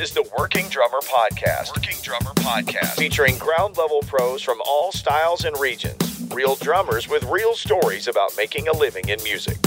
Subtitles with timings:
[0.00, 1.76] is the Working Drummer Podcast.
[1.76, 2.96] Working Drummer Podcast.
[2.96, 6.26] Featuring ground level pros from all styles and regions.
[6.32, 9.58] Real drummers with real stories about making a living in music.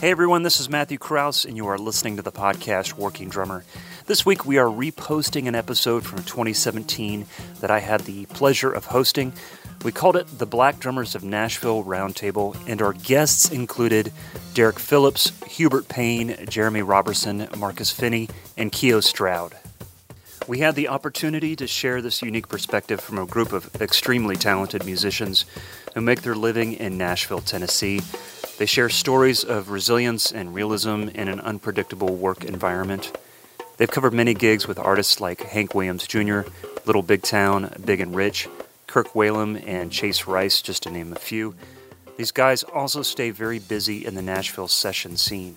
[0.00, 3.64] Hey everyone, this is Matthew Kraus, and you are listening to the podcast Working Drummer.
[4.04, 7.26] This week we are reposting an episode from 2017
[7.60, 9.32] that I had the pleasure of hosting.
[9.82, 14.12] We called it the Black Drummers of Nashville Roundtable, and our guests included
[14.54, 19.54] Derek Phillips, Hubert Payne, Jeremy Robertson, Marcus Finney, and Keo Stroud.
[20.48, 24.84] We had the opportunity to share this unique perspective from a group of extremely talented
[24.84, 25.44] musicians
[25.94, 28.00] who make their living in Nashville, Tennessee.
[28.58, 33.16] They share stories of resilience and realism in an unpredictable work environment.
[33.76, 36.42] They've covered many gigs with artists like Hank Williams Jr.,
[36.86, 38.48] Little Big Town, Big and Rich,
[38.86, 41.54] Kirk Whalum, and Chase Rice, just to name a few.
[42.16, 45.56] These guys also stay very busy in the Nashville session scene.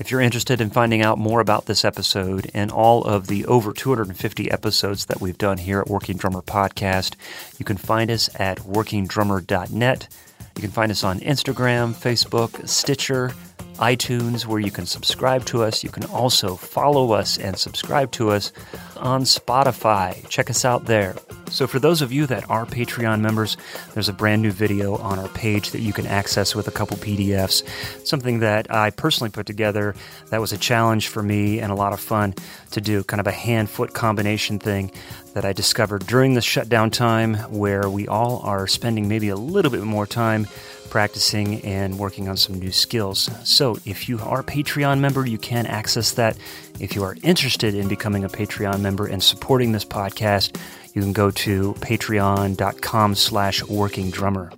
[0.00, 3.72] If you're interested in finding out more about this episode and all of the over
[3.72, 7.14] 250 episodes that we've done here at Working Drummer Podcast,
[7.58, 10.08] you can find us at workingdrummer.net.
[10.56, 13.32] You can find us on Instagram, Facebook, Stitcher,
[13.74, 15.82] iTunes, where you can subscribe to us.
[15.82, 18.52] You can also follow us and subscribe to us
[18.96, 20.26] on Spotify.
[20.28, 21.14] Check us out there.
[21.50, 23.56] So, for those of you that are Patreon members,
[23.92, 26.96] there's a brand new video on our page that you can access with a couple
[26.96, 27.62] PDFs.
[28.06, 29.94] Something that I personally put together
[30.30, 32.34] that was a challenge for me and a lot of fun
[32.72, 34.90] to do, kind of a hand foot combination thing
[35.34, 39.70] that I discovered during the shutdown time where we all are spending maybe a little
[39.70, 40.46] bit more time
[40.94, 43.28] practicing and working on some new skills.
[43.42, 46.38] So, if you are a Patreon member, you can access that.
[46.78, 50.56] If you are interested in becoming a Patreon member and supporting this podcast,
[50.94, 54.52] you can go to patreon.com slash working drummer.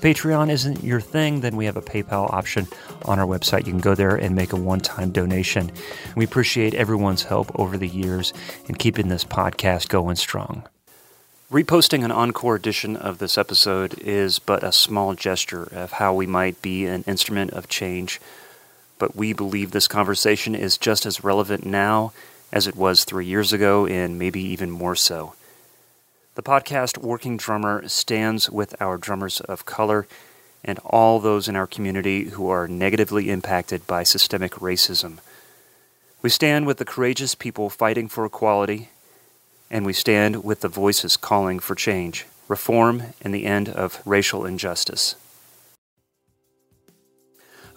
[0.00, 2.66] Patreon isn't your thing, then we have a PayPal option
[3.04, 3.66] on our website.
[3.66, 5.70] You can go there and make a one time donation.
[6.16, 8.32] We appreciate everyone's help over the years
[8.68, 10.66] in keeping this podcast going strong.
[11.50, 16.26] Reposting an encore edition of this episode is but a small gesture of how we
[16.26, 18.20] might be an instrument of change,
[18.98, 22.12] but we believe this conversation is just as relevant now
[22.52, 25.32] as it was three years ago, and maybe even more so.
[26.34, 30.06] The podcast Working Drummer stands with our drummers of color
[30.62, 35.16] and all those in our community who are negatively impacted by systemic racism.
[36.20, 38.90] We stand with the courageous people fighting for equality
[39.70, 44.44] and we stand with the voices calling for change, reform, and the end of racial
[44.44, 45.14] injustice.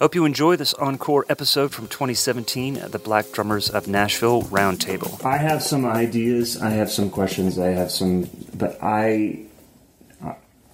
[0.02, 5.24] Hope you enjoy this encore episode from 2017 at the Black Drummers of Nashville Roundtable.
[5.24, 9.44] I have some ideas, I have some questions, I have some, but I,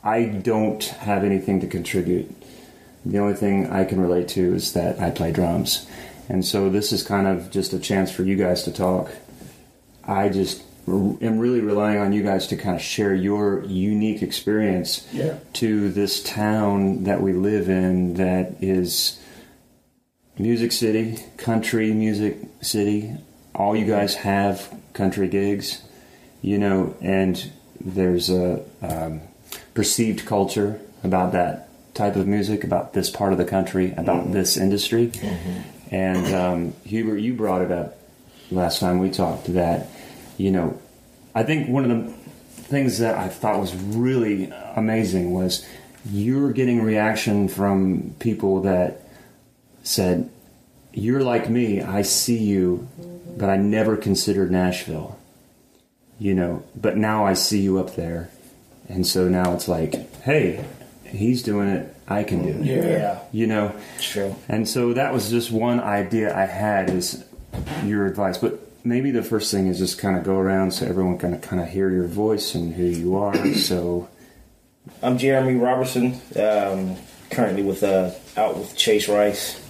[0.03, 2.34] I don't have anything to contribute.
[3.05, 5.87] The only thing I can relate to is that I play drums,
[6.31, 9.11] and so this is kind of just a chance for you guys to talk.
[10.05, 15.06] I just am really relying on you guys to kind of share your unique experience
[15.12, 15.38] yeah.
[15.54, 19.21] to this town that we live in that is
[20.38, 23.16] music city, country music city.
[23.54, 25.82] All you guys have country gigs,
[26.43, 27.50] you know, and
[27.81, 29.21] there's a um,
[29.75, 34.32] perceived culture about that type of music, about this part of the country, about mm-hmm.
[34.32, 35.09] this industry.
[35.09, 35.94] Mm-hmm.
[35.94, 37.98] And um, Hubert, you brought it up
[38.50, 39.88] last time we talked that
[40.38, 40.81] you know,
[41.34, 42.12] I think one of the
[42.62, 45.66] things that I thought was really amazing was
[46.10, 49.03] you're getting reaction from people that
[49.82, 50.31] said,
[50.93, 52.88] You're like me, I see you,
[53.37, 55.19] but I never considered Nashville.
[56.19, 58.31] You know, but now I see you up there.
[58.88, 60.65] And so now it's like, hey,
[61.04, 62.65] he's doing it, I can do it.
[62.65, 63.21] Yeah.
[63.32, 63.75] You know?
[64.00, 64.34] True.
[64.48, 67.25] And so that was just one idea I had is
[67.84, 68.38] your advice.
[68.38, 71.61] But maybe the first thing is just kind of go around so everyone can kind
[71.61, 73.34] of hear your voice and who you are.
[73.55, 74.09] So,
[75.03, 76.21] I'm Jeremy Robertson.
[76.37, 76.97] Um,
[77.31, 79.61] currently with uh, out with Chase Rice.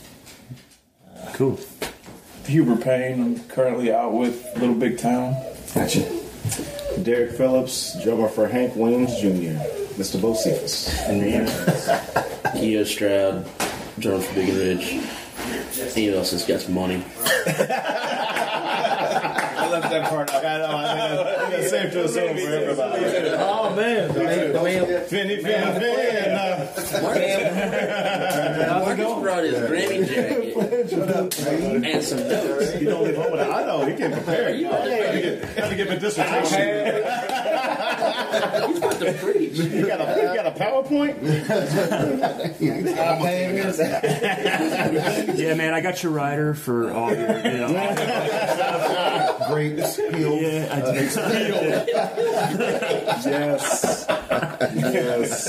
[1.17, 1.59] Uh, cool.
[2.47, 3.21] Hubert Payne.
[3.21, 5.35] I'm currently out with Little Big Town.
[5.75, 6.01] Gotcha.
[7.03, 9.59] Derek Phillips, drummer for Hank Williams Jr.,
[10.01, 10.19] Mr.
[10.19, 10.89] Bocephus.
[11.09, 13.47] And the Keo Stroud,
[13.99, 15.95] drummer for Big and Rich.
[15.95, 17.05] He else has got some money.
[19.81, 20.45] left that part out.
[20.45, 21.23] I know.
[21.23, 23.05] I think that's, safe to assume for everybody.
[23.39, 26.49] Oh man, Finney, Finney, Finney.
[28.69, 30.57] Marcus brought his Grammy jacket
[31.85, 32.81] and some notes.
[32.81, 33.51] You don't leave home with that.
[33.51, 33.85] I know.
[33.87, 34.59] He came prepared.
[34.59, 36.95] You had to get, to give a dissertation.
[38.69, 39.59] He's got to preach.
[39.79, 41.23] You got a, you got a PowerPoint?
[45.39, 47.29] yeah, man, I got your rider for all your.
[47.29, 47.69] You know,
[49.49, 50.41] grapes peeled.
[50.49, 51.09] Yeah, I did.
[53.29, 54.07] Yes.
[54.75, 55.45] yes.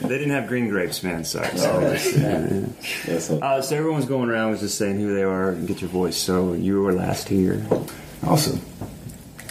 [0.00, 1.24] They didn't have green grapes, man.
[1.24, 1.48] Sorry.
[1.54, 3.30] Yes.
[3.30, 6.16] Uh, so everyone's going around was just saying who they are and get your voice.
[6.16, 7.64] So you were last here.
[8.26, 8.60] Awesome.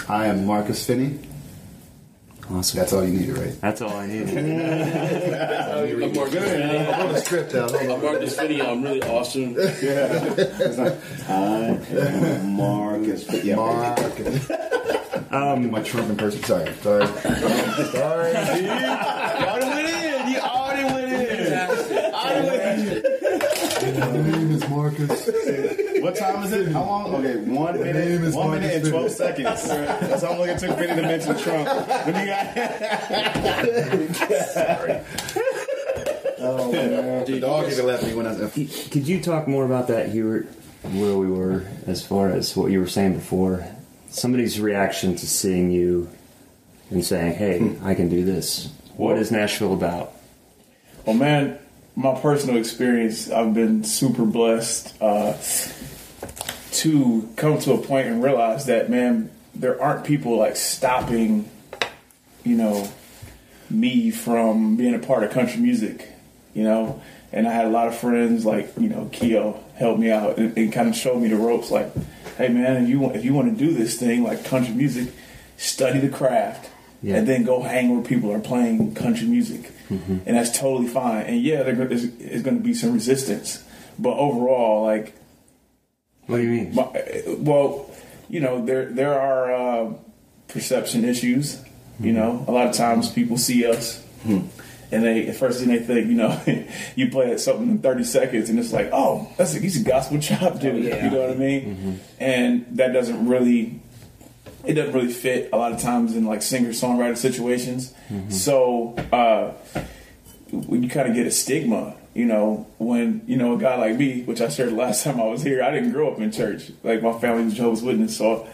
[0.08, 1.20] I am Marcus Finney.
[2.52, 2.80] Awesome.
[2.80, 3.62] That's all you needed, right?
[3.62, 4.38] That's all I needed.
[4.40, 6.78] I'm Marcus Finney.
[6.80, 7.70] I wrote a script down.
[7.70, 8.02] Hold I'm on.
[8.02, 8.62] Marcus Finney.
[8.62, 9.56] I'm really awesome.
[11.30, 13.44] I am Marcus.
[13.44, 14.52] Yeah, Marcus.
[15.32, 16.48] Um, my Trump impersonation.
[16.82, 17.06] Sorry.
[17.06, 17.06] Sorry.
[17.92, 18.36] Sorry.
[18.36, 20.32] already went in.
[20.34, 21.54] You already went in.
[22.14, 23.06] Already went
[23.86, 24.00] in.
[24.00, 25.30] My name is Marcus.
[26.10, 26.72] What time is it?
[26.72, 27.14] How long?
[27.14, 28.24] Okay, one name minute.
[28.24, 29.68] is One Marcus minute and twelve seconds.
[29.68, 31.68] That's how long it took Vinny to mention Trump.
[32.08, 32.56] When you got
[34.48, 35.02] Sorry.
[36.40, 37.26] Oh, man.
[37.26, 38.52] The dog even left me when I was.
[38.90, 40.48] Could you talk more about that here,
[40.82, 43.68] where we were, as far as what you were saying before?
[44.10, 46.10] Somebody's reaction to seeing you
[46.90, 48.68] and saying, "Hey, I can do this."
[48.98, 50.14] What is Nashville about?
[51.06, 51.60] Well, man,
[51.96, 55.34] my personal experience, I've been super blessed uh,
[56.72, 61.50] to come to a point and realize that, man, there aren't people like stopping,
[62.44, 62.90] you know,
[63.70, 66.08] me from being a part of country music,
[66.54, 67.02] you know.
[67.32, 70.58] And I had a lot of friends like, you know, Keo helped me out and,
[70.58, 71.70] and kind of showed me the ropes.
[71.70, 71.92] Like,
[72.38, 75.14] hey, man, if you want, if you want to do this thing like country music,
[75.58, 76.70] study the craft
[77.04, 77.18] Yeah.
[77.18, 80.20] and then go hang where people are playing country music, mm-hmm.
[80.26, 81.26] and that's totally fine.
[81.26, 83.64] And yeah, there is, is going to be some resistance,
[84.00, 85.14] but overall, like,
[86.30, 86.80] What do you mean?
[86.96, 87.90] Eh, well,
[88.30, 89.94] you know, there there are uh,
[90.48, 91.62] perception issues.
[92.00, 92.50] You know, mm-hmm.
[92.50, 94.02] a lot of times people see us.
[94.24, 94.42] Hmm.
[94.92, 96.42] And they, the first thing they think, you know,
[96.96, 99.84] you play at something in 30 seconds, and it's like, oh, that's a, he's a
[99.84, 100.92] gospel chop dude.
[100.92, 101.76] Oh, you know what I mean?
[101.76, 101.94] Mm-hmm.
[102.20, 103.82] And that doesn't really
[104.66, 107.94] it doesn't really fit a lot of times in like singer songwriter situations.
[108.10, 108.30] Mm-hmm.
[108.30, 109.54] So uh,
[110.52, 114.24] you kind of get a stigma, you know, when you know a guy like me,
[114.24, 116.70] which I shared the last time I was here, I didn't grow up in church.
[116.84, 118.46] Like my family was Jehovah's Witness, so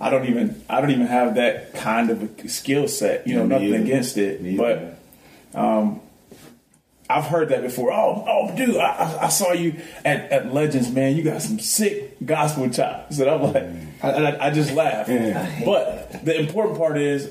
[0.00, 3.26] I don't even I don't even have that kind of a skill set.
[3.26, 3.82] You know, nothing either.
[3.84, 4.76] against it, Me but.
[4.78, 4.96] either.
[5.54, 6.00] Um,
[7.10, 7.92] I've heard that before.
[7.92, 11.14] Oh, oh, dude, I, I- I saw you at, at Legends, man.
[11.14, 13.18] You got some sick gospel chops.
[13.18, 13.86] And I'm like, mm.
[14.02, 15.08] I, I, I just laugh.
[15.64, 17.28] But the important part is,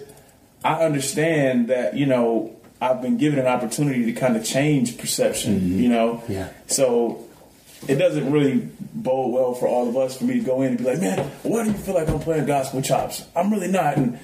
[0.63, 5.59] I understand that you know I've been given an opportunity to kind of change perception.
[5.59, 5.79] Mm-hmm.
[5.79, 6.49] You know, Yeah.
[6.67, 7.27] So
[7.87, 10.77] it doesn't really bode well for all of us for me to go in and
[10.77, 13.25] be like, man, why do you feel like I'm playing gospel chops?
[13.35, 13.97] I'm really not.
[13.97, 14.19] And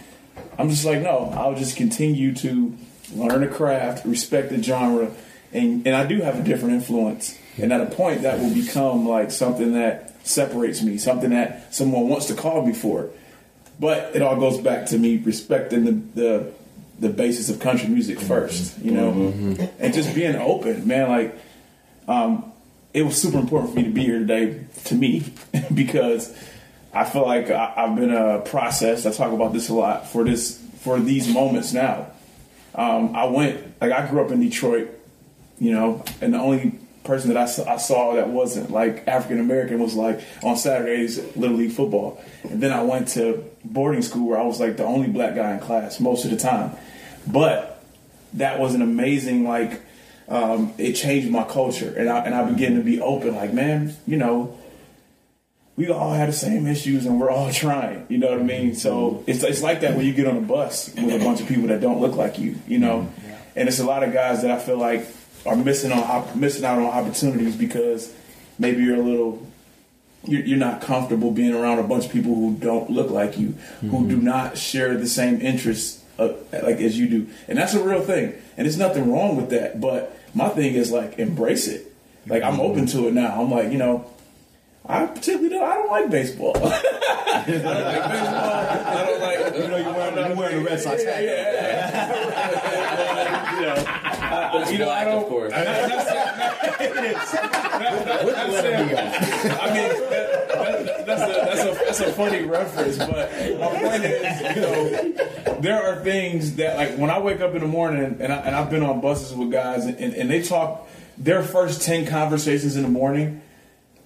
[0.57, 2.77] I'm just like, no, I'll just continue to
[3.13, 5.11] learn the craft, respect the genre,
[5.53, 7.37] and, and I do have a different influence.
[7.57, 12.07] And at a point, that will become like something that separates me, something that someone
[12.07, 13.09] wants to call me for.
[13.79, 16.53] But it all goes back to me respecting the the,
[16.99, 19.11] the basis of country music first, you know,
[19.79, 21.09] and just being open, man.
[21.09, 21.39] Like,
[22.07, 22.51] um,
[22.93, 25.23] it was super important for me to be here today, to me,
[25.73, 26.35] because
[26.93, 29.05] I feel like I, I've been a process.
[29.05, 32.07] I talk about this a lot for this for these moments now.
[32.73, 34.89] Um, I went like I grew up in Detroit,
[35.59, 39.39] you know, and the only person that I saw, I saw that wasn't like African
[39.39, 44.27] American was like on Saturdays Little League football, and then I went to boarding school
[44.27, 46.71] where I was like the only black guy in class most of the time,
[47.25, 47.83] but
[48.33, 49.81] that was an amazing like
[50.29, 53.35] um, it changed my culture, and I and I began to be open.
[53.35, 54.57] Like, man, you know,
[55.77, 58.05] we all have the same issues, and we're all trying.
[58.09, 58.75] You know what I mean?
[58.75, 61.47] So it's it's like that when you get on a bus with a bunch of
[61.47, 62.55] people that don't look like you.
[62.67, 63.11] You know,
[63.55, 65.07] and it's a lot of guys that I feel like
[65.47, 68.13] are missing on missing out on opportunities because
[68.59, 69.45] maybe you're a little.
[70.23, 73.55] You're you're not comfortable being around a bunch of people who don't look like you,
[73.81, 77.83] who do not share the same interests uh, like as you do, and that's a
[77.83, 78.33] real thing.
[78.57, 79.79] And there's nothing wrong with that.
[79.79, 81.93] But my thing is like embrace it.
[82.25, 83.39] Like I'm open to it now.
[83.39, 84.09] I'm like you know,
[84.89, 85.63] I particularly don't.
[85.63, 86.55] I don't like baseball.
[86.57, 86.61] I
[87.45, 88.45] don't like baseball.
[88.45, 89.55] I don't like.
[89.55, 91.23] You know, you're wearing, you're wearing the Red Sox hat.
[91.23, 93.55] Yeah, yeah.
[93.55, 95.23] you know, I, uh, you know, I don't.
[95.23, 95.51] of course.
[95.53, 95.57] I
[99.73, 104.55] mean, that, that, that's, a, that's, a, that's a funny reference, but my point is,
[104.55, 108.31] you know, there are things that, like, when I wake up in the morning, and,
[108.31, 112.05] I, and I've been on buses with guys, and, and they talk their first 10
[112.07, 113.41] conversations in the morning,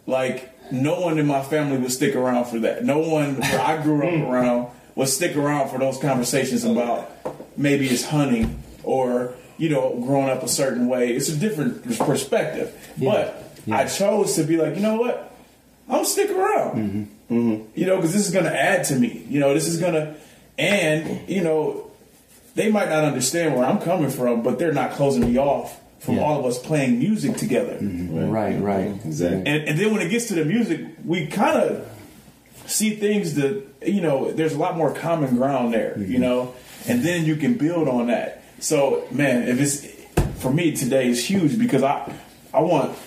[0.05, 2.83] like, no one in my family would stick around for that.
[2.83, 4.23] No one where I grew up hmm.
[4.23, 7.09] around would stick around for those conversations about
[7.57, 11.13] maybe it's hunting or, you know, growing up a certain way.
[11.13, 12.93] It's a different perspective.
[12.97, 15.31] But I chose to be like, you know what?
[15.87, 16.77] I'm gonna stick around.
[16.77, 17.33] Mm-hmm.
[17.33, 17.65] Mm-hmm.
[17.75, 19.25] You know, because this is gonna add to me.
[19.29, 20.15] You know, this is gonna,
[20.57, 21.91] and you know,
[22.55, 26.15] they might not understand where I'm coming from, but they're not closing me off from
[26.15, 26.24] Yeah.
[26.24, 27.77] all of us playing music together.
[27.79, 28.29] Mm-hmm.
[28.29, 28.88] Right, right.
[28.89, 29.08] Mm-hmm.
[29.08, 29.38] Exactly.
[29.38, 31.88] And, and then when it gets to the music, we kind of
[32.65, 34.31] see things that you know.
[34.31, 36.22] There's a lot more common ground there, you mm-hmm.
[36.22, 36.55] know,
[36.88, 38.43] and then you can build on that.
[38.60, 39.86] So, man, if it's
[40.41, 42.12] for me today, it's huge because I,
[42.53, 42.98] I want.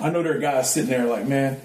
[0.00, 1.60] I know there are guys sitting there like, man,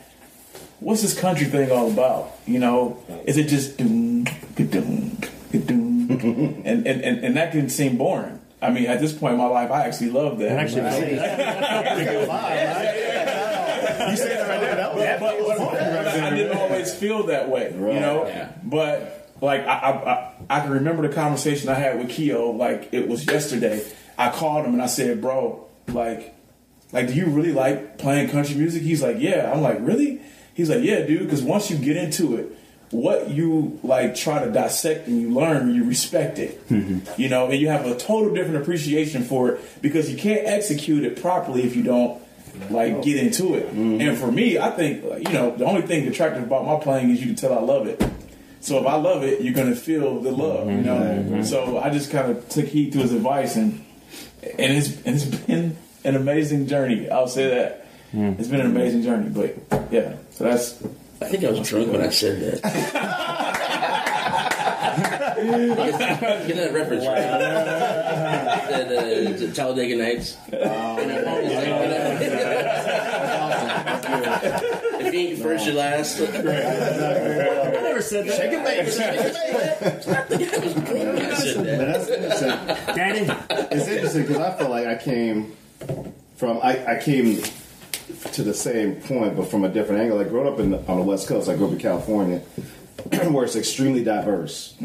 [0.80, 2.32] what's this country thing all about?
[2.46, 5.18] You know, is it just doom, doom,
[5.52, 8.40] doom, and, and and and that can seem boring.
[8.66, 10.50] I mean, at this point in my life, I actually love that.
[10.50, 10.82] And actually,
[14.10, 14.76] You said that right there.
[14.76, 18.28] That was, but, but, but I didn't always feel that way, you know.
[18.28, 18.52] Yeah.
[18.64, 22.90] But like I, I, I, I can remember the conversation I had with Keo, like
[22.92, 23.86] it was yesterday.
[24.18, 26.36] I called him and I said, "Bro, like,
[26.92, 30.22] like, do you really like playing country music?" He's like, "Yeah." I'm like, "Really?"
[30.54, 32.58] He's like, "Yeah, dude." Because once you get into it,
[32.96, 37.22] what you like try to dissect and you learn, you respect it, mm-hmm.
[37.22, 41.04] you know, and you have a total different appreciation for it because you can't execute
[41.04, 42.22] it properly if you don't
[42.70, 43.68] like get into it.
[43.68, 44.02] Mm-hmm.
[44.02, 47.20] And for me, I think you know the only thing attractive about my playing is
[47.20, 48.04] you can tell I love it.
[48.62, 50.98] So if I love it, you're gonna feel the love, you know.
[50.98, 51.44] Mm-hmm.
[51.44, 53.86] So I just kind of took heed to his advice, and
[54.42, 57.10] and it's and it's been an amazing journey.
[57.10, 59.30] I'll say that it's been an amazing journey.
[59.30, 60.82] But yeah, so that's
[61.22, 63.66] I think I was drunk when I said that.
[65.36, 67.22] Get that reference right.
[68.70, 68.86] the,
[69.38, 70.38] the, the Talladega Nights.
[70.54, 71.40] Oh, oh,
[75.00, 76.20] if you ain't first, you last.
[76.22, 76.26] I
[77.82, 78.38] never said that.
[78.38, 78.92] Shake it, baby.
[78.92, 79.34] Shake it,
[80.30, 80.50] baby.
[80.54, 81.78] I was drunk when I said that.
[81.86, 82.96] that's interesting.
[82.96, 83.28] Danny.
[83.72, 85.56] It's interesting because I feel like I came
[86.36, 87.42] from I, I came
[88.34, 90.18] to the same point, but from a different angle.
[90.18, 92.40] Like growing up in on the West Coast, I grew up in California,
[93.32, 94.76] where it's extremely diverse,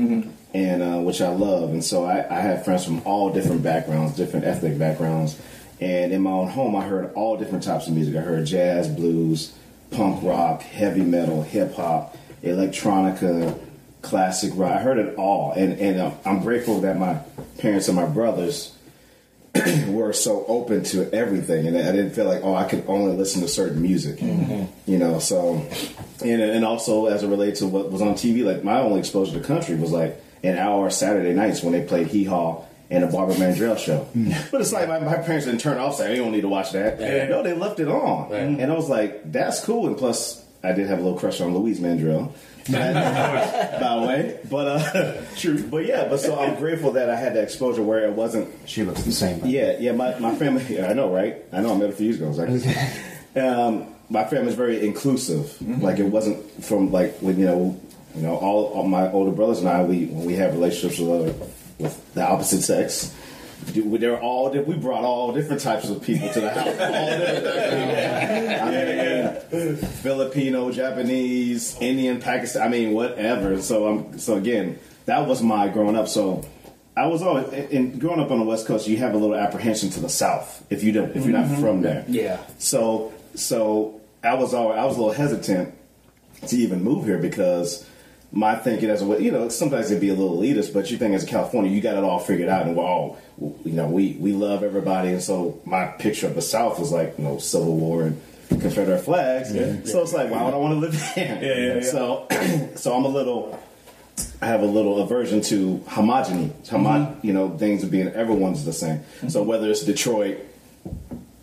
[0.55, 1.71] and uh, which I love.
[1.71, 5.41] And so I, I have friends from all different backgrounds, different ethnic backgrounds.
[5.81, 8.15] And in my own home, I heard all different types of music.
[8.15, 9.55] I heard jazz, blues,
[9.91, 13.59] punk rock, heavy metal, hip hop, electronica,
[14.03, 14.73] classic rock.
[14.73, 17.21] I heard it all, and and uh, I'm grateful that my
[17.59, 18.77] parents and my brothers
[19.89, 23.43] were so open to everything, and I didn't feel like oh I could only listen
[23.43, 24.65] to certain music, mm-hmm.
[24.91, 25.19] you know.
[25.19, 25.67] So,
[26.25, 29.39] and and also as it relates to what was on TV, like my only exposure
[29.41, 33.09] to country was like an hour Saturday nights when they played Hee Haw and the
[33.09, 34.07] Barbara Mandrell show.
[34.17, 34.35] Mm.
[34.51, 36.73] But it's like my, my parents didn't turn off, saying you don't need to watch
[36.73, 36.99] that.
[37.29, 38.41] No, they left it on, Right.
[38.41, 39.87] and I was like, that's cool.
[39.87, 42.33] And plus, I did have a little crush on Louise Mandrell.
[42.71, 44.39] by the way.
[44.49, 45.63] But uh, true.
[45.63, 48.53] But yeah, but so I'm grateful that I had that exposure where it wasn't.
[48.67, 49.45] She looks the same.
[49.45, 49.93] Yeah, yeah.
[49.93, 50.65] My, my family.
[50.69, 51.37] Yeah, I know, right?
[51.53, 51.75] I know.
[51.75, 52.27] I met her a few years ago.
[52.27, 55.57] I was like, um, my family's very inclusive.
[55.83, 57.81] Like it wasn't from like when you know,
[58.15, 59.83] you know, all, all my older brothers and I.
[59.83, 61.35] We when we have relationships with other
[61.79, 63.15] with the opposite sex.
[63.67, 66.67] They're all di- we brought all different types of people to the house.
[66.67, 68.61] All different
[69.53, 72.63] I mean, Filipino, Japanese, Indian, Pakistan.
[72.63, 73.61] I mean, whatever.
[73.63, 76.09] So I'm so again, that was my growing up.
[76.09, 76.45] So
[76.97, 78.89] I was always in growing up on the West Coast.
[78.89, 81.61] You have a little apprehension to the South if you don't if you're not mm-hmm.
[81.61, 82.05] from there.
[82.09, 82.41] Yeah.
[82.59, 85.75] So so I was always I was a little hesitant
[86.49, 87.87] to even move here because
[88.33, 90.97] my thinking as a way you know sometimes it'd be a little elitist, but you
[90.97, 93.87] think as a California you got it all figured out and we're all you know
[93.87, 97.39] we we love everybody and so my picture of the South was like you know
[97.39, 99.51] Civil War and Confederate flags.
[99.91, 101.39] So it's like why would I want to live there?
[101.43, 101.81] Yeah, yeah, yeah.
[101.83, 102.27] So
[102.77, 103.59] so I'm a little.
[104.43, 107.27] I have a little aversion to homogeny, homo- mm-hmm.
[107.27, 108.99] you know, things being everyone's the same.
[108.99, 109.29] Mm-hmm.
[109.29, 110.39] So whether it's Detroit,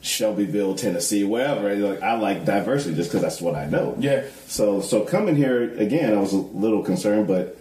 [0.07, 1.75] Shelbyville, Tennessee, wherever.
[1.75, 3.95] Like, I like diversity just because that's what I know.
[3.99, 4.23] Yeah.
[4.47, 7.57] So so coming here again, I was a little concerned, but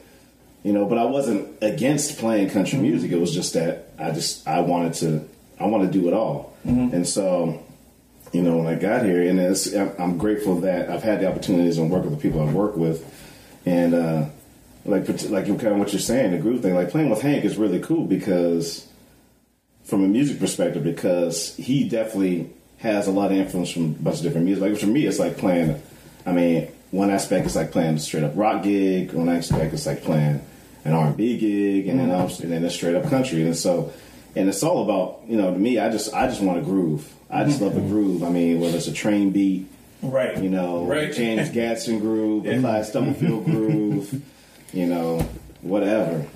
[0.62, 3.12] you know, but I wasn't against playing country music.
[3.12, 5.28] It was just that I just I wanted to
[5.60, 7.62] I want to do it all, and so
[8.32, 11.78] you know when I got here, and it's, I'm grateful that I've had the opportunities
[11.78, 13.04] and work with the people I've worked with,
[13.64, 14.26] and uh,
[14.84, 17.56] like like kind of what you're saying, the groove thing, like playing with Hank is
[17.56, 18.86] really cool because
[19.86, 24.18] from a music perspective because he definitely has a lot of influence from a bunch
[24.18, 24.62] of different music.
[24.62, 25.80] Like for me, it's like playing.
[26.26, 29.12] I mean, one aspect is like playing a straight up rock gig.
[29.12, 30.44] One aspect is like playing
[30.84, 32.20] an R and B gig, and then mm-hmm.
[32.20, 33.42] also, and then a straight up country.
[33.42, 33.92] And so,
[34.34, 35.78] and it's all about you know to me.
[35.78, 37.12] I just I just want to groove.
[37.30, 37.90] I just love the mm-hmm.
[37.90, 38.22] groove.
[38.22, 39.66] I mean, whether it's a train beat,
[40.02, 40.40] right.
[40.40, 41.12] you know, Right.
[41.12, 44.22] James Gadson groove, a Clyde Stubblefield groove,
[44.72, 45.28] you know,
[45.62, 46.26] whatever.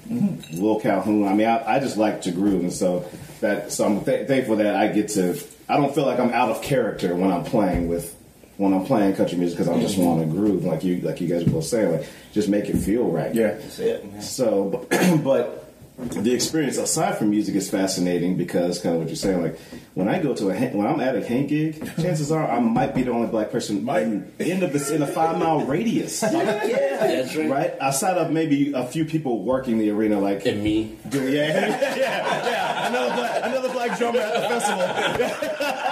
[0.55, 1.27] Will Calhoun.
[1.27, 3.09] I mean, I, I just like to groove, and so
[3.41, 5.39] that so I'm th- thankful that I get to.
[5.69, 8.17] I don't feel like I'm out of character when I'm playing with
[8.57, 10.05] when I'm playing country music because I just mm-hmm.
[10.05, 12.77] want to groove, like you like you guys were both saying, like just make it
[12.77, 13.35] feel right.
[13.35, 13.53] Yeah.
[13.53, 14.05] That's it.
[14.05, 14.21] man.
[14.21, 14.87] So,
[15.25, 15.70] but
[16.01, 19.43] the experience aside from music is fascinating because kind of what you're saying.
[19.43, 19.59] Like
[19.95, 22.95] when I go to a when I'm at a Hank gig, chances are I might
[22.95, 26.21] be the only black person in, in the in a five mile radius.
[26.21, 27.51] That's right.
[27.51, 30.97] Right outside of maybe a few people working the arena, like And me.
[31.09, 32.89] do yeah, yeah, yeah.
[32.89, 35.91] Another black, another black drummer at the festival.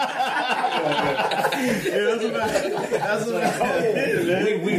[0.78, 2.48] yeah, that's about,
[2.90, 4.27] that's about, We, we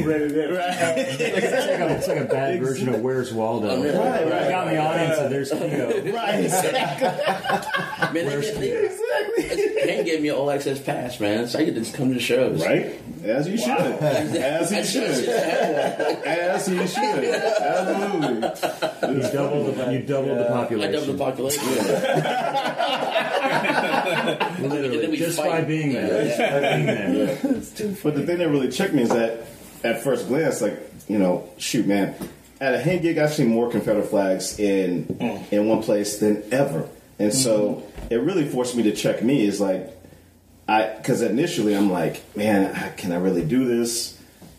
[0.10, 0.98] ready that.
[0.98, 3.82] It's like a, it's like a bad version of Where's Waldo.
[3.82, 4.26] Right, right.
[4.26, 6.14] Look out in the audience and there's Keo.
[6.14, 6.50] right,
[8.14, 8.90] Man, they, they,
[9.38, 11.48] they, Hank gave me an all access pass, man.
[11.48, 12.64] So I get to come to the shows.
[12.66, 13.00] right.
[13.24, 15.26] As you should, as I you should should.
[15.28, 16.24] have one.
[16.26, 17.24] As you should.
[17.26, 19.16] Absolutely.
[19.16, 20.92] You doubled the, you doubled the I population.
[20.94, 21.64] doubled the population.
[24.70, 25.50] Literally, just fight.
[25.50, 26.24] by being there.
[26.26, 27.38] Just by being there.
[28.04, 29.44] But the thing that really checked me is that
[29.84, 32.16] at first glance, like, you know, shoot, man,
[32.62, 35.52] at a Hank gig, I've seen more Confederate flags in mm.
[35.52, 36.88] in one place than ever.
[37.18, 38.14] And so mm-hmm.
[38.14, 39.90] it really forced me to check me is like,
[40.68, 44.18] I, because initially I'm like, man, can I really do this?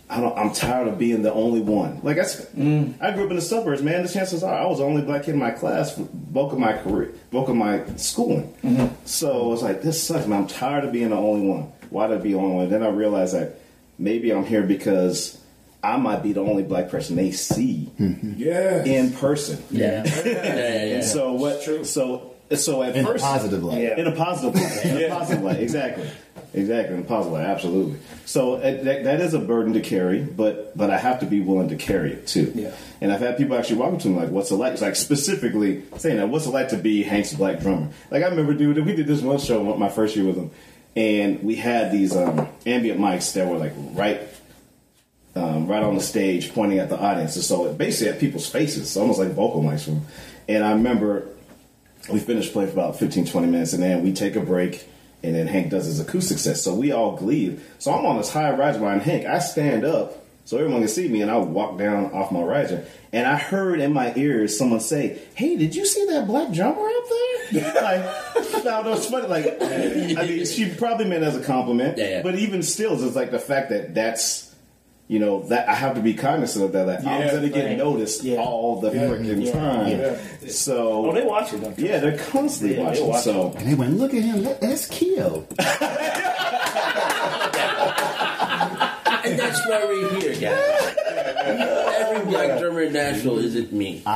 [0.08, 2.00] I don't, I'm tired of being the only one.
[2.02, 3.00] Like I, mm.
[3.00, 4.02] I grew up in the suburbs, man.
[4.02, 6.58] The chances are I was the only black kid in my class for bulk of
[6.58, 8.52] my career, bulk of my schooling.
[8.64, 8.92] Mm-hmm.
[9.04, 10.42] So I was like, this sucks, man.
[10.42, 11.72] I'm tired of being the only one.
[11.90, 12.70] Why I be the only one?
[12.70, 13.59] Then I realized that
[14.00, 15.38] maybe I'm here because
[15.82, 18.84] I might be the only black person they see Yeah.
[18.84, 19.62] in person.
[19.70, 20.02] Yeah.
[20.24, 20.94] Yeah, yeah, yeah.
[20.96, 21.62] And so what?
[21.86, 23.80] So so at In a first, positive light.
[23.80, 23.96] Yeah.
[23.96, 25.04] in a positive way.
[25.04, 26.10] In a positive way, exactly,
[26.52, 27.96] exactly, in a positive way, absolutely.
[28.26, 31.40] So uh, that, that is a burden to carry, but but I have to be
[31.40, 32.50] willing to carry it too.
[32.54, 32.72] Yeah.
[33.00, 34.96] And I've had people actually walk up to me like, "What's it like?" It's like
[34.96, 38.84] specifically saying that, "What's it like to be Hank's black drummer?" Like I remember, dude,
[38.84, 40.50] we did this one show my first year with him,
[40.96, 44.20] and we had these um, ambient mics that were like right
[45.36, 47.36] um, right on the stage pointing at the audience.
[47.36, 49.84] And so it basically at people's faces, almost like vocal mics.
[49.84, 50.02] From,
[50.48, 51.28] and I remember
[52.10, 54.88] we finished playing for about 15, 20 minutes, and then we take a break,
[55.22, 56.56] and then Hank does his acoustic set.
[56.56, 57.64] So we all leave.
[57.78, 59.26] So I'm on this high riser behind Hank.
[59.26, 62.84] I stand up so everyone can see me, and I walk down off my riser.
[63.12, 66.86] And I heard in my ears someone say, "Hey, did you see that black drummer
[66.86, 69.26] up there?" like, no, no, it's funny.
[69.26, 72.22] Like, I mean, she probably meant as a compliment, Yeah, yeah.
[72.22, 74.46] but even still, it's like the fact that that's
[75.08, 76.86] you know that I have to be cognizant of that.
[76.86, 77.76] That I'm going to get right.
[77.76, 78.36] noticed Yeah.
[78.38, 79.52] all the freaking Yeah.
[79.52, 79.88] time.
[80.00, 80.16] Yeah.
[80.48, 81.78] So Oh, they watch it.
[81.80, 83.06] Yeah, they're constantly Yeah, they watching.
[83.08, 84.44] watch So And they went, look at him.
[84.44, 85.48] that- That's Keo.
[89.72, 90.96] And that's here, guys.
[92.00, 94.02] Every black drummer in Nashville isn't me.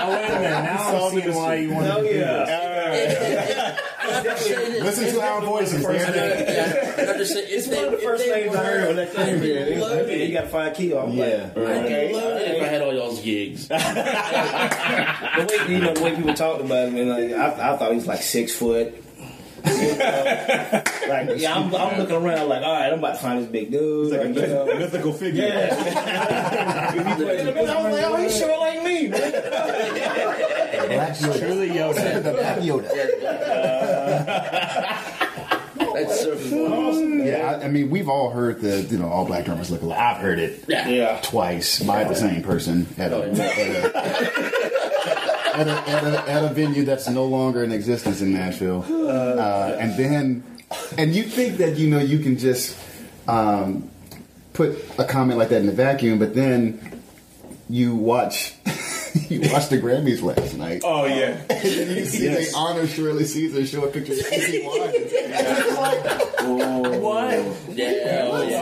[0.00, 0.62] Oh, wait a minute.
[0.62, 2.48] Now I'm seeing this why you want to do this.
[2.48, 4.82] I have to say this.
[4.82, 5.82] Listen to our voices.
[5.86, 5.96] Man.
[5.96, 9.38] have to say, It's one of the first things I heard when that came I
[9.42, 9.66] here.
[9.68, 10.98] would love Like, man, you got to find Keo.
[11.04, 11.50] I'm Yeah.
[11.54, 12.12] like, I okay.
[12.14, 13.68] would love it if I had all y'all's gigs.
[13.68, 13.74] the
[15.50, 17.96] way you know the way people talked about him, and like I, I thought he
[17.96, 18.94] was like six foot.
[19.68, 23.40] You know, like yeah, I'm, I'm looking around like, all right, I'm about to find
[23.42, 24.12] this big dude.
[24.12, 24.78] it's like a like, you know.
[24.78, 25.44] mythical figure.
[25.44, 26.94] Yeah.
[26.98, 29.08] If he plays the bass, I was like, oh, he's short like me.
[29.08, 29.20] Man.
[30.88, 31.38] Black Yoda.
[31.38, 32.22] Truly Yoda.
[32.22, 32.88] the Black Yoda.
[35.78, 37.08] That's so cool.
[37.26, 39.98] Yeah, I, I mean, we've all heard the you know all black drummers look alike.
[39.98, 40.88] I've heard it Yeah.
[40.88, 41.20] Yeah.
[41.22, 43.42] twice by the same person at a, oh, yeah.
[43.44, 43.58] at,
[44.36, 44.37] a,
[45.58, 48.84] at, a, at, a, at a venue that's no longer in existence in Nashville.
[48.88, 50.44] Uh, and then,
[50.96, 52.76] and you think that you know you can just
[53.26, 53.90] um,
[54.52, 57.02] put a comment like that in the vacuum, but then
[57.68, 58.54] you watch.
[59.30, 60.82] You watched the Grammys last night.
[60.84, 61.40] Oh yeah.
[61.50, 62.52] And then you see Yes.
[62.52, 64.90] they honor Shirley Caesar show a picture of Stevie Wonder.
[64.94, 67.76] It's like, What?
[67.76, 68.28] Yeah.
[68.30, 68.60] Oh, yeah.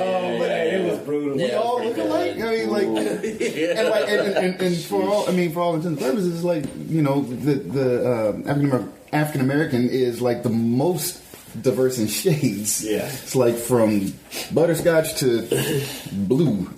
[3.70, 6.34] And like, and, and, and, and for all, I mean, for all intents and purposes,
[6.34, 11.22] it's like you know, the the uh, African African American is like the most
[11.62, 12.84] diverse in shades.
[12.84, 13.06] Yeah.
[13.06, 14.12] it's like from
[14.52, 15.42] butterscotch to
[16.12, 16.68] blue.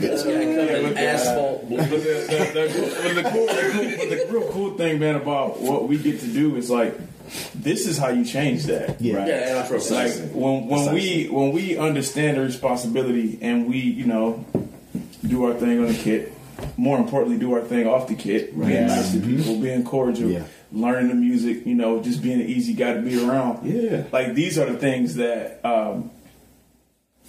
[0.00, 1.68] This guy covered in asphalt.
[1.68, 5.88] But the, the, the, the cool, the cool, the real cool thing, man, about what
[5.88, 6.98] we get to do is like,
[7.54, 9.00] this is how you change that.
[9.00, 9.16] Yeah.
[9.16, 9.28] Right.
[9.28, 10.26] Yeah, that's It's like Precisely.
[10.40, 14.44] when when we when we understand the responsibility and we you know
[15.26, 16.32] do our thing on the kit.
[16.76, 18.56] More importantly, do our thing off the kit.
[18.58, 20.44] Being nice to people, being cordial, Yeah.
[20.70, 21.66] learning the music.
[21.66, 23.66] You know, just being an easy guy to be around.
[23.66, 24.04] Yeah.
[24.12, 26.10] like these are the things that um,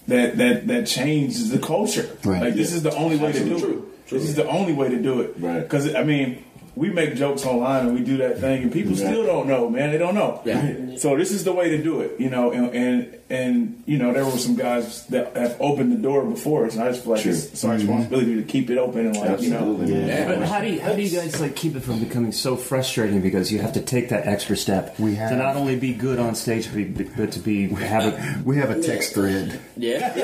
[0.07, 2.09] that that that changes the culture.
[2.23, 2.41] Right.
[2.43, 4.07] Like this is the only way to do Absolutely it.
[4.07, 4.19] true.
[4.19, 5.35] This is the only way to do it.
[5.39, 5.61] Right.
[5.61, 6.43] Because I mean,
[6.75, 9.91] we make jokes online and we do that thing, and people still don't know, man.
[9.91, 10.41] They don't know.
[10.43, 10.97] Yeah.
[10.97, 12.51] So this is the way to do it, you know.
[12.51, 16.65] And and, and you know, there were some guys that have opened the door before
[16.65, 19.17] us, and I just feel like it's, it's our responsibility to keep it open and
[19.17, 19.57] like you know.
[19.57, 20.05] Absolutely.
[20.07, 20.27] Yeah.
[20.27, 23.21] But how do you how do you guys like keep it from becoming so frustrating
[23.21, 25.29] because you have to take that extra step We have.
[25.31, 28.57] to not only be good on stage but, be, but to be have a We
[28.57, 29.59] have a text thread.
[29.77, 30.13] Yeah.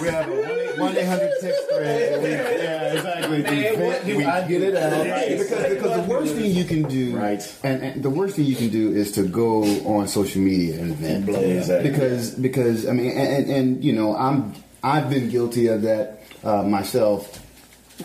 [0.00, 2.22] We have a one eight hundred text thread.
[2.22, 3.36] We- yeah, exactly.
[3.36, 5.06] We, Man, what do we I get it out.
[5.06, 5.38] Right.
[5.38, 7.58] Because, because the worst thing you can do, Right.
[7.62, 10.94] And, and the worst thing you can do is to go on social media and
[10.96, 11.28] vent.
[11.28, 11.90] Exactly.
[11.90, 16.22] Because because I mean, and, and, and you know, I'm I've been guilty of that
[16.44, 17.42] uh, myself.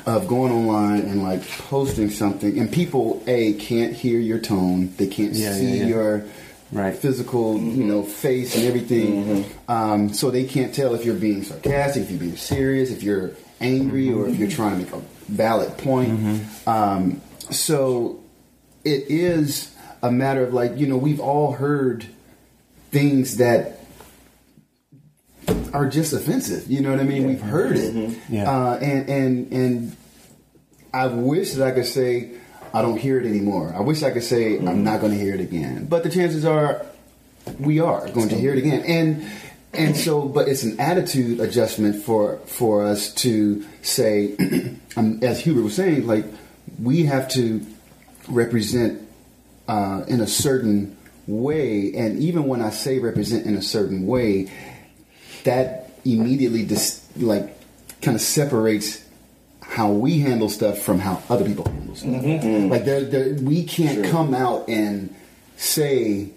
[0.05, 5.07] Of going online and like posting something, and people a can't hear your tone, they
[5.07, 5.87] can't Yeah, see yeah, yeah.
[5.87, 6.25] your
[6.71, 6.95] Right.
[6.95, 9.45] physical, you know, face and everything.
[9.67, 13.31] Um, so they can't tell if you're being sarcastic, if you're being serious, if you're
[13.59, 16.45] angry, or if you're trying to make a valid point.
[16.65, 18.23] Um, so
[18.85, 22.05] it is a matter of like, you know, we've all heard
[22.91, 23.79] things that
[25.73, 26.69] are just offensive.
[26.69, 27.27] You know what I mean?
[27.27, 28.49] We've heard it, Yeah.
[28.49, 29.97] uh, and and and
[30.93, 32.31] I wish that I could say
[32.73, 33.73] I don't hear it anymore.
[33.75, 35.85] I wish I could say I'm not going to hear it again.
[35.85, 36.85] But the chances are
[37.59, 38.83] we are going to hear it again.
[38.85, 39.25] And
[39.73, 44.35] and so, but it's an attitude adjustment for for us to say,
[44.97, 46.25] um, as Hubert was saying, like
[46.81, 47.65] we have to
[48.27, 49.07] represent
[49.67, 51.93] uh, in a certain way.
[51.93, 54.51] And even when I say represent in a certain way,
[55.43, 57.57] that immediately dis- like
[58.01, 59.03] kind of separates
[59.71, 62.11] how we handle stuff from how other people handle stuff.
[62.11, 62.45] Mm-hmm.
[62.45, 62.69] Mm.
[62.69, 65.15] Like there, there, we can't come out and
[65.55, 66.29] say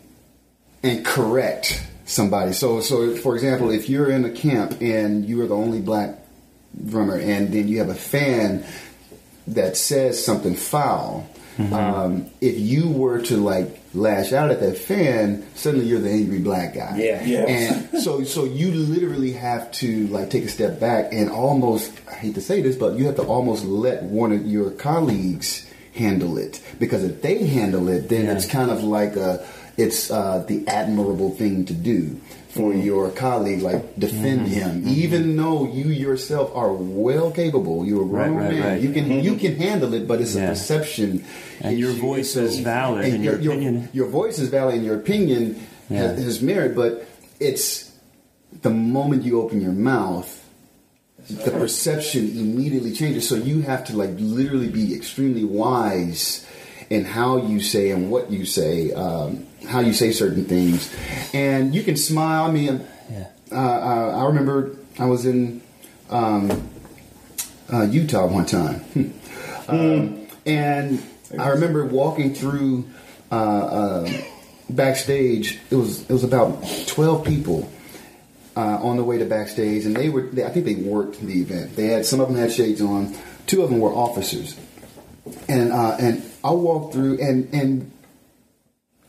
[0.84, 2.52] and correct somebody.
[2.52, 6.16] So, so for example, if you're in a camp and you are the only black
[6.88, 8.64] drummer, and then you have a fan
[9.48, 11.74] that says something foul, mm-hmm.
[11.74, 16.40] um, if you were to like lash out at that fan, suddenly you're the angry
[16.40, 16.96] black guy.
[16.96, 17.24] Yeah.
[17.24, 17.46] Yeah.
[17.46, 22.14] And so, so you literally have to like take a step back and almost, I
[22.14, 26.38] hate to say this, but you have to almost let one of your colleagues handle
[26.38, 30.66] it because if they handle it, then it's kind of like a, it's uh, the
[30.68, 32.20] admirable thing to do
[32.54, 32.82] for mm-hmm.
[32.82, 34.54] your colleague, like defend mm-hmm.
[34.54, 34.88] him, mm-hmm.
[34.88, 37.84] even though you yourself are well capable.
[37.84, 38.62] You're a Right, grown right, man.
[38.62, 38.80] right.
[38.80, 40.44] You can you can handle it, but it's Yeah.
[40.44, 41.24] a perception.
[41.60, 45.56] And your voice is valid and your opinion- your voice is valid and your opinion
[45.90, 46.14] Yeah.
[46.14, 47.06] has, has merit, but
[47.40, 47.90] it's
[48.62, 50.30] the moment you open your mouth,
[51.28, 53.28] the perception immediately changes.
[53.28, 56.46] So you have to like literally be extremely wise
[56.90, 60.94] in how you say and what you say, um, how you say certain things,
[61.32, 62.44] and you can smile.
[62.44, 63.26] I mean, Yeah.
[63.52, 65.60] uh, uh, I remember I was in
[66.10, 66.68] um,
[67.72, 68.84] uh, Utah one time,
[69.68, 71.02] um, and
[71.38, 72.84] I remember walking through
[73.32, 74.10] uh, uh,
[74.70, 75.58] backstage.
[75.70, 77.70] It was it was about twelve people
[78.56, 81.40] uh, on the way to backstage, and they were they, I think they worked the
[81.40, 81.76] event.
[81.76, 83.14] They had some of them had shades on,
[83.46, 84.56] two of them were officers,
[85.48, 87.90] and uh, and I walk through and and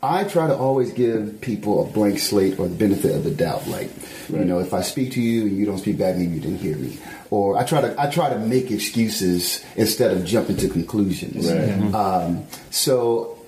[0.06, 3.66] I try to always give people a blank slate or the benefit of the doubt.
[3.68, 3.90] Like,
[4.30, 6.60] you know, if I speak to you and you don't speak back, maybe you didn't
[6.60, 7.00] hear me.
[7.32, 11.50] Or I try to I try to make excuses instead of jumping to conclusions.
[11.96, 13.40] Um, so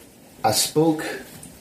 [0.44, 1.06] I spoke,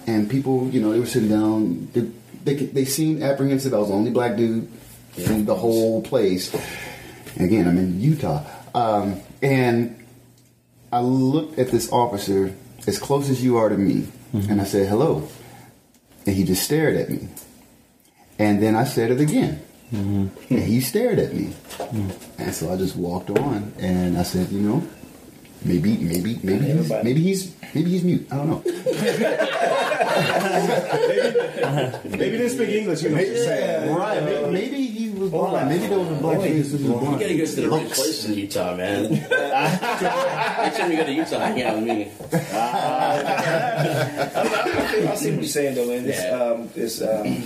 [0.06, 1.88] and people, you know, they were sitting down.
[1.92, 2.10] They
[2.44, 3.74] they, they seemed apprehensive.
[3.74, 4.70] I was the only black dude
[5.16, 6.54] in the whole place.
[7.38, 10.05] Again, I'm in Utah, um, and
[10.92, 12.54] I looked at this officer
[12.86, 14.50] as close as you are to me, mm-hmm.
[14.50, 15.28] and I said hello,
[16.24, 17.28] and he just stared at me,
[18.38, 20.54] and then I said it again, mm-hmm.
[20.54, 22.42] and he stared at me, mm-hmm.
[22.42, 24.86] and so I just walked on, and I said, you know,
[25.64, 28.26] maybe, maybe, maybe, he's, maybe he's, maybe he's mute.
[28.30, 28.62] I don't know.
[32.04, 33.02] Maybe they speak English.
[33.02, 33.96] You know what you're.
[33.96, 34.22] Right?
[34.22, 34.76] Maybe, maybe
[35.30, 35.68] he was blind.
[35.68, 37.20] Maybe there was a black face that was You blind.
[37.20, 39.10] gotta go to the right place in Utah, man.
[39.30, 42.10] Next time you go to Utah, hang out with me.
[45.08, 46.06] I see what you're saying though, man.
[46.06, 46.30] It's, Yeah.
[46.42, 47.42] um, it's, um,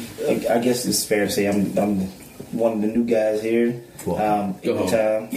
[0.51, 2.07] I guess it's fair to say I'm, I'm
[2.53, 3.83] one of the new guys here.
[4.07, 5.29] Um, Go in the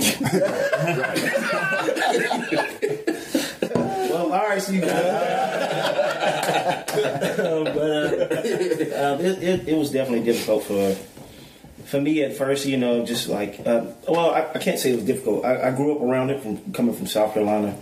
[3.75, 5.29] well, all right, so you guys.
[6.93, 10.95] Um, but uh, um, it, it, it was definitely difficult for
[11.93, 12.65] for me at first.
[12.65, 15.45] You know, just like uh, well, I, I can't say it was difficult.
[15.45, 17.77] I, I grew up around it from coming from South Carolina.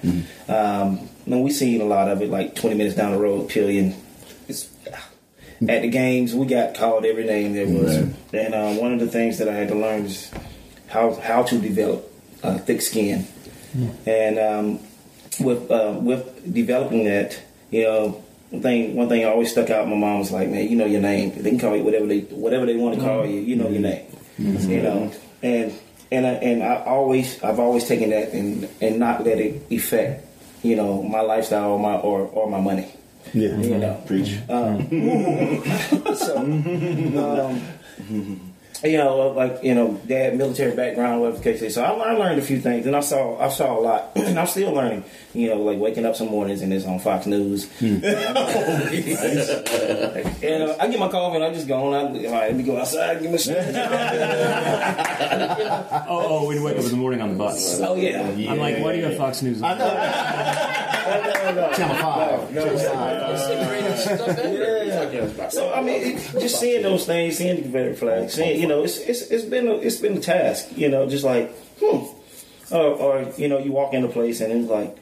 [0.49, 3.95] Um, and we seen a lot of it, like 20 minutes down the road, Pelion.
[4.49, 4.69] It's
[5.69, 7.95] at the games, we got called every name there was.
[8.33, 10.31] And uh, one of the things that I had to learn is
[10.87, 12.11] how how to develop
[12.43, 13.27] uh, thick skin.
[14.05, 14.79] and um,
[15.39, 19.87] with uh, with developing that, you know, one thing one thing always stuck out.
[19.87, 21.31] My mom was like, "Man, you know your name.
[21.41, 23.39] They can call you whatever they whatever they want to call you.
[23.39, 24.43] You know your mm-hmm.
[24.43, 24.57] name.
[24.57, 24.71] Mm-hmm.
[24.71, 25.11] You know."
[25.41, 25.73] And
[26.11, 30.25] and I, and I always I've always taken that and and not let it affect
[30.63, 32.91] you know my lifestyle or my or or my money.
[33.33, 33.57] Yeah.
[33.57, 34.01] You know.
[34.03, 34.07] Mm-hmm.
[34.07, 34.37] Preach.
[34.49, 34.77] Uh,
[36.19, 37.61] so, um,
[38.83, 41.75] you know, like you know, dad military background, whatever the case is.
[41.75, 44.39] So I, I learned a few things, and I saw I saw a lot, and
[44.39, 45.03] I'm still learning.
[45.33, 47.69] You know, like waking up some mornings and it's on Fox News.
[47.79, 48.11] and uh,
[50.77, 51.93] I get my coffee and I just go on.
[51.93, 53.55] I, all right, let me go outside, give me some.
[56.11, 57.79] Oh, oh, when you wake up in the morning on the bus.
[57.79, 58.21] oh yeah.
[58.21, 59.61] I'm like, why do you have Fox News?
[59.61, 59.77] on?
[61.11, 62.53] Channel Five.
[62.53, 63.37] Channel Five.
[65.49, 68.83] So I mean, it, just seeing those things, seeing the Confederate flag, seeing you know,
[68.83, 72.05] it's it's it's been a, it's been a task, you know, just like hmm,
[72.73, 74.97] or, or you know, you walk into a place and it's like.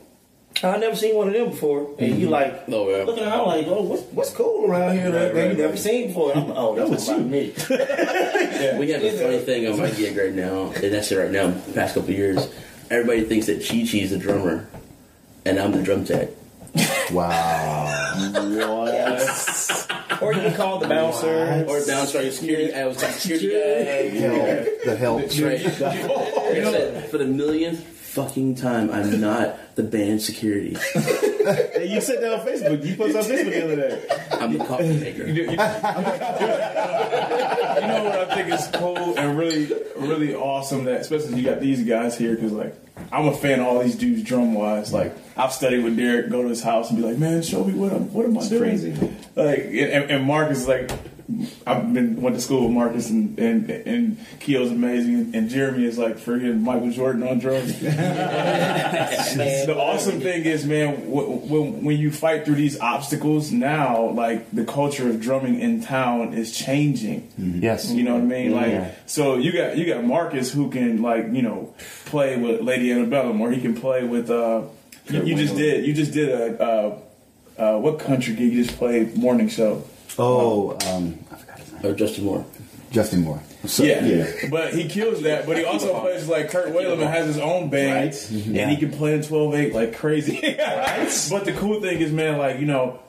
[0.62, 3.04] I never seen one of them before, and you like Oh, yeah.
[3.06, 6.36] looking around like, oh, what's, what's cool around here that, that you never seen before?
[6.36, 7.54] I'm, oh, that's about me.
[7.70, 8.78] yeah.
[8.80, 11.52] We have a funny thing on my gig right now, and that's it right now.
[11.52, 12.52] The past couple of years,
[12.90, 14.68] everybody thinks that Chi Chi's the drummer,
[15.46, 16.30] and I'm the drum tech.
[17.12, 17.88] Wow.
[18.44, 20.22] what?
[20.22, 21.66] or you can call the bouncer.
[21.68, 22.72] Or bouncer, or security.
[22.74, 24.20] I was like security guy.
[24.20, 24.84] Help.
[24.86, 25.22] The help.
[25.22, 25.64] Right.
[25.64, 30.78] Like I said, for the millionth fucking time, I'm not the band security.
[31.40, 32.86] Hey, you said that on Facebook.
[32.86, 33.98] You posted on Facebook the other day.
[34.34, 35.26] I'm the coffee maker.
[35.26, 35.58] You know, you-
[37.82, 39.09] you know what I think is cool and
[39.40, 42.76] really, really awesome that, especially you got these guys here, because like
[43.12, 44.94] I'm a fan of all these dudes drum wise.
[44.94, 47.74] Like I've studied with Derek, go to his house and be like, man, show me
[47.74, 48.62] what I'm, what am I doing?
[48.62, 48.92] crazy.
[49.36, 50.92] Like, and, and Marcus is like.
[51.68, 55.98] I've been went to school with Marcus and and, and Keo's amazing and Jeremy is
[55.98, 57.80] like freaking Michael Jordan on drums.
[57.80, 64.50] the awesome thing is, man, wh- when when you fight through these obstacles now, like
[64.52, 67.32] the culture of drumming in town is changing.
[67.38, 67.92] Yes.
[67.92, 68.52] You know what I mean?
[68.52, 68.92] Like, Yeah.
[69.06, 71.74] so you got you got Marcus who can like you know
[72.06, 74.30] play with Lady Antebellum, or he can play with.
[74.32, 74.64] uh
[75.10, 76.98] You, you just did you just did a uh,
[77.58, 79.84] uh, what country gig you just played morning show?
[80.20, 81.86] Oh, um, I forgot his name.
[81.86, 82.46] Or Justin Moore.
[82.92, 83.42] Justin Moore.
[83.66, 84.04] So, yeah.
[84.04, 84.50] yeah.
[84.50, 85.46] but he kills that.
[85.46, 88.30] But he also plays like Kirk Whalum and has his own band, Right.
[88.32, 90.40] and he can play in twelve eight like crazy.
[91.30, 93.00] But the cool thing is, man, like you know,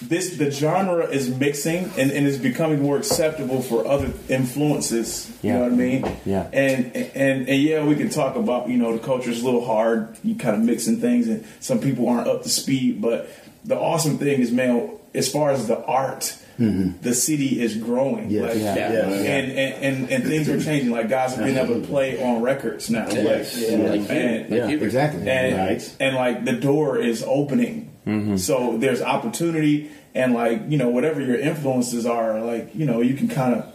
[0.00, 5.30] this the genre is mixing and, and is becoming more acceptable for other influences.
[5.42, 6.16] You know what I mean?
[6.24, 6.48] Yeah.
[6.52, 10.16] And and and yeah, we can talk about you know the culture's a little hard.
[10.22, 13.02] You kind of mixing things, and some people aren't up to speed.
[13.02, 13.28] But
[13.64, 16.36] the awesome thing is, man, as far as the art.
[16.58, 18.42] The city is growing, Yes.
[18.54, 18.76] like, Yeah.
[18.76, 19.00] Yeah.
[19.08, 20.92] and, and, and, and things are changing.
[20.92, 23.66] Like guys are being able to play on records now, like, Like you.
[23.68, 24.78] and, Like you.
[24.80, 25.28] Exactly.
[25.28, 25.96] and Right.
[25.98, 27.90] and like the door is opening.
[28.06, 28.36] Mm-hmm.
[28.36, 33.14] So there's opportunity, and like you know whatever your influences are, like you know you
[33.14, 33.66] can kind of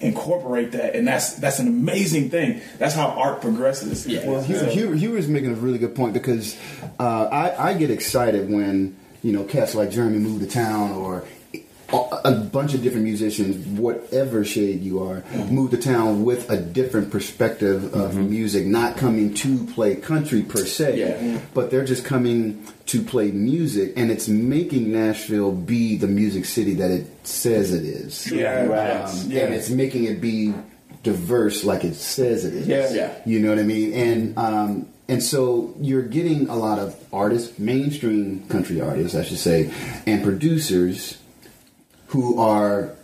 [0.00, 2.60] incorporate that, and that's that's an amazing thing.
[2.78, 4.06] That's how art progresses.
[4.08, 4.26] Yeah.
[4.28, 6.56] Well, Hugh, Hugh, Hugh was making a really good point because
[6.98, 11.24] uh, I, I get excited when you know cats like Jeremy move to town or
[12.24, 17.10] a, bunch of different musicians, whatever shade you are, move to town with a different
[17.10, 21.38] perspective of music, not coming to play country per se, Yeah.
[21.52, 26.74] but they're just coming to play music, and it's making Nashville be the music city
[26.74, 28.30] that it says it is.
[28.32, 28.90] Yeah, right.
[29.02, 29.44] Um, Yeah.
[29.44, 30.54] And it's making it be
[31.02, 32.66] diverse like it says it is.
[32.66, 32.92] Yeah.
[32.92, 33.12] Yeah.
[33.26, 33.92] You know what I mean?
[33.92, 39.38] And um, and so you're getting a lot of artists, mainstream country artists, I should
[39.38, 39.70] say,
[40.06, 41.18] and producers
[42.08, 42.94] who are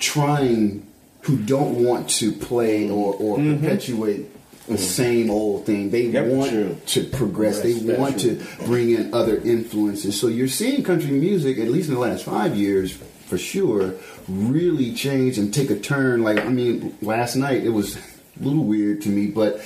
[0.00, 0.86] trying,
[1.22, 3.62] who don't want to play or, or mm-hmm.
[3.62, 4.30] perpetuate
[4.66, 4.82] the mm-hmm.
[4.82, 5.90] same old thing.
[5.90, 6.76] They Yep, want true.
[6.86, 7.60] to progress.
[7.60, 8.36] They want true.
[8.36, 10.18] to bring in other influences.
[10.18, 12.92] So you're seeing country music, at least in the last five years,
[13.26, 13.94] for sure,
[14.26, 16.22] really change and take a turn.
[16.22, 18.00] Like I mean, last night it was a
[18.40, 19.60] little weird to me, but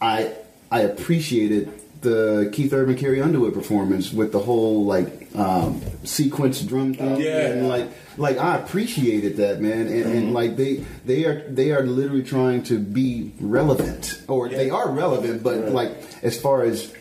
[0.00, 0.32] I
[0.70, 6.94] I appreciated the Keith Urban Carrie Underwood performance with the whole like um, sequence drum
[6.94, 7.20] thing.
[7.20, 7.48] Yeah.
[7.48, 11.82] and like like I appreciated that man, and, and like they they are they are
[11.82, 16.92] literally trying to be relevant, or they are relevant, but like as far as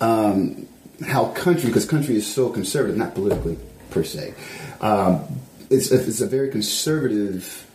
[0.00, 0.66] um,
[1.06, 3.58] how country, because country is so conservative, not politically
[3.90, 4.34] per se.
[4.80, 7.66] Um, it's it's a very conservative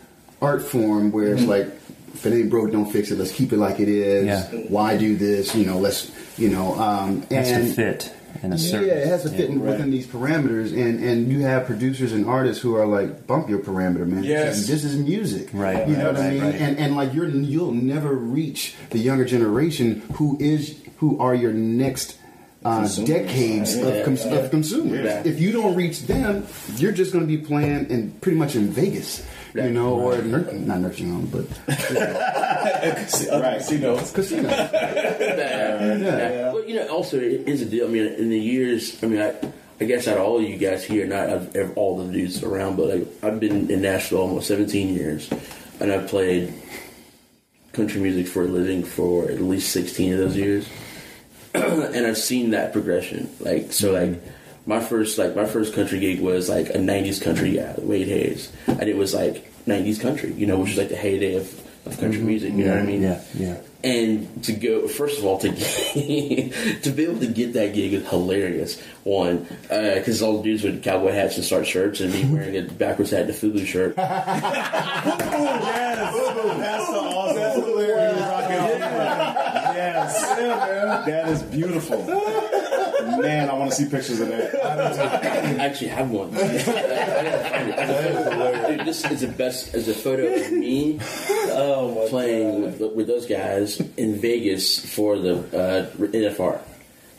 [0.42, 1.68] art form where it's like,
[2.14, 3.18] if it ain't broke, don't fix it.
[3.18, 4.26] Let's keep it like it is.
[4.26, 4.44] Yeah.
[4.70, 5.54] Why do this?
[5.56, 6.76] You know, let's you know.
[6.76, 8.88] Um, It has and to fit in a certain.
[8.88, 12.26] yeah, it has to fit in within these parameters, and and you have producers and
[12.26, 14.24] artists who are like, bump your parameter, man.
[14.24, 14.68] Yes.
[14.68, 16.42] This is, music, Right, You know right, what I mean?
[16.44, 16.56] right.
[16.56, 21.54] And and like you're you'll never reach the younger generation who is who are your
[21.54, 22.18] next
[22.66, 23.10] uh, Consumers.
[23.10, 25.04] decades of, cons- of consumers.
[25.04, 25.22] Yeah.
[25.26, 26.48] If you don't reach them,
[26.78, 29.22] you're just going to be playing in pretty much in Vegas,
[29.54, 31.46] you know, or nur- not nursing home, but
[31.90, 32.02] you know,
[33.32, 33.58] uh, Right.
[33.60, 34.12] Casinos.
[34.16, 34.50] casino.
[34.50, 35.98] Yeah.
[35.98, 36.54] yeah.
[36.54, 37.88] Well, you know, also it is a deal.
[37.88, 39.34] I mean, in the years, I mean, I,
[39.80, 42.78] I guess out of all of you guys here, not of all the dudes around,
[42.78, 45.30] but like, I've been in Nashville almost 17 years,
[45.80, 46.54] and I've played
[47.74, 50.68] country music for a living for at least 16 of those years,
[51.54, 53.30] and I've seen that progression.
[53.40, 54.22] Like, so like.
[54.66, 58.52] My first like my first country gig was like a '90s country guy, Wade Hayes,
[58.68, 61.54] and it was like '90s country, you know, which is like the heyday of,
[61.86, 62.28] of country mm-hmm.
[62.28, 62.54] music.
[62.54, 63.02] You know what I mean?
[63.02, 63.58] Yeah, yeah.
[63.84, 65.52] And to go, first of all, to
[66.82, 68.80] to be able to get that gig is hilarious.
[69.04, 72.56] One, uh, because all the dudes with cowboy hats and start shirts, and me wearing
[72.56, 73.96] a backwards hat and a FUBU shirt.
[76.64, 77.36] That's so awesome.
[77.36, 78.18] That's hilarious.
[79.76, 80.38] Yes.
[80.38, 82.42] man, That is beautiful.
[83.20, 84.56] Man, I want to see pictures of that.
[84.56, 86.30] I actually have one.
[86.36, 87.78] I gotta find it.
[87.78, 88.78] I gotta find it.
[88.78, 89.74] Dude, this is the best.
[89.74, 91.00] As a photo of me
[92.10, 96.60] playing with, with those guys in Vegas for the uh, NFR.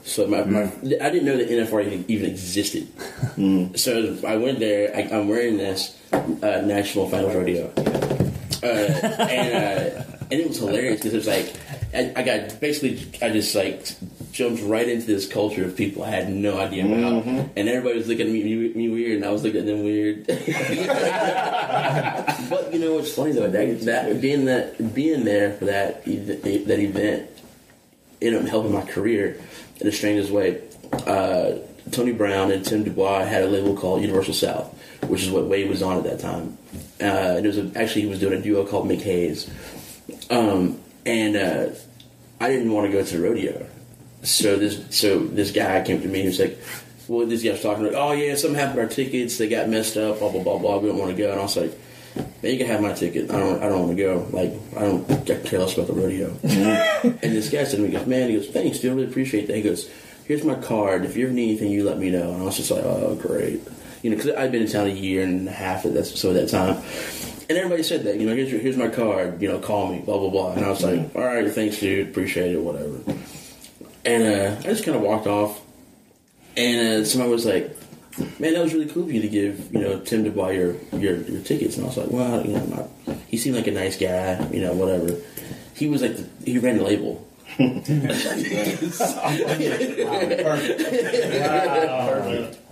[0.04, 2.88] So my, my, I didn't know that NFR even, even existed.
[3.78, 4.94] So I went there.
[4.94, 7.72] I, I'm wearing this uh, National Finals Rodeo,
[8.62, 11.54] uh, and uh, and it was hilarious because it was like
[11.94, 13.88] I, I got basically I just like
[14.34, 17.24] jumped right into this culture of people I had no idea about,
[17.56, 19.84] and everybody was looking at me, me, me weird, and I was looking at them
[19.84, 20.26] weird.
[22.50, 26.80] but you know what's funny though that, that being that being there for that that
[26.80, 27.30] event
[28.20, 29.40] ended up helping my career
[29.80, 30.60] in the strangest way.
[31.06, 31.58] Uh,
[31.92, 35.68] Tony Brown and Tim DuBois had a label called Universal South, which is what Wade
[35.68, 36.58] was on at that time.
[37.00, 39.48] Uh, and it was a, actually he was doing a duo called McHayes,
[40.28, 41.68] um, and uh,
[42.40, 43.68] I didn't want to go to the rodeo.
[44.24, 46.58] So this so this guy came to me and he was like,
[47.08, 49.38] "Well, this guy was talking like, oh yeah, something happened to our tickets.
[49.38, 50.18] They got messed up.
[50.18, 50.78] Blah blah blah blah.
[50.78, 51.78] We don't want to go." And I was like.
[52.16, 53.30] Man, you can have my ticket.
[53.30, 53.62] I don't.
[53.62, 54.26] I don't want to go.
[54.30, 56.28] Like I don't care less about the rodeo.
[56.42, 58.92] and this guy said to me, he goes, "Man, he goes, thanks, dude.
[58.92, 59.90] I really appreciate that." He goes,
[60.26, 61.04] "Here's my card.
[61.04, 63.18] If you ever need anything, you let me know." And I was just like, "Oh,
[63.20, 63.62] great."
[64.02, 66.30] You know, because I'd been in town a year and a half at that so
[66.30, 66.76] at that time,
[67.48, 68.20] and everybody said that.
[68.20, 69.42] You know, here's your, here's my card.
[69.42, 70.00] You know, call me.
[70.00, 70.52] Blah blah blah.
[70.52, 72.10] And I was like, "All right, thanks, dude.
[72.10, 72.60] Appreciate it.
[72.60, 73.00] Whatever."
[74.04, 75.60] And uh, I just kind of walked off,
[76.56, 77.76] and uh, somebody was like,
[78.38, 81.16] "Man, that was really cool of you to give you know Tim DuBois your your,
[81.22, 82.64] your tickets." And I was like, "Well, you know,
[83.06, 84.46] not, he seemed like a nice guy.
[84.52, 85.16] You know, whatever."
[85.74, 87.28] He was like, the, he ran the label.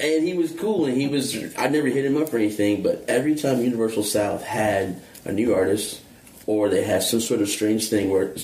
[0.00, 1.36] And he was cool, and he was.
[1.56, 5.54] I never hit him up or anything, but every time Universal South had a new
[5.54, 6.00] artist,
[6.46, 8.34] or they had some sort of strange thing where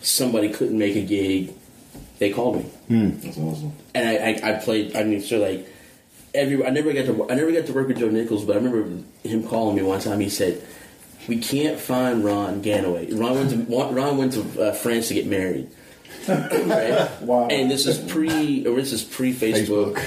[0.00, 1.52] somebody couldn't make a gig,
[2.22, 3.72] they called me, That's awesome.
[3.94, 4.14] and I,
[4.48, 4.94] I, I played.
[4.96, 5.66] I mean, so like
[6.34, 6.64] every.
[6.64, 7.28] I never got to.
[7.30, 10.00] I never got to work with Joe Nichols, but I remember him calling me one
[10.00, 10.20] time.
[10.20, 10.62] He said,
[11.28, 13.18] "We can't find Ron Gannaway.
[13.18, 13.56] Ron went to
[13.92, 15.68] Ron went to uh, France to get married."
[16.28, 17.08] right?
[17.22, 17.48] Wow.
[17.48, 19.98] And this is pre, or this is pre Facebook.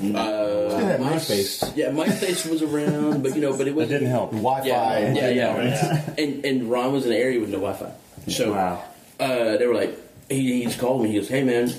[0.00, 1.74] Uh, My- MySpace.
[1.76, 4.32] Yeah, MySpace was around, but you know, but it was didn't help.
[4.32, 4.66] Wi-Fi.
[4.66, 6.10] Yeah, yeah, yeah.
[6.18, 7.90] And and Ron was in an area with no Wi-Fi,
[8.30, 8.84] so Wow.
[9.20, 9.96] uh, they were like,
[10.32, 11.10] he, he just called me.
[11.12, 11.72] He goes, "Hey man,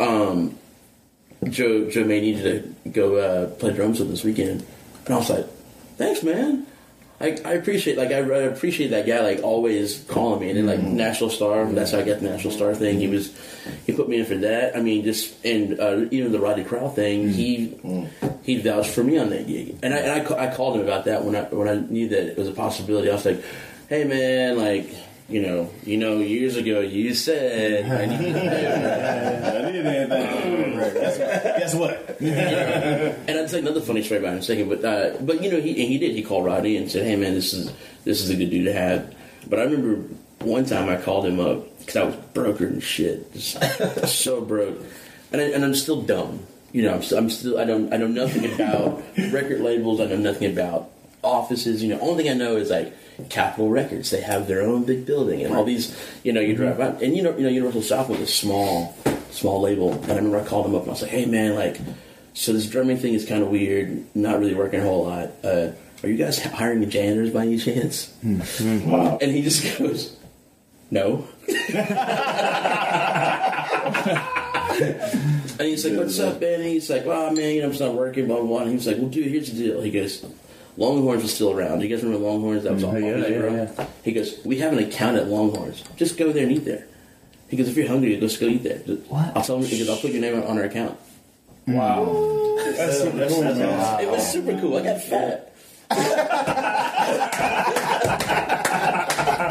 [0.00, 0.58] um,
[1.44, 4.64] Joe Joe may need you to go uh, play drums with this weekend."
[5.06, 5.46] And I was like,
[5.96, 6.66] "Thanks, man."
[7.22, 10.50] I, I appreciate like I, I appreciate that guy like always calling me.
[10.50, 12.98] And then like Nashville Star that's how I got the Nashville Star thing.
[12.98, 13.32] He was
[13.86, 14.76] he put me in for that.
[14.76, 17.78] I mean just and uh, even the Rodney Crowell thing he
[18.42, 19.78] he vouched for me on that gig.
[19.84, 22.32] And I, and I, I called him about that when I when I knew that
[22.32, 23.08] it was a possibility.
[23.08, 23.42] I was like
[23.88, 24.92] hey man like
[25.32, 30.78] you know you know years ago you said I need to I anything.
[30.94, 32.16] Guess, guess what?
[32.20, 35.50] and I'd say another funny story about him in a second, but uh, but you
[35.50, 36.14] know he and he did.
[36.14, 37.72] He called Rodney and said, "Hey man, this is
[38.04, 39.14] this is a good dude to have."
[39.48, 43.32] But I remember one time I called him up because I was broker and shit,
[43.32, 43.58] just
[44.22, 44.78] so broke,
[45.32, 46.46] and I, and I'm still dumb.
[46.72, 50.00] You know, I'm, still, I'm still I don't I know nothing about record labels.
[50.00, 50.90] I know nothing about
[51.22, 51.82] offices.
[51.82, 52.94] You know, only thing I know is like
[53.28, 54.10] Capitol Records.
[54.10, 55.96] They have their own big building and all these.
[56.22, 58.96] You know, you drive out and you know you know Universal South was a small
[59.30, 59.92] small label.
[59.92, 61.78] And I remember I called him up and I was like, "Hey man, like."
[62.34, 65.32] So this drumming thing is kind of weird, not really working a whole lot.
[65.44, 68.12] Uh, are you guys hiring janitors by any chance?
[68.86, 69.18] Wow.
[69.20, 70.16] And he just goes,
[70.90, 71.26] no.
[71.48, 71.56] and
[75.60, 76.54] he's like, what's up, man?
[76.54, 78.60] And he's like, well, man, you know, I'm just not working, blah, blah, blah.
[78.60, 79.80] And he was like, well, dude, here's the deal.
[79.80, 80.22] He goes,
[80.76, 81.80] Longhorns was still around.
[81.80, 82.64] Do you guys remember Longhorns?
[82.64, 82.94] That was mm-hmm.
[82.94, 83.74] all yeah, yeah, around.
[83.76, 83.86] yeah.
[84.04, 85.82] He goes, we have an account at Longhorns.
[85.96, 86.86] Just go there and eat there.
[87.48, 88.78] He goes, if you're hungry, let's go eat there.
[88.78, 89.36] What?
[89.36, 90.98] I'll tell him because I'll put your name on, on our account.
[91.66, 92.06] Wow.
[92.06, 92.76] Mm.
[92.76, 93.78] That's super That's- cool, that's man.
[93.78, 94.00] awesome.
[94.00, 94.76] It was super cool.
[94.78, 95.48] I got fat.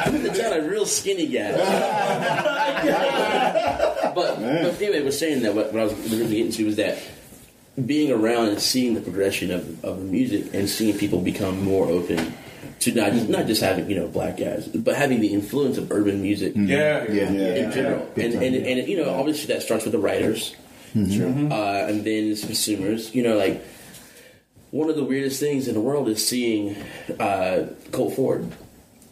[0.01, 1.51] I'm in the town a real skinny guy.
[4.15, 6.97] but, but anyway, was saying that what, what I was really getting to was that
[7.86, 11.88] being around and seeing the progression of, of the music and seeing people become more
[11.88, 12.34] open
[12.82, 15.91] to not just, not just having you know black guys, but having the influence of
[15.91, 16.67] urban music mm-hmm.
[16.67, 17.03] Yeah.
[17.09, 17.55] Yeah.
[17.55, 18.05] in general.
[18.15, 20.55] Big And, time, and, and you know, obviously that starts with the writers,
[20.95, 21.51] mm-hmm.
[21.51, 23.13] uh, and then it's consumers.
[23.13, 23.63] You know, like
[24.72, 26.76] one of the weirdest things in the world is seeing
[27.19, 28.51] uh, Colt Ford.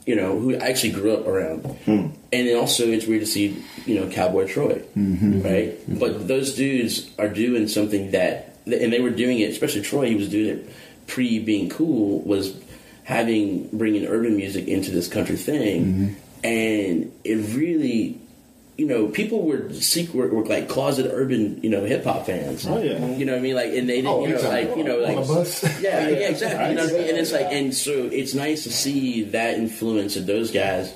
[0.06, 1.92] You know, who I actually grew up around, hmm.
[2.34, 5.44] and then also it's weird to see you know Cowboy Troy, mm-hmm.
[5.44, 6.00] right?
[6.00, 9.50] But those dudes are doing something that, and they were doing it.
[9.52, 10.70] Especially Troy, he was doing it
[11.08, 12.22] pre being cool.
[12.22, 12.54] Was
[13.04, 18.20] having bringing urban music into this country thing, and it really,
[18.78, 22.68] you know, people were secret were, were like closet urban, you know, hip hop fans.
[22.68, 23.04] Oh, yeah.
[23.16, 23.56] you know what I mean?
[23.56, 24.68] Like, and they didn't, Oh, you know, anytime.
[24.70, 25.64] like, you know, like, bus.
[25.82, 26.70] yeah, yeah, exactly.
[26.70, 27.10] You know what I mean?
[27.10, 30.94] And it's like, and so it's nice to see that influence that those guys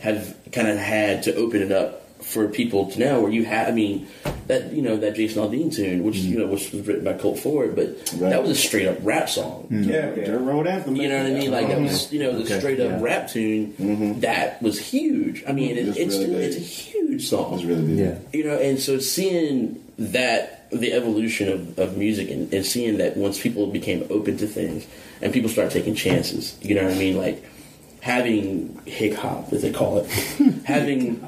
[0.00, 3.68] have kind of had to open it up for people to now where you have,
[3.68, 4.08] I mean,
[4.46, 6.24] that, you know, that Jason Aldean tune, which, mm.
[6.24, 8.30] you know, which was written by Colt Ford, but Right.
[8.30, 9.68] that was a straight up rap song.
[9.70, 9.86] Mm.
[9.86, 10.24] Yeah.
[10.24, 10.96] Dirt Road Anthem.
[10.96, 11.50] You know what I mean?
[11.50, 13.00] Like that was, you know, the Okay, straight up yeah.
[13.00, 14.20] rap tune mm-hmm.
[14.20, 15.44] that was huge.
[15.46, 17.54] I mean, it, It's it's really still, it's a huge song.
[17.54, 17.98] It's really good.
[17.98, 18.18] Yeah.
[18.32, 23.16] you know, and so seeing that the evolution of, of music and, and seeing that
[23.16, 24.86] once people became open to things
[25.22, 27.16] and people start taking chances, you know what I mean?
[27.16, 27.44] Like
[28.00, 30.06] having hip hop, as they call it,
[30.64, 31.20] having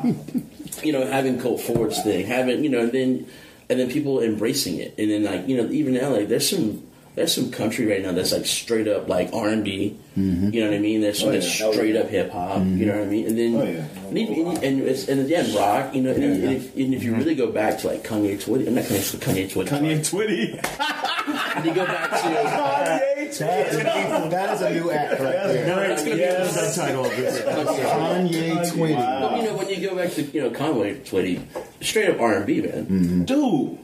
[0.83, 3.27] you know having Colt Ford's thing, having you know, and then
[3.69, 6.83] and then people embracing it, and then like you know even now like there's some.
[7.17, 9.97] There's some country right now that's like straight up like R and B.
[10.19, 10.51] Mm-hmm.
[10.53, 11.01] You know what I mean?
[11.01, 11.73] There's some Oh, that's yeah.
[11.73, 12.59] straight up hip hop.
[12.59, 13.27] You know what I mean?
[13.27, 13.87] And then Oh, yeah.
[14.11, 15.95] and, even, and, it's, and again rock.
[15.95, 18.67] You know, and, and if, and if you really go back to like Kanye Twitty,
[18.69, 19.67] I'm not Kanye Kanye Twitty.
[19.67, 20.61] Kanye Twitty.
[21.27, 25.67] And you go back to That is, a, that is a new act right there.
[25.67, 27.41] No, it's going to be the subtitle of this.
[27.41, 29.21] Kanye Twitty.
[29.21, 31.43] But, you know when you go back to you know Conway Twitty,
[31.81, 33.25] straight up R and B man.
[33.25, 33.79] Dude,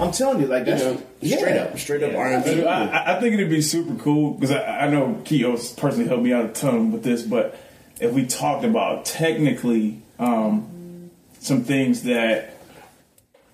[0.00, 2.64] I'm telling you, like You that's know, straight up, straight up R and B.
[2.64, 6.32] I, I think it'd be super cool because I, I know Keo's personally helped me
[6.32, 7.58] out a ton with this, but
[8.00, 11.10] if we talked about technically um,
[11.40, 12.51] some things that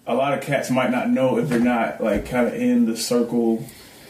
[0.08, 2.96] a lot of cats might not know if they're not like kind of in the
[2.96, 3.64] circle,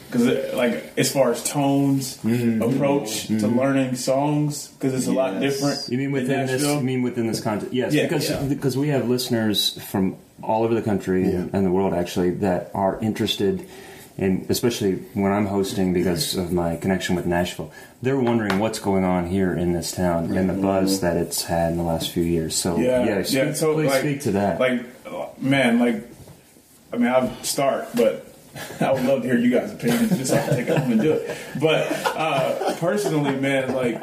[0.06, 2.62] because like as far as tones, mm-hmm.
[2.62, 3.58] approach to mm-hmm.
[3.58, 5.88] learning songs, because it's a lot different.
[5.88, 6.62] You mean within this?
[6.62, 7.74] You mean within this context?
[7.74, 8.42] Yes, Yeah, because yeah.
[8.44, 11.46] because we have listeners from all over the country Yeah.
[11.52, 13.68] and the world actually that are interested
[14.18, 17.70] and especially when I'm hosting because of my connection with Nashville.
[18.02, 21.06] They're wondering what's going on here in this town and the buzz mm-hmm.
[21.06, 22.56] that it's had in the last few years.
[22.56, 23.22] So Yeah, yeah, yeah.
[23.22, 24.58] speak, so please like, speak to that.
[24.58, 24.97] Like,
[25.38, 26.06] man, like,
[26.92, 28.24] I mean, I'll start, but
[28.80, 30.92] I would love to hear you guys' opinions just so I can take it home
[30.92, 31.36] and do it.
[31.60, 34.02] But uh, personally, man, like,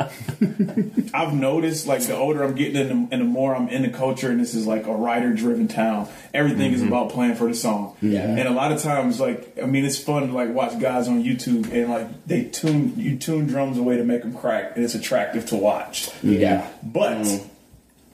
[1.14, 3.90] I've noticed, like, the older I'm getting and the, and the more I'm in the
[3.90, 6.08] culture, and this is like a writer-driven town.
[6.34, 7.96] Everything is about playing for the song.
[8.02, 8.24] Yeah.
[8.24, 11.24] And a lot of times, like, I mean, it's fun to like watch guys on
[11.24, 14.96] YouTube and like they tune you tune drums away to make them crack, and it's
[14.96, 16.10] attractive to watch.
[16.22, 16.70] Yeah.
[16.84, 17.26] But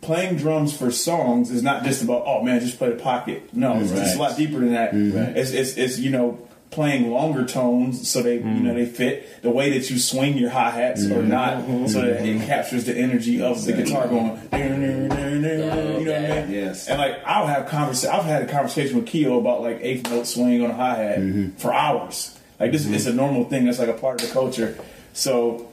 [0.02, 3.54] playing drums for songs is not just about oh man, just play the pocket.
[3.54, 4.92] No, it's, it's a lot deeper than that.
[4.92, 5.38] Mm-hmm.
[5.38, 8.76] It's, it's it's you know playing longer tones so they you know mm-hmm.
[8.76, 11.30] they fit the way that you swing your hi hats or mm-hmm.
[11.30, 14.40] not, so that it captures the energy of the guitar going.
[14.54, 16.52] You know what I mean?
[16.52, 16.88] Yes.
[16.88, 20.28] And like I'll have convers I've had a conversation with Keo about like eighth note
[20.28, 22.38] swing on a hi hat for hours.
[22.60, 23.66] Like this, it's a normal thing.
[23.66, 24.78] That's like a part of the culture.
[25.14, 25.71] So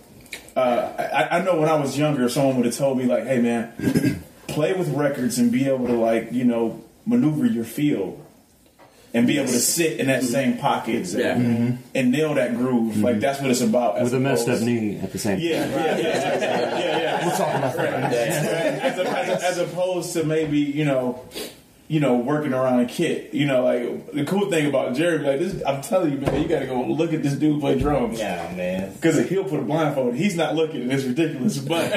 [0.59, 3.41] uh, I, I know when I was younger, someone would have told me like, "Hey,
[3.41, 3.73] man,
[4.49, 8.25] play with records and be able to like you know maneuver your field
[9.15, 11.33] and be able to sit in that same pocket Yeah.
[11.35, 12.99] and nail that groove.
[12.99, 14.01] Like that's what it's about.
[14.03, 16.39] with a messed up knee at the same Yeah, yeah, yeah, yeah,
[16.79, 17.27] yeah, yeah.
[17.27, 18.13] We'll talk about that.
[18.13, 21.25] As, a, as, a, as opposed to maybe you know.
[21.89, 23.33] You know, working around a kit.
[23.33, 26.47] You know, like the cool thing about Jerry, like this, I'm telling you, man, you
[26.47, 28.19] got to go look at this dude play drums.
[28.19, 28.93] Yeah, man.
[28.93, 30.15] Because he'll put a blindfold.
[30.15, 31.59] He's not looking, and it's ridiculous.
[31.69, 31.91] But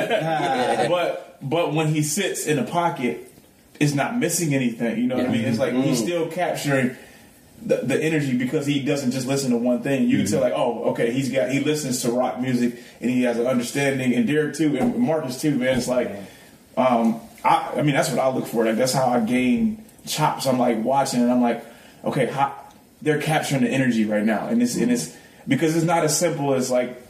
[0.89, 3.31] but but when he sits in a pocket,
[3.79, 4.97] it's not missing anything.
[4.97, 5.45] You know what I mean?
[5.45, 6.95] It's like he's still capturing
[7.63, 10.07] the, the energy because he doesn't just listen to one thing.
[10.07, 13.23] You can tell like, oh, okay, he's got he listens to rock music and he
[13.23, 14.13] has an understanding.
[14.13, 15.55] And Derek too, and Marcus too.
[15.55, 16.15] Man, it's like,
[16.77, 18.65] um, I, I mean, that's what I look for.
[18.65, 20.45] Like that's how I gain chops.
[20.45, 21.63] I'm like watching, and I'm like,
[22.05, 22.55] okay, how,
[23.01, 25.15] they're capturing the energy right now, and it's and it's
[25.47, 27.01] because it's not as simple as like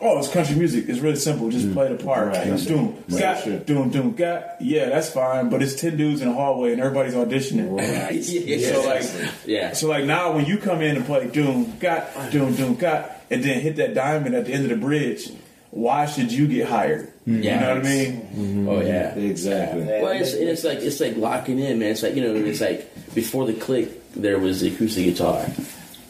[0.00, 0.88] oh, it's country music.
[0.88, 1.50] It's really simple.
[1.50, 1.74] Just mm.
[1.74, 2.28] play the part.
[2.28, 2.50] Right.
[2.50, 2.66] Right.
[2.66, 3.20] Doom, Right.
[3.20, 3.58] got, Sure.
[3.58, 4.60] doom, doom, got.
[4.60, 5.48] Yeah, that's fine.
[5.50, 7.78] But it's ten dudes in a hallway and everybody's auditioning.
[8.46, 8.72] yeah.
[8.72, 9.72] So like, yeah.
[9.72, 13.42] so like now when you come in and play doom, got, doom, doom, got, and
[13.42, 15.30] then hit that diamond at the end of the bridge,
[15.70, 17.12] why should you get hired?
[17.26, 18.20] You know what I mean?
[18.22, 18.68] Mm-hmm.
[18.68, 19.14] Oh yeah.
[19.14, 19.84] Exactly.
[19.84, 21.90] Well, it's, and it's like it's like locking in, man.
[21.92, 25.44] It's like you know, it's like before the click, there was the acoustic guitar.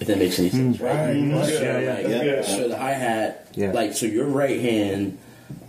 [0.01, 0.85] If that makes any sense, hmm.
[0.85, 1.47] right?
[1.47, 1.95] So, Yeah, yeah.
[1.95, 2.43] like, Yeah.
[2.43, 3.73] so the hi hat, Yeah.
[3.73, 5.19] like so your right hand,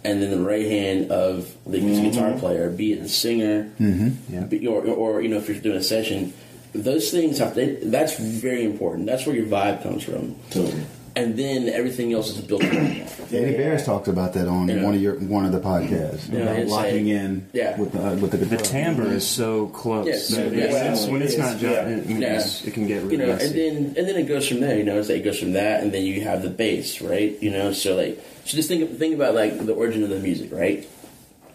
[0.05, 2.11] and then the right hand of the acoustic mm-hmm.
[2.11, 4.33] guitar player, be it the singer, mm-hmm.
[4.33, 4.41] Yeah.
[4.43, 6.31] be- or, or you know if you're doing a session,
[6.73, 7.77] those things have to.
[7.83, 9.05] That's very important.
[9.07, 10.85] That's where your vibe comes from, Totally.
[11.13, 13.33] And then everything else is built around that.
[13.33, 14.81] Eddie Bayers talks about that on Yeah.
[14.83, 16.31] one of your one of the podcasts.
[16.31, 17.77] Yeah, about locking like- in yeah.
[17.77, 18.65] with the uh, with the, The guitar.
[18.65, 20.07] timbre is so close.
[20.07, 20.63] Yes, that yeah.
[20.65, 21.81] it's- when it's not, ju- Yeah.
[21.81, 22.41] I mean, Yeah.
[22.65, 23.45] it can get really you know, messy.
[23.45, 24.77] and then and then it goes from there.
[24.77, 27.37] You know, it's like it goes from that, and then you have the bass, right?
[27.41, 30.49] You know, so like so just think think about like the origin of the music,
[30.53, 30.87] right?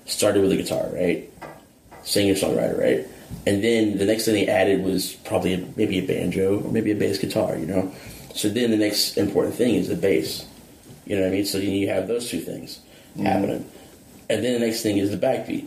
[0.05, 1.29] Started with a guitar, right?
[2.05, 3.07] Singer songwriter, right?
[3.47, 6.93] And then the next thing they added was probably a, maybe a banjo or maybe
[6.93, 7.91] a bass guitar, you know.
[8.37, 10.47] So then the next important thing is the bass.
[11.07, 11.47] You know what I mean?
[11.47, 12.80] So you have those two things
[13.12, 13.24] mm-hmm.
[13.24, 13.70] happening,
[14.28, 15.66] and then the next thing is the backbeat.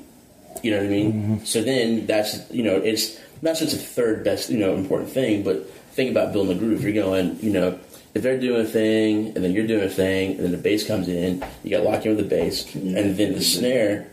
[0.61, 1.13] You know what I mean?
[1.13, 1.45] Mm-hmm.
[1.45, 5.43] So then that's you know it's not just a third best you know important thing,
[5.43, 6.83] but think about building a groove.
[6.83, 7.79] You're going you know
[8.13, 10.85] if they're doing a thing and then you're doing a thing and then the bass
[10.85, 12.97] comes in, you got to lock in with the bass, mm-hmm.
[12.97, 14.07] and then the snare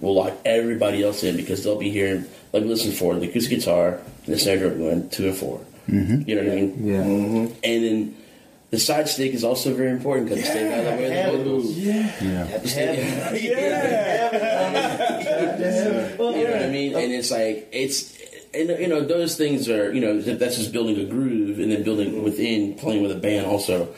[0.00, 4.00] will lock everybody else in because they'll be hearing like listen for the acoustic guitar
[4.24, 6.28] and the snare drum going two and 4 Mm-hmm.
[6.28, 6.86] You know what I mean?
[6.86, 7.02] yeah.
[7.02, 7.54] Mm-hmm.
[7.64, 8.16] And then
[8.70, 11.32] the side stick is also very important because yeah, stay out of the way of
[11.32, 11.76] the vocals.
[11.76, 12.20] Yeah.
[16.20, 16.94] You know what I mean?
[16.94, 18.16] And it's like it's
[18.54, 21.82] and you know those things are you know that's just building a groove and then
[21.82, 22.24] building mm-hmm.
[22.24, 23.94] within playing with a band also.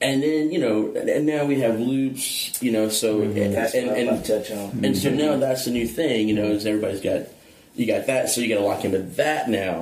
[0.00, 2.88] And then you know, and now we have loops, you know.
[2.88, 3.38] So mm-hmm.
[3.38, 4.84] and, That's and, what and, touch on.
[4.84, 6.44] and so now that's the new thing, you know.
[6.44, 7.22] Is everybody's got
[7.74, 9.80] you got that, so you got to lock into that now,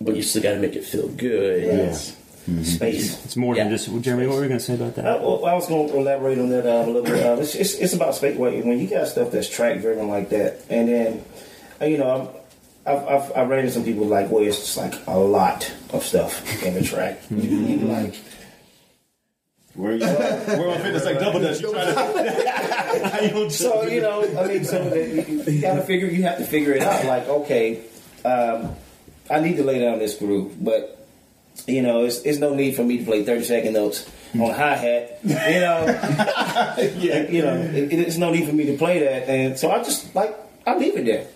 [0.00, 1.62] but you still got to make it feel good.
[1.62, 2.16] Yes.
[2.64, 3.24] Space.
[3.24, 3.76] It's more than Yeah.
[3.76, 4.02] just.
[4.02, 5.22] Jeremy, what were you going to say about I, that?
[5.22, 7.24] well, I was going to elaborate on that uh, a little bit.
[7.24, 8.36] Uh, it's, it's, it's about space.
[8.36, 11.24] When when you got stuff that's track driven like that, and then
[11.80, 12.32] uh, you know,
[12.84, 15.72] I'm, I've, I've I've ran into some people like where it's just like a lot
[15.92, 17.20] of stuff in the track.
[17.30, 18.16] You like
[19.74, 21.60] Where you on fitness like double dutch.
[21.60, 23.08] You trying to?
[23.08, 26.08] How you gonna so you know, I mean, so you, you got to figure.
[26.08, 27.06] You have to figure it out.
[27.06, 27.82] Like, okay,
[28.24, 28.74] um,
[29.30, 31.06] I need to lay down this groove, but
[31.66, 34.76] you know, it's, it's no need for me to play thirty second notes on hi
[34.76, 35.20] hat.
[35.24, 35.84] You know,
[36.98, 39.78] yeah, you know, it, it's no need for me to play that, and so I
[39.82, 41.26] just like I leave it there.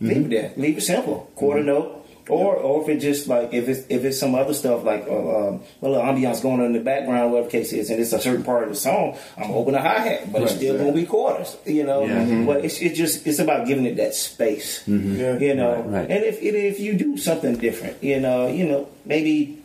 [0.00, 0.52] Leave it there.
[0.56, 1.30] Leave it simple.
[1.36, 2.01] Quarter note.
[2.28, 5.48] Or, or if it just like if it's if it's some other stuff like uh,
[5.48, 8.12] um, a little ambiance going on in the background, whatever the case is, and it's
[8.12, 10.92] a certain part of the song, I'm open a hi hat, but it's still gonna
[10.92, 12.06] be quarters, you know.
[12.46, 15.82] But it's it's just it's about giving it that space, you know.
[15.82, 16.08] Right.
[16.08, 19.58] And if and if you do something different, you know, you know, maybe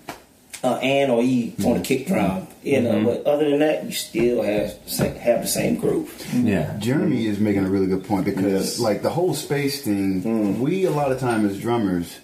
[0.63, 3.03] uh, An or E on the kick drum, you know.
[3.03, 4.73] But other than that, you still have
[5.19, 6.09] have the same groove.
[6.33, 6.75] Yeah.
[6.79, 8.79] Jeremy is making a really good point because, Yes.
[8.79, 12.17] like the whole space thing, we a lot of time as drummers,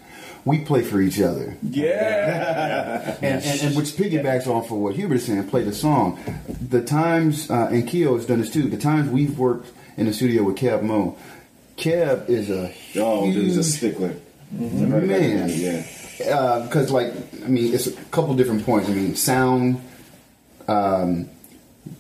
[0.45, 3.17] we play for each other, Yeah.
[3.21, 5.47] and, and, and which piggybacks off of what Hubert is saying.
[5.49, 6.19] Play the song.
[6.69, 8.63] The times, uh, and Keo has done this too.
[8.69, 11.17] The times we've worked in the studio with Keb' Mo',
[11.77, 14.15] Kev is a Oh, dude, he's a huge stickler.
[14.51, 15.49] man.
[15.49, 16.63] Yeah.
[16.67, 17.13] because like
[17.43, 18.89] I mean, it's a couple different points.
[18.89, 19.81] I mean, sound,
[20.67, 21.29] um,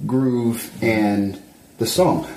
[0.05, 1.41] groove, and
[1.79, 2.27] the song.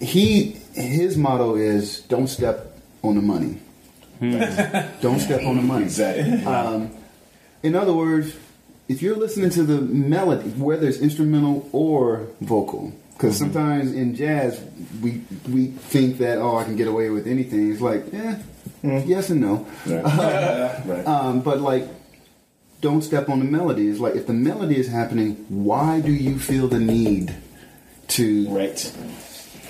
[0.00, 3.58] He his motto is "Don't step on the money."
[4.20, 5.84] Don't step on the money.
[5.84, 6.44] Exactly.
[6.44, 6.90] Um,
[7.62, 8.34] in other words,
[8.88, 14.62] if you're listening to the melody, whether it's instrumental or vocal, because sometimes in jazz
[15.02, 17.72] we we think that oh I can get away with anything.
[17.72, 18.36] It's like eh,
[18.82, 19.66] yes and no.
[19.86, 20.02] Right.
[20.86, 21.06] right.
[21.06, 21.88] Um, but like,
[22.80, 23.88] don't step on the melody.
[23.88, 27.34] It's like if the melody is happening, why do you feel the need
[28.08, 28.92] to, right.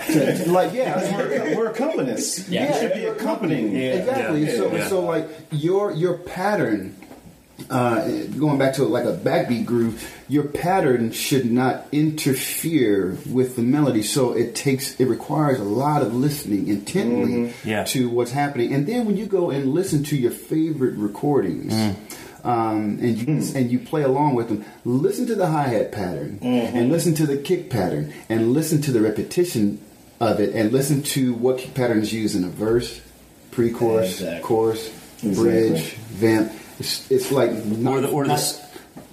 [0.07, 1.17] To like yeah?
[1.17, 2.51] We're, we're accompanists.
[2.51, 2.73] Yeah.
[2.75, 3.77] You should be accompanying.
[3.77, 4.45] Exactly.
[4.47, 4.57] Yeah.
[4.57, 4.89] So, Yeah.
[4.89, 6.95] so like your your pattern,
[7.71, 8.07] uh,
[8.39, 14.03] going back to like a backbeat groove, your pattern should not interfere with the melody.
[14.03, 17.85] So it takes it requires a lot of listening intently Yeah.
[17.85, 21.75] to what's happening, and then when you go and listen to your favorite recordings.
[22.45, 24.65] Um, and you and you play along with them.
[24.85, 28.93] Listen to the hi hat pattern, and listen to the kick pattern, and listen to
[28.93, 29.81] the repetition
[30.21, 33.01] of it, and listen to what kick pattern is used in a verse,
[33.51, 34.43] pre-chorus, Exactly.
[34.43, 34.91] chorus,
[35.23, 35.43] Exactly.
[35.43, 36.53] bridge, vamp.
[36.79, 38.61] It's, it's like not, Or the or the not- s-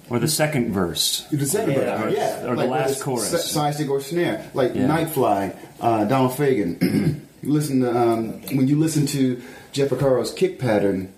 [0.09, 1.25] or the second verse.
[1.31, 1.97] The second Yeah.
[2.01, 3.29] verse, yeah, Or the like last whether it's chorus.
[3.43, 4.87] si- Side stick or snare, like Yeah.
[4.87, 7.19] Nightfly, uh, Donald Fagen.
[7.43, 9.41] listen to um, when you listen to
[9.71, 11.09] Jeff Porcaro's kick pattern.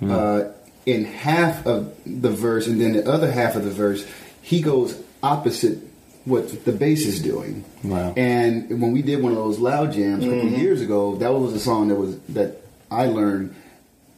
[0.00, 0.10] Hmm.
[0.10, 0.40] Uh,
[0.86, 4.04] in half of the verse, and then the other half of the verse,
[4.42, 5.78] he goes opposite
[6.26, 7.64] what the bass is doing.
[7.84, 8.14] Wow.
[8.16, 10.60] And when we did one of those loud jams a couple mm-hmm.
[10.60, 13.54] years ago, that was a song that was that I learned,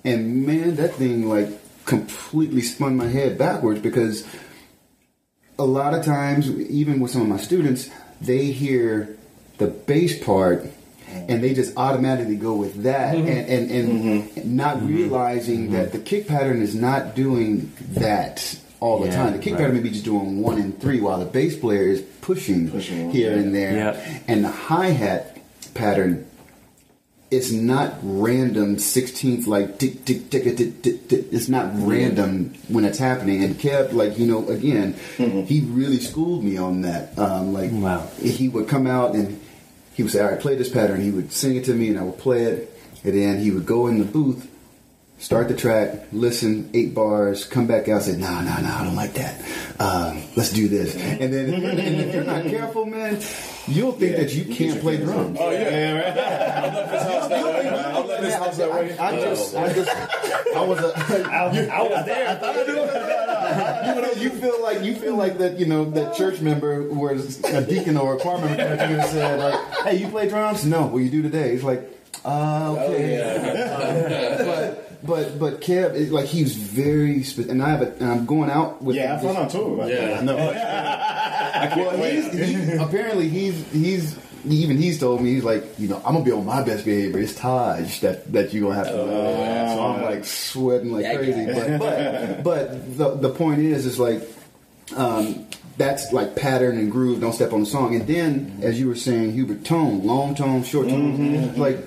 [0.04, 1.48] and man, that thing like
[1.84, 4.26] completely spun my head backwards because
[5.58, 7.90] a lot of times, even with some of my students,
[8.20, 9.16] they hear
[9.58, 10.66] the bass part
[11.08, 13.26] and they just automatically go with that mm-hmm.
[13.26, 14.56] and, and, and mm-hmm.
[14.56, 19.32] not realizing that the kick pattern is not doing that all the Yeah, time.
[19.32, 19.60] The kick right.
[19.60, 23.10] pattern may be just doing one and three while the bass player is pushing, Pushing,
[23.10, 23.74] here and there.
[23.76, 24.18] Yeah.
[24.28, 25.38] And the hi hat
[25.74, 26.26] pattern
[27.28, 31.24] it's not random 16th like tick tick tick tick tick tick.
[31.32, 33.42] It's not random when it's happening.
[33.42, 34.94] And Kev, like you know, again,
[35.46, 37.18] he really schooled me on that.
[37.18, 38.06] Um, like Wow.
[38.22, 39.40] he would come out and
[39.94, 41.98] he would say, "All right, play this pattern." He would sing it to me, and
[41.98, 42.72] I would play it.
[43.02, 44.46] And then he would go in the booth,
[45.18, 48.96] start the track, listen eight bars, come back out, say, "No, no, no, I don't
[48.96, 49.40] like that.
[49.78, 53.20] Um, let's do this." And then, and if you're not careful, man,
[53.66, 55.38] you'll think that you can't play drums.
[55.40, 56.18] Oh yeah, right.
[56.66, 57.62] I left his house that way.
[57.62, 57.78] man.
[57.78, 58.98] I left his house that way.
[58.98, 59.90] I, I just, I just,
[60.56, 61.30] I was a.
[61.32, 62.28] I, was there.
[62.28, 66.14] I thought I you, know, you feel like you feel like that you know that
[66.14, 69.74] church member was a deacon or a choir member came to you and said like,
[69.84, 70.64] "Hey, you play drums?
[70.64, 70.86] No.
[70.86, 71.90] What you do today?" It's like,
[72.24, 74.36] uh, okay.
[74.38, 74.65] but
[75.06, 78.50] but but Kev, is like he's very spe- and I have a, and I'm going
[78.50, 79.74] out with Yeah, I found out too.
[79.74, 80.20] about Yeah.
[80.20, 80.24] that.
[80.24, 80.36] no.
[81.76, 86.12] well, he's, he, apparently he's he's even he's told me he's like you know I'm
[86.14, 87.18] gonna be on my best behavior.
[87.20, 88.92] It's Taj that that you gonna have to.
[88.92, 91.46] so I'm like sweating like That crazy.
[91.46, 94.22] But but but the the point is is like
[94.96, 95.46] um,
[95.78, 97.20] that's like pattern and groove.
[97.20, 97.96] Don't step on the song.
[97.96, 101.78] And then as you were saying, Hubert, tone, long tone, short tone, like.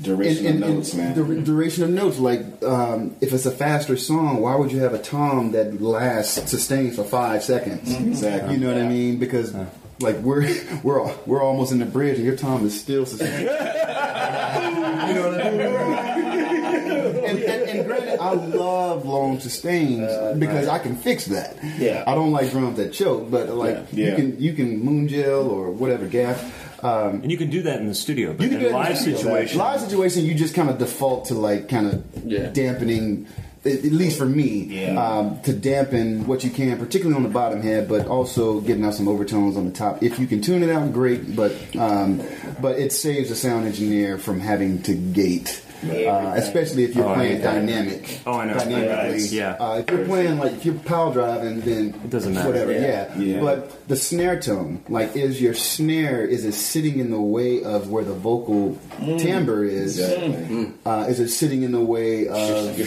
[0.00, 1.14] Duration and- of and- notes, and man.
[1.14, 2.18] dur- duration of notes.
[2.18, 6.50] Like, um, if it's a faster song, why would you have a tom that lasts
[6.50, 7.92] sustained for five seconds?
[7.94, 8.54] Exactly.
[8.54, 9.18] You know what I mean?
[9.18, 9.54] Because
[10.00, 10.48] like we're
[10.82, 13.40] we're we're almost in the bridge, and your tom is still sustained.
[13.42, 15.60] you know what I mean?
[17.22, 21.56] and, and, and granted, I love long sustains because I can fix that.
[21.78, 22.04] Yeah.
[22.06, 24.04] I don't like drums that choke, but like Yeah.
[24.04, 24.14] you Yeah.
[24.16, 26.71] can you can moon gel or whatever gaff.
[26.82, 28.72] Um, And you can do that in the studio, but you can in do it
[28.72, 32.48] a live situation, Live situation, you just kind of default to like kind of Yeah.
[32.52, 33.26] dampening.
[33.64, 35.00] At at least for me, Yeah.
[35.00, 38.94] um, to dampen what you can, particularly on the bottom head, but also getting out
[38.96, 40.02] some overtones on the top.
[40.02, 41.36] If you can tune it out, great.
[41.36, 42.20] But um,
[42.60, 47.14] but it saves a sound engineer from having to gate, uh, especially if you're Oh,
[47.14, 48.20] playing dynamic.
[48.26, 48.54] Oh, I know.
[48.54, 49.20] Dynamically.
[49.22, 49.32] Right.
[49.32, 49.56] Yeah.
[49.58, 52.48] Uh, if you're playing like if you're power driving, then It doesn't matter.
[52.48, 52.72] Whatever.
[52.72, 53.12] Yeah.
[53.16, 53.22] Yeah.
[53.36, 53.40] Yeah.
[53.40, 57.90] But the snare tone, like, is your snare is it sitting in the way of
[57.90, 58.78] where the vocal
[59.18, 59.98] timbre is?
[59.98, 60.72] Exactly.
[60.86, 62.78] Uh, is it sitting in the way of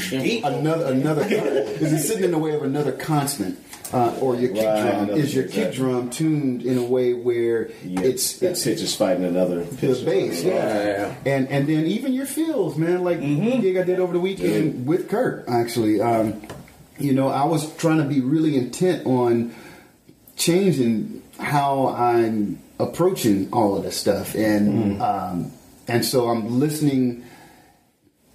[0.43, 1.23] another another?
[1.23, 3.59] is it sitting in the way of another constant?
[3.93, 5.77] Uh, or your kick Right, drum is your kick exactly.
[5.77, 10.01] drum tuned in a way where Yeah, it's that it's pitch is fighting another the
[10.03, 10.83] bass, yeah.
[10.83, 11.15] Yeah.
[11.25, 13.03] and and then even your fills, man.
[13.03, 16.01] Like the gig I did over the weekend with Kurt, actually.
[16.01, 16.41] Um,
[16.97, 19.53] you know, I was trying to be really intent on
[20.36, 25.51] changing how I'm approaching all of this stuff, and um,
[25.88, 27.23] and so I'm listening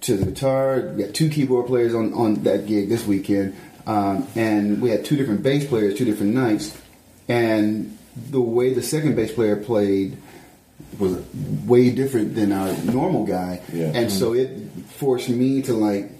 [0.01, 0.93] to the guitar.
[0.95, 3.55] We got two keyboard players on on that gig this weekend,
[3.87, 6.77] um, and we had two different bass players, two different nights,
[7.27, 7.97] and
[8.29, 10.17] the way the second bass player played
[10.99, 11.17] was
[11.65, 13.91] way different than our normal guy, Yeah.
[13.93, 14.49] and so it
[14.97, 16.11] forced me to like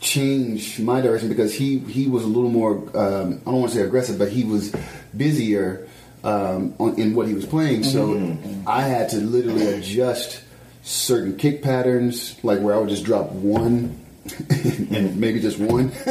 [0.00, 3.78] change my direction because he he was a little more um, I don't want to
[3.78, 4.74] say aggressive, but he was
[5.16, 5.86] busier
[6.22, 7.84] um, on, in what he was playing.
[7.84, 8.36] So
[8.66, 10.40] I had to literally adjust
[10.82, 13.98] certain kick patterns, like where I would just drop one
[14.96, 15.92] and maybe just one.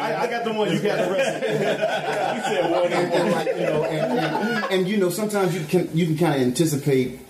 [0.00, 1.44] I, I got the one, you got the rest.
[1.44, 6.16] and, and like, you know, and, and, and, you know, sometimes you can you can
[6.18, 7.20] kind of anticipate.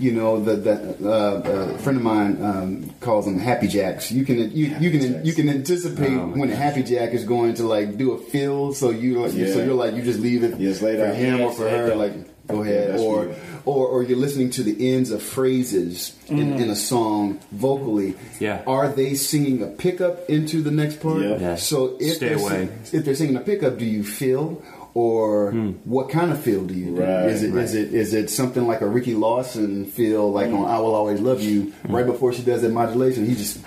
[0.00, 4.12] You know, the, the uh, a friend of mine um, calls them happy jacks.
[4.12, 7.54] You can you, you can you can anticipate Oh, when a happy jack is going
[7.54, 8.72] to like do a fill.
[8.74, 9.52] So you yeah.
[9.52, 11.14] so you're like you just leave it Just lay for down.
[11.16, 11.94] him or for her.
[11.96, 12.12] Like
[12.46, 13.36] go ahead, that's or, weird.
[13.68, 16.60] Or or you're listening to the ends of phrases in, mm.
[16.60, 18.14] in a song vocally.
[18.40, 18.62] Yeah.
[18.66, 21.20] are they singing a pickup into the next part?
[21.22, 21.38] Yeah.
[21.38, 21.56] Yeah.
[21.56, 22.68] So if Stay they're away.
[22.84, 24.62] sing- if they're singing a pickup, do you feel
[24.94, 25.70] or hmm.
[25.84, 27.02] what kind of feel do you do?
[27.02, 30.64] Right, is it is it is it something like a Ricky Lawson feel like on
[30.64, 30.64] hmm.
[30.64, 31.94] "I Will Always Love You" hmm.
[31.94, 33.26] right before she does that modulation?
[33.26, 33.62] He just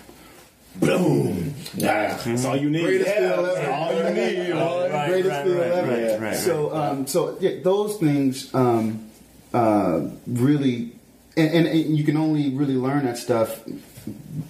[0.75, 1.53] boom.
[1.77, 2.83] Nah, that's all you need.
[2.83, 3.71] Greatest Yeah, feel that's ever.
[3.71, 4.47] all you need.
[4.47, 4.89] you know?
[4.89, 6.11] Right, greatest right, feel right, ever.
[6.11, 9.10] right, right, so, um, so yeah, those things um,
[9.53, 10.93] uh, really,
[11.37, 13.63] and, and, and you can only really learn that stuff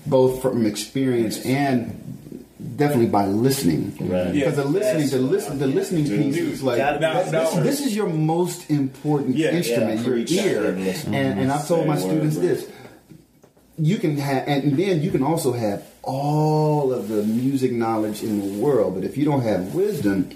[0.05, 1.97] both from experience and
[2.75, 3.95] definitely by listening.
[3.99, 4.33] Right.
[4.33, 4.45] Yeah.
[4.45, 7.95] Because the listening, the listen, the listening piece is like Gotta be this, this is
[7.95, 10.69] your most important Yeah, instrument, yeah, your ear.
[10.71, 11.13] And listen.
[11.13, 12.43] And, and I've told my students word.
[12.43, 12.71] this:
[13.77, 18.39] you can have, and then you can also have all of the music knowledge in
[18.39, 20.29] the world, but if you don't have wisdom.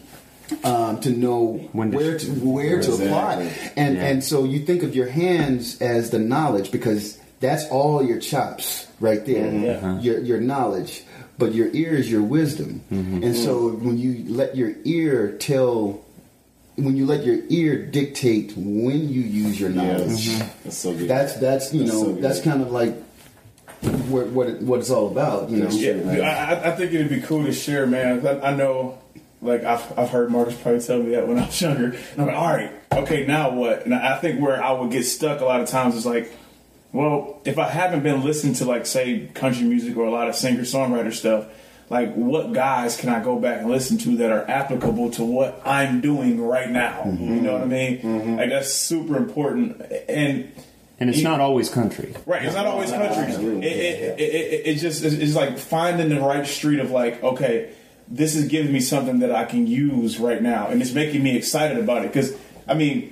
[0.64, 3.72] Um, to know When to- where to where to apply, Exactly.
[3.84, 4.06] and Yeah.
[4.06, 8.86] and so you think of your hands as the knowledge because that's all your chops
[9.00, 10.00] right there, Mm-hmm.
[10.02, 11.04] your your knowledge.
[11.38, 13.24] But your ear is your wisdom, Mm-hmm.
[13.24, 16.00] and so when you let your ear tell,
[16.76, 20.93] when you let your ear dictate when you use your Yeah, knowledge, that's, that's so
[20.93, 21.08] good.
[21.10, 22.93] that's that's you That's know so that's kind of like
[24.10, 25.50] what what it, what it's all about.
[25.50, 26.22] You know, Yeah, true.
[26.22, 28.26] I, I- I think it'd be cool to share, man.
[28.26, 28.98] I, I know,
[29.46, 31.86] like I've, I've heard Marcus probably tell me that when I was younger.
[31.86, 33.86] And I'm like, all right, okay, now what?
[33.86, 36.32] And I think where I would get stuck a lot of times is like,
[36.91, 40.36] well, if I haven't been listening to like say country music or a lot of
[40.36, 41.46] singer songwriter stuff,
[41.89, 45.62] like what guys can I go back and listen to that are applicable to what
[45.66, 47.04] I'm doing right now?
[47.06, 47.43] You mm-hmm.
[47.43, 48.02] know what I mean?
[48.02, 48.36] Mm-hmm.
[48.38, 49.82] Like that's super important.
[50.10, 50.52] And
[50.98, 52.16] And it's not always country.
[52.26, 53.34] Right, it's not always country.
[53.34, 57.22] It, it, it, it, it just it's, it's like finding the right street of like,
[57.22, 57.74] okay,
[58.08, 61.36] this is giving me something that I can use right now, and it's making me
[61.36, 62.14] excited about it.
[62.14, 62.36] Because
[62.68, 63.12] I mean,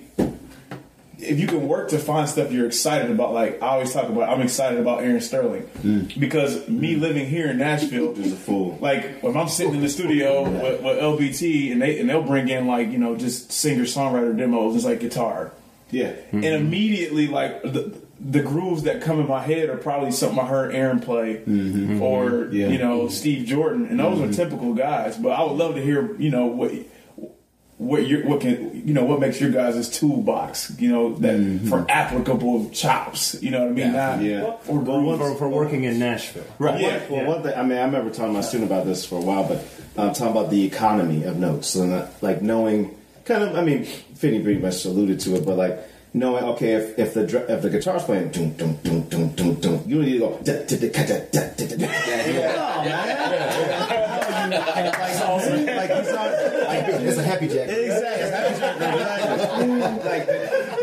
[1.24, 4.30] if you can work to find stuff you're excited about, like I always talk about,
[4.30, 6.20] I'm excited about Aaron Sterling mm.
[6.20, 7.02] because me mm.
[7.02, 8.78] living here in Nashville, is a fool.
[8.82, 12.50] like when I'm sitting in the studio with, with LBT and they and they'll bring
[12.50, 15.52] in like you know just singer songwriter demos, it's like guitar
[15.92, 16.14] Yeah.
[16.32, 16.46] and mm-hmm.
[16.46, 20.74] immediately like the, the grooves that come in my head are probably something I heard
[20.74, 22.02] Aaron play mm-hmm.
[22.02, 22.56] or mm-hmm.
[22.56, 22.68] Yeah.
[22.68, 24.32] you know Steve Jordan, and those are mm-hmm.
[24.32, 25.18] typical guys.
[25.18, 26.72] But I would love to hear you know what
[27.78, 31.86] what your what can you know what makes your guys' toolbox you know that for
[31.90, 33.42] applicable chops.
[33.42, 33.94] You know what I mean?
[33.94, 34.56] Not Yeah.
[34.68, 35.20] or grooves.
[35.20, 36.46] For, for working in Nashville.
[36.60, 36.80] right.
[36.80, 37.04] Yeah.
[37.10, 37.10] Yeah.
[37.10, 39.48] Well, one thing, I mean, I remember telling my student about this for a while,
[39.48, 39.66] but
[39.98, 41.70] um, talking about the economy of notes.
[41.70, 42.96] So, uh, like, knowing,
[43.26, 45.80] kind of, I mean, Finney pretty much alluded to it, but like,
[46.14, 49.84] knowing okay if, if the if the guitar's playing doom doom doom doom doom doom
[49.88, 53.14] you need to go da da da da da da da yeah yeah.
[55.74, 57.70] Like you it's a happy jack.
[57.70, 58.14] Exactly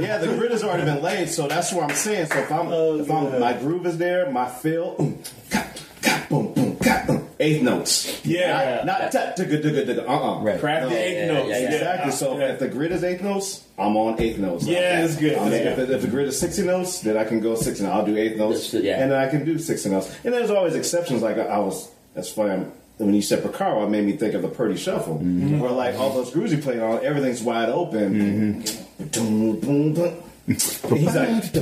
[0.00, 2.26] yeah the grid has already been laid so that's what I'm saying.
[2.26, 2.66] So if I'm
[3.00, 6.76] if I'm oh, my groove is there my feel mm, boom boom
[7.06, 8.24] boom eighth notes.
[8.24, 8.82] Yeah.
[8.84, 10.43] not, not ta, digga, digga, digga, uh-uh.
[10.43, 10.61] Right.
[10.61, 11.49] Craft the eighth notes.
[11.49, 11.72] yeah, yeah.
[11.72, 12.12] Exactly.
[12.12, 14.66] So if the grid is eighth notes, I'm on eighth notes.
[14.66, 15.36] Yeah, that's good.
[15.36, 15.88] I mean, if, good.
[15.88, 17.84] the, if the grid is sixty notes, then I can go sixty.
[17.86, 19.03] I'll do eighth notes, That's- yeah.
[19.03, 20.14] and then I can do sixty notes.
[20.24, 21.22] And there's always exceptions.
[21.22, 22.53] Like I, I was, that's funny.
[22.53, 25.59] I'm, when you said Porcaro, it made me think of the Purdie Shuffle, mm-hmm.
[25.59, 28.62] where like all those grooves you played on, everything's wide open.
[28.99, 30.22] Boom, boom, boom.
[30.47, 31.53] And He's like,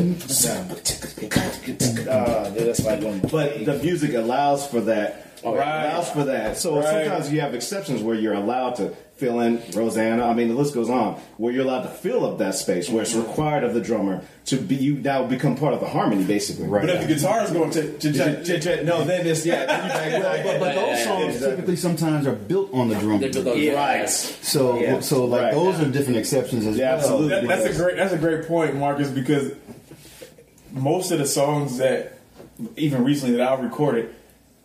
[2.54, 3.20] that's like one.
[3.30, 5.26] but the music allows for that.
[5.44, 5.84] Right.
[5.84, 6.56] Allows for that.
[6.58, 10.24] So sometimes you have exceptions where you're allowed to fill in Rosanna.
[10.24, 11.14] I mean, the list goes on.
[11.38, 14.56] Where you're allowed to fill up that space, where it's required of the drummer to
[14.56, 16.66] be you now become part of the harmony, basically.
[16.68, 16.86] Right.
[16.86, 19.66] But if the guitar is going to, to, to, no, then it's yeah.
[19.66, 23.20] Then you back But, but, but those songs typically sometimes are built on the drum.
[23.20, 23.72] They built those Yeah.
[24.00, 24.08] right.
[24.08, 25.00] So Yeah.
[25.00, 25.54] so like Right.
[25.54, 26.98] those are different exceptions as Yeah, well.
[27.00, 27.28] absolutely.
[27.28, 27.96] That, that's a great.
[27.96, 29.10] That's a great point, Marcus.
[29.10, 29.52] Because
[30.72, 32.18] most of the songs that,
[32.76, 34.14] even recently that I've recorded,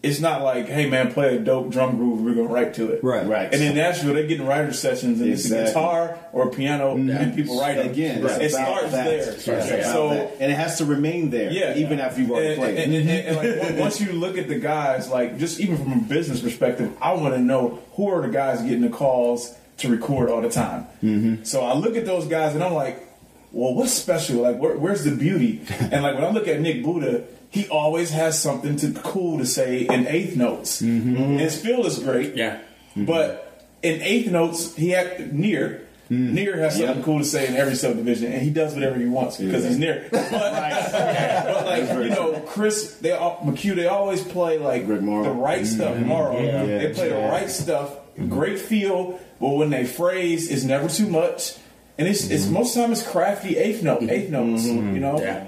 [0.04, 2.22] it's not like, "Hey man, play a dope drum groove.
[2.22, 3.26] We're gonna write to it." Right.
[3.26, 3.52] Right.
[3.52, 6.96] And in Nashville, they get in writer sessions, and it's a guitar or a piano,
[6.96, 7.86] and people write it.
[7.86, 9.06] Again, it it's about starts that.
[9.06, 9.32] there.
[9.32, 10.38] It's about So that.
[10.42, 12.78] and it has to remain there, yeah, even after you've already and, played.
[12.78, 15.94] And, and, and, and, like once you look at the guys, like just even from
[15.94, 19.90] a business perspective, I want to know who are the guys getting the calls to
[19.90, 20.86] record all the time.
[21.02, 21.44] Mm-hmm.
[21.44, 23.08] So I look at those guys and I'm like,
[23.52, 24.42] well, what's special?
[24.42, 25.62] Like, where, where's the beauty?
[25.80, 27.24] and like when I look at Nick Buda,
[27.54, 30.82] he always has something to cool to say in eighth notes.
[30.82, 31.38] Mm-hmm.
[31.38, 32.36] His feel is great.
[32.36, 32.60] Yeah.
[32.96, 35.82] But in eighth notes, he had Nir.
[36.12, 36.32] Mm.
[36.34, 37.06] Nir has something Yep.
[37.06, 39.70] cool to say in every subdivision, and he does whatever he wants because Yeah.
[39.70, 40.06] he's Nir.
[40.12, 45.66] But, but like you know, Chris, they all, McHugh, they always play like the right
[45.66, 45.98] stuff.
[45.98, 46.66] Morrow, Yeah.
[46.66, 47.96] they play the right stuff.
[48.30, 51.56] Great feel, but when they phrase, it's never too much,
[51.98, 54.66] and it's it's most time it's crafty eighth note, eighth notes.
[54.68, 55.48] You know, Yeah.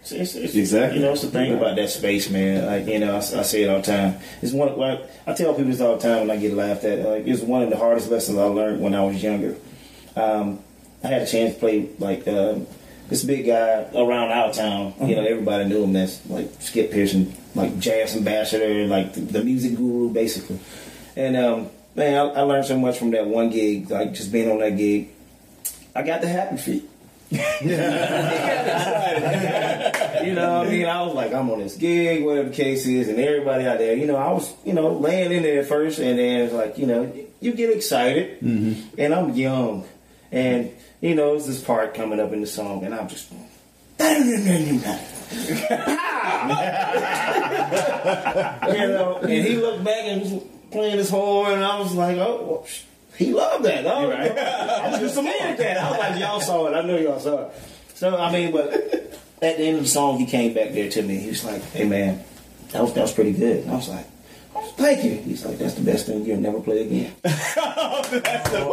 [0.00, 0.98] It's, it's, it's, Exactly.
[0.98, 2.66] You know, it's the thing about that space, man.
[2.66, 4.18] Like you know, I, I say it all the time.
[4.42, 4.76] It's one.
[4.76, 7.06] Well, I tell people this all the time when I get laughed at.
[7.06, 9.56] Like it's one of the hardest lessons I learned when I was younger.
[10.16, 10.60] Um,
[11.02, 12.66] I had a chance to play like um,
[13.08, 14.94] this big guy around our town.
[15.00, 15.92] You know, everybody knew him.
[15.92, 20.58] That's like Skip Pearson, like jazz ambassador, like the, the music guru, basically.
[21.16, 24.50] And um, man, I, I learned so much from that one gig, like just being
[24.50, 25.10] on that gig.
[25.94, 26.88] I got the happy feet.
[27.30, 27.36] You
[30.34, 33.08] know, what I mean, I was like, I'm on this gig, whatever the case is,
[33.08, 35.98] and everybody out there, you know, I was, you know, laying in there at first,
[35.98, 38.98] and then it's like, you know, you get excited, mm-hmm.
[38.98, 39.86] and I'm young,
[40.32, 43.30] and you know, it's this part coming up in the song, and I'm just.
[44.00, 44.06] you
[48.88, 52.44] know, and he looked back and was playing his horn, and I was like, oh,
[52.44, 52.82] well, sh-
[53.18, 53.84] he loved that.
[53.84, 55.78] I was, I was just amazed at that.
[55.78, 56.74] I was like, y'all saw it.
[56.74, 57.52] I know y'all saw it.
[57.94, 61.02] So, I mean, but at the end of the song, he came back there to
[61.02, 61.16] me.
[61.18, 62.22] He was like, hey, man,
[62.70, 63.64] that was, that was pretty good.
[63.64, 64.06] And I was like,
[64.54, 65.16] oh, thank you.
[65.16, 67.12] He's like, that's the best thing you'll never play again.
[67.24, 68.66] That's the best thing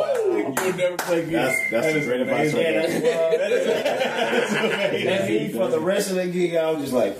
[0.45, 1.31] you'll never play again.
[1.33, 3.03] That's that's That the is great advice right amazing.
[5.07, 7.17] And he, for the rest of the gig, I was just like,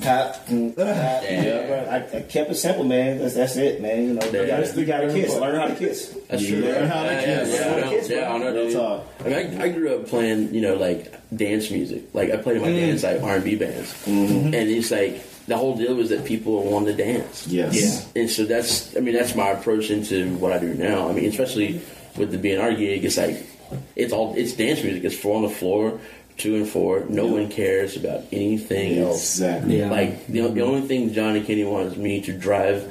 [0.00, 1.22] tap, mm, tap.
[1.24, 1.86] Yeah.
[1.90, 3.18] I, I kept it simple, man.
[3.18, 4.02] That's, that's it, man.
[4.04, 5.34] You know, you gotta, you gotta kiss.
[5.34, 6.16] Learn how to kiss.
[6.28, 6.60] That's true.
[6.60, 7.48] learn how to kiss.
[7.48, 8.72] yeah, yeah, I know, Kiss, yeah, I know, Real dude.
[8.72, 9.06] talk.
[9.20, 12.04] I mean, I, I grew up playing, you know, like dance music.
[12.14, 15.56] Like I played in my dance like R and B bands, and it's like the
[15.56, 17.46] whole deal was that people wanted to dance.
[17.46, 18.10] Yes.
[18.14, 21.08] and so that's, I mean, that's my approach into what I do now.
[21.08, 21.80] I mean, especially
[22.16, 23.46] with the BNR gig, it's like
[23.96, 25.04] it's all it's dance music.
[25.04, 26.00] It's four on the floor,
[26.38, 27.04] two and four.
[27.08, 29.36] No one cares about anything else.
[29.38, 29.78] Exactly.
[29.78, 29.90] Yeah.
[29.90, 32.90] Like the, the only thing John and Kenny want is me to drive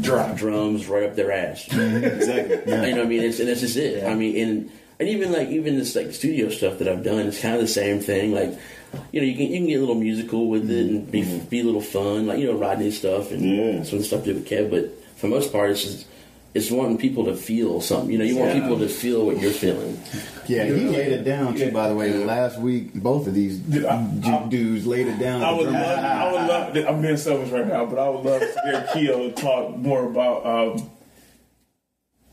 [0.00, 1.66] drums right up their ass.
[1.72, 2.58] Exactly.
[2.58, 3.22] You know what I mean?
[3.22, 4.04] It's, and that's just it.
[4.04, 4.70] I mean, and
[5.00, 7.68] and even like even this like studio stuff that I've done, it's kind of the
[7.68, 8.32] same thing.
[8.32, 8.58] Like,
[9.12, 11.46] you know, you can you can get a little musical with it and be mm-hmm.
[11.46, 13.82] be a little fun, like you know, Rodney stuff and Yeah.
[13.84, 14.70] some of the stuff to do with Kev.
[14.70, 16.06] But for the most part, it's just
[16.58, 18.10] it's wanting people to feel something.
[18.10, 18.60] You know, you want Yeah.
[18.62, 19.98] people to feel what you're feeling.
[20.46, 21.70] Yeah, he laid it down too.
[21.70, 25.42] By the way, last week both of these Dude, I- I- dudes laid it down.
[25.42, 28.24] I would drum- love, I would love, I'm being selfish right now, but I would
[28.24, 30.90] love to hear Keo talk more about, um,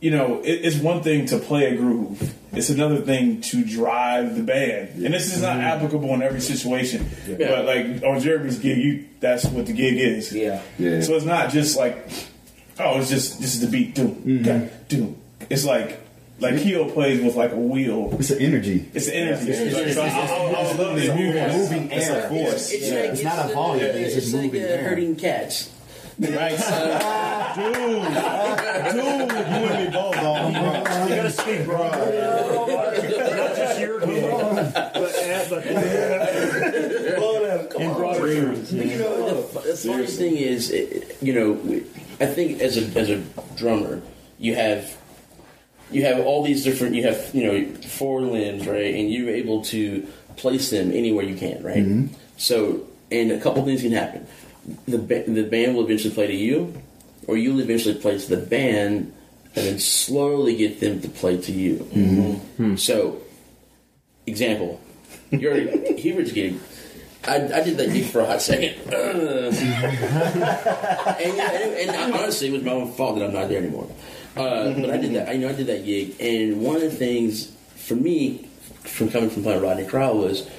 [0.01, 2.33] you know, it, it's one thing to play a groove.
[2.53, 5.03] It's another thing to drive the band.
[5.03, 7.05] And this is not applicable in every situation.
[7.37, 10.31] But like on Jeremy's gig, you, that's what the gig is.
[10.33, 10.61] Yeah.
[10.79, 11.01] Yeah.
[11.01, 12.07] So it's not just like,
[12.79, 15.17] oh, it's just, this is the beat, doom, okay, doom.
[15.49, 16.01] It's like,
[16.39, 18.15] like Keo plays with like a wheel.
[18.19, 18.89] It's an energy.
[18.93, 19.53] It's the energy.
[19.93, 21.55] So I, I, I would love to hear that.
[21.55, 22.27] Moving air.
[22.31, 23.85] It's, It's like, not a volume.
[23.85, 24.89] It's just like moving uh, air.
[24.89, 25.71] herding cats.
[26.17, 26.55] Right.
[27.55, 27.75] dude,
[28.93, 30.53] dude, you and me both, dog.
[30.53, 31.89] You gotta speak, bro.
[31.89, 34.01] Not just your
[37.77, 38.73] In broader terms.
[38.73, 40.71] You know, the, the funny thing is,
[41.21, 41.53] you know,
[42.19, 43.23] I think as a as a
[43.55, 44.01] drummer,
[44.39, 44.97] you have
[45.91, 46.95] you have all these different.
[46.95, 50.05] You have you know four limbs, right, and you're able to
[50.37, 51.77] place them anywhere you can, right.
[51.77, 52.13] Mm-hmm.
[52.37, 54.27] So, and a couple things can happen.
[54.87, 56.81] The ba- the band will eventually play to you,
[57.27, 59.13] or you'll eventually play to the band,
[59.55, 61.77] and then slowly get them to play to you.
[61.77, 62.31] Mm-hmm.
[62.63, 62.75] Hmm.
[62.75, 63.21] So,
[64.25, 64.81] example,
[65.31, 65.55] you're
[65.97, 66.59] Hubert's gig.
[67.27, 68.75] I, I did that gig for a hot second.
[68.93, 69.53] And,
[71.37, 73.89] yeah, and, and honestly, it was my own fault that I'm not there anymore.
[74.35, 75.29] Uh, but I did that.
[75.29, 78.47] I you know I did that gig, and one of the things for me,
[78.83, 80.49] from coming from playing Rodney Crowell, was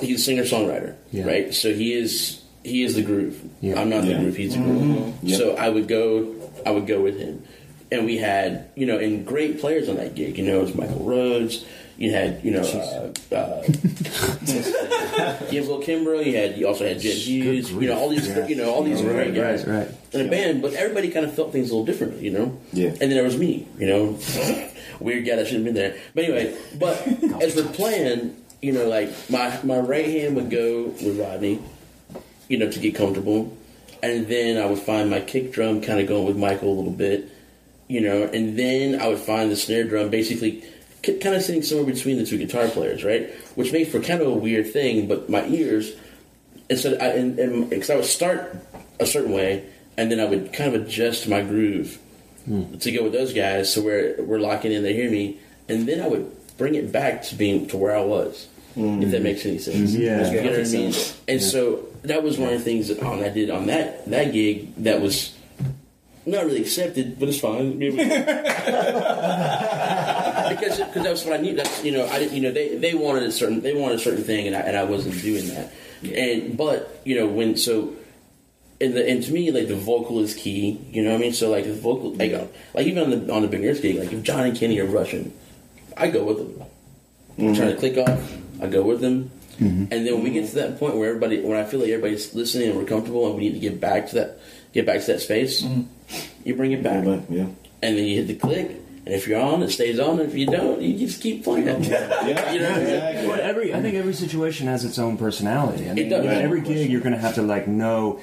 [0.00, 0.94] he's a singer songwriter,
[1.26, 1.54] right?
[1.54, 3.40] So he is he is the groove.
[3.62, 4.20] I'm not the Yeah.
[4.20, 4.36] groove.
[4.36, 5.14] He's the groove.
[5.30, 6.34] So I would go
[6.66, 7.42] I would go with him,
[7.90, 10.36] and we had you know and great players on that gig.
[10.36, 11.64] You know, it was Michael Rhodes.
[11.98, 12.60] You had you know.
[12.60, 13.62] Uh, uh,
[15.50, 16.26] you had Will Kimbrough.
[16.26, 17.72] You had you also had Jedd Hughes.
[17.72, 19.88] You know all these you know all these great guys right.
[20.12, 22.58] in a band, but everybody kind of felt things a little differently, you know.
[22.72, 22.88] Yeah.
[22.88, 24.18] And then there was me, you know,
[25.00, 25.96] weird guy that shouldn't have been there.
[26.14, 27.06] But anyway, but
[27.42, 31.62] as we're playing, you know, like my my right hand would go with Rodney,
[32.48, 33.56] you know, to get comfortable,
[34.02, 36.92] and then I would find my kick drum kind of going with Michael a little
[36.92, 37.30] bit,
[37.88, 40.62] you know, and then I would find the snare drum basically
[41.06, 43.30] kind of sitting somewhere between the two guitar players, right?
[43.54, 45.92] Which made for kind of a weird thing, but my ears,
[46.68, 48.56] instead, I, and because I would start
[49.00, 51.98] a certain way, and then I would kind of adjust my groove
[52.80, 55.38] to go with those guys, so where we're locking in, they hear me,
[55.68, 58.46] and then I would bring it back to being to where I was,
[58.76, 59.94] if that makes any sense.
[59.94, 60.30] Yeah.
[60.30, 60.94] you know what I mean.
[61.28, 64.32] And so that was one of the things that um, I did on that that
[64.32, 65.35] gig that was
[66.26, 67.78] not really accepted, but it's fine.
[70.46, 71.56] Because because that's what I knew.
[71.56, 73.98] That's you know I didn't you know they they wanted a certain they wanted a
[73.98, 75.72] certain thing and I and I wasn't doing that.
[76.04, 77.94] And but you know when so.
[78.78, 80.78] And, the, and to me, like the vocal is key.
[80.90, 81.32] You know what I mean?
[81.32, 82.32] So like the vocal, like,
[82.74, 84.78] like even on the on the Big & Rich gig, like if John and Kenny
[84.80, 85.32] are rushing,
[85.96, 86.62] I go with them.
[87.38, 87.80] I'm Trying to mm-hmm.
[87.80, 89.30] click off, I go with them.
[89.58, 89.90] Mm-hmm.
[89.90, 92.34] And then when we get to that point where everybody, when I feel like everybody's
[92.34, 94.40] listening and we're comfortable and we need to get back to that,
[94.72, 95.84] get back to that space, mm-hmm.
[96.46, 97.46] You bring it back, But, yeah.
[97.82, 98.70] and then you hit the click.
[99.04, 100.18] And if you're on, it stays on.
[100.18, 101.84] And if you don't, you just keep playing.
[101.84, 102.26] Yeah.
[102.26, 102.82] You know what I?
[102.82, 103.26] Exactly.
[103.28, 105.88] But every, I think every situation has its own personality.
[105.88, 106.24] I mean, It does.
[106.24, 108.18] you every gig you're going to have to like know: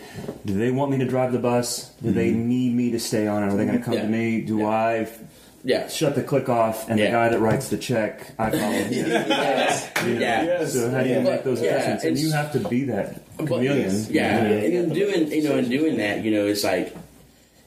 [0.45, 1.89] Do they want me to drive the bus?
[2.03, 3.43] Do they need me to stay on?
[3.43, 4.01] Are they going to come Yeah.
[4.01, 4.41] to me?
[4.41, 4.67] Do Yeah.
[4.67, 5.19] I f-
[5.63, 5.87] Yeah.
[5.87, 6.89] shut the click off?
[6.89, 7.05] And Yeah.
[7.05, 8.91] the guy that writes the check, I follow him.
[10.19, 10.43] yeah.
[10.43, 10.65] yeah.
[10.65, 11.21] So how do you Yeah.
[11.23, 12.03] make those Yeah, adjustments?
[12.03, 14.05] And you have to be that But- chameleon.
[14.09, 14.55] Yeah, you know?
[14.65, 16.93] and in doing you know in doing that, you know, it's like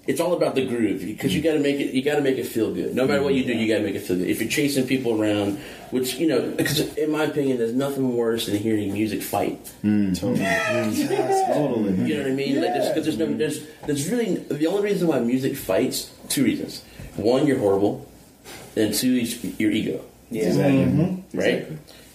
[0.07, 1.45] it's all about the groove because you mm.
[1.45, 2.95] got to make it you got to make it feel good.
[2.95, 3.61] No matter what you do, mm.
[3.61, 4.29] you got to make it feel good.
[4.29, 5.59] If you're chasing people around,
[5.91, 9.73] which you know, because in my opinion, there's nothing worse than hearing music fight.
[9.83, 10.19] Mm.
[10.19, 10.39] Totally.
[11.55, 12.09] totally.
[12.09, 12.61] You know what I mean?
[12.61, 16.13] Like, because there's no, there's, there's really the only reason why music fights.
[16.29, 16.83] Two reasons:
[17.17, 18.07] one, you're horrible,
[18.77, 20.05] and two, is your ego.
[20.31, 20.45] Yeah.
[20.45, 20.85] Exactly.
[20.85, 21.39] Mm-hmm.
[21.39, 21.67] right?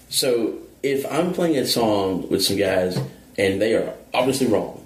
[0.10, 2.98] So if I'm playing a song with some guys
[3.38, 4.86] and they are obviously wrong,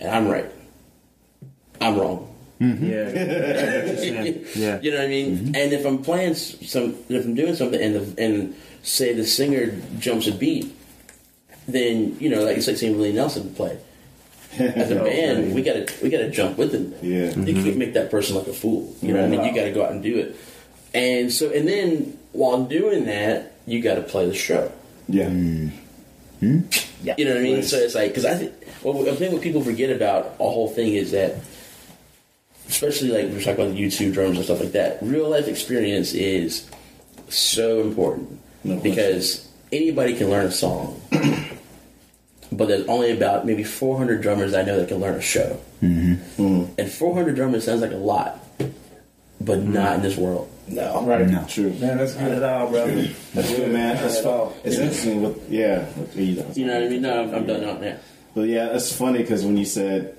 [0.00, 0.46] and I'm right,
[1.84, 2.30] I'm wrong.
[2.60, 2.86] Mm-hmm.
[2.86, 3.04] Yeah.
[4.54, 4.80] Yeah.
[4.80, 5.36] You know what I mean?
[5.36, 5.54] Mm-hmm.
[5.54, 9.74] And if I'm playing some, if I'm doing something, and the, and say the singer
[9.98, 10.74] jumps a beat,
[11.66, 13.78] then you know, like it's like seeing Willie Nelson play.
[14.58, 16.94] As a band, we gotta we gotta jump with them.
[17.02, 17.30] Yeah.
[17.30, 17.64] You mm-hmm.
[17.64, 18.94] can't make that person look a fool.
[19.02, 19.44] You know what I mean?
[19.44, 20.36] You got to go out and do it.
[20.94, 24.70] And so, and then while doing that, you got to play the show.
[25.08, 25.28] Yeah.
[27.02, 27.14] Yeah.
[27.18, 27.62] You know what I mean?
[27.62, 30.68] So it's like because I think well, I think what people forget about a whole
[30.68, 31.36] thing is that,
[32.86, 34.98] especially like we were talking about the YouTube drums and stuff like that.
[35.02, 36.68] Real life experience is
[37.28, 41.00] so important No because anybody can learn a song,
[42.52, 46.64] but there's only about maybe 400 drummers I know that can learn a show, mm-hmm.
[46.78, 48.38] and 400 drummers sounds like a lot,
[49.40, 50.50] but not in this world.
[50.66, 51.04] No.
[51.04, 51.28] Right.
[51.28, 51.44] No.
[51.46, 51.70] True.
[51.74, 52.32] Man, that's good.
[52.32, 53.02] at all, brother.
[53.34, 53.96] That's good, man.
[53.96, 54.56] That's all.
[54.64, 55.22] It's interesting.
[55.22, 55.86] With, yeah.
[55.94, 56.16] with-
[56.56, 57.02] You know what I mean?
[57.02, 58.02] No, I'm, I'm done on that.
[58.34, 60.16] But yeah, it's funny because when you said,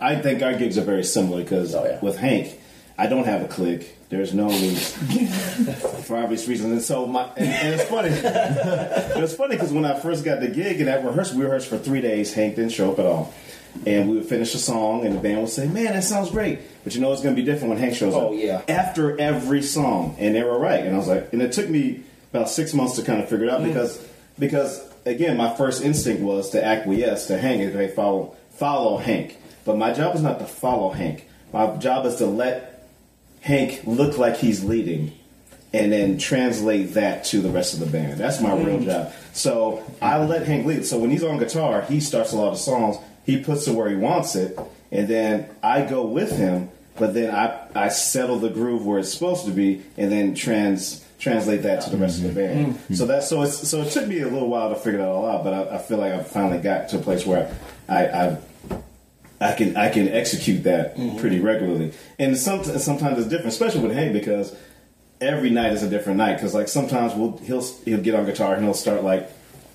[0.00, 2.00] I think our gigs are very similar because Oh, yeah.
[2.00, 2.58] with Hank,
[2.98, 3.96] I don't have a click.
[4.08, 4.48] There's no
[6.04, 6.72] for obvious reasons.
[6.72, 8.08] And so my and, and it's funny.
[9.22, 11.78] it's funny because when I first got the gig and at rehearsal, we rehearsed for
[11.78, 12.32] three days.
[12.34, 13.32] Hank didn't show up at all.
[13.86, 16.58] And we would finish a song, and the band would say, "Man, that sounds great,"
[16.82, 18.22] but you know it's going to be different when Hank shows up.
[18.22, 18.62] Oh, yeah.
[18.66, 20.84] After every song, and they were right.
[20.84, 22.00] And I was like, and it took me
[22.32, 24.04] about six months to kind of figure it out because
[24.40, 29.36] because again, my first instinct was to acquiesce to Hank and they follow follow Hank.
[29.64, 31.26] But my job is not to follow Hank.
[31.52, 32.88] My job is to let
[33.40, 35.12] Hank look like he's leading
[35.72, 38.18] and then translate that to the rest of the band.
[38.18, 38.84] That's my real mm.
[38.84, 39.12] job.
[39.32, 40.84] So I let Hank lead.
[40.84, 42.96] So when he's on guitar, he starts a lot of songs.
[43.24, 44.58] He puts it where he wants it,
[44.90, 46.70] and then I go with him.
[46.96, 51.04] But then I I settle the groove where it's supposed to be, and then trans
[51.18, 52.74] translate that to the rest of the band.
[52.74, 52.96] Mm.
[52.96, 55.26] So that so it's so it took me a little while to figure that all
[55.26, 55.44] out.
[55.44, 57.54] But I, I feel like I finally got to a place where
[57.88, 58.06] I.
[58.06, 58.38] I
[59.40, 61.18] I can I can execute that mm-hmm.
[61.18, 64.54] pretty regularly, and some, sometimes it's different, especially with Hank because
[65.20, 66.34] every night is a different night.
[66.34, 69.30] Because like sometimes we'll he'll he'll get on guitar and he'll start like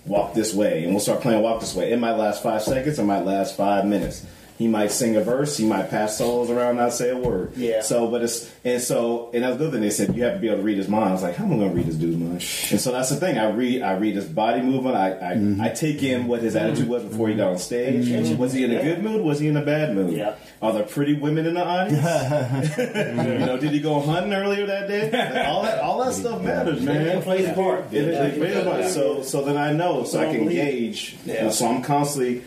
[0.05, 1.91] walk this way, and we'll start playing walk this way.
[1.91, 4.23] It might last five seconds, it might last five minutes.
[4.57, 7.57] He might sing a verse, he might pass solos around, not say a word.
[7.57, 7.81] Yeah.
[7.81, 10.39] So, but it's and so and that's the other thing they said you have to
[10.39, 11.09] be able to read his mind.
[11.09, 12.31] I was like, how am I going to read this dude's mind?
[12.71, 13.37] And so that's the thing.
[13.37, 14.95] I read I read his body movement.
[14.95, 15.61] I I, mm-hmm.
[15.61, 18.37] I take in what his attitude was before he got on stage.
[18.37, 19.25] Was he in a good mood?
[19.25, 20.13] Was he in a bad mood?
[20.13, 20.35] Yeah.
[20.61, 22.77] Are there pretty women in the audience?
[22.77, 25.45] you know, did he go hunting earlier that day?
[25.47, 27.07] All that all that stuff matters, man.
[27.07, 27.93] It plays a part.
[27.93, 28.85] It, it plays a part.
[28.85, 31.17] So so then I know, so I can gauge.
[31.25, 31.49] Yeah.
[31.49, 32.43] So I'm constantly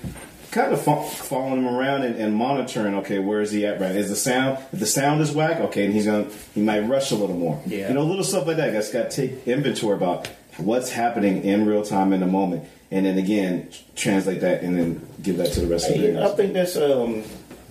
[0.50, 2.94] kind of fo- following him around and, and monitoring.
[2.96, 3.80] Okay, where is he at?
[3.80, 3.94] Right?
[3.94, 4.58] Is the sound?
[4.72, 7.60] If the sound is whack, okay, and he's gonna he might rush a little more.
[7.66, 7.88] Yeah.
[7.88, 8.72] You know, little stuff like that.
[8.72, 10.26] Guys got to take inventory about
[10.56, 15.06] what's happening in real time in the moment, and then again translate that and then
[15.22, 17.22] give that to the rest of the Hey, I think that's um,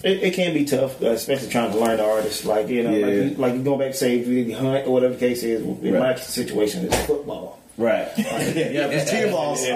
[0.04, 2.46] it, it can be tough, uh, especially trying to learn the artist.
[2.46, 3.06] Like you know, Yeah.
[3.06, 5.62] like, you, like going back say if you hunt or whatever the case is.
[5.64, 7.60] In my situation, it's football.
[7.78, 8.08] Right.
[8.18, 9.62] yeah, it's team balls.
[9.62, 9.68] you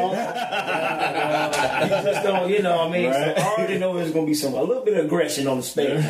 [2.11, 3.09] just don't, you know what I mean?
[3.11, 3.37] Right.
[3.37, 5.57] So I already know there's going to be some a little bit of aggression on
[5.57, 6.01] the stage.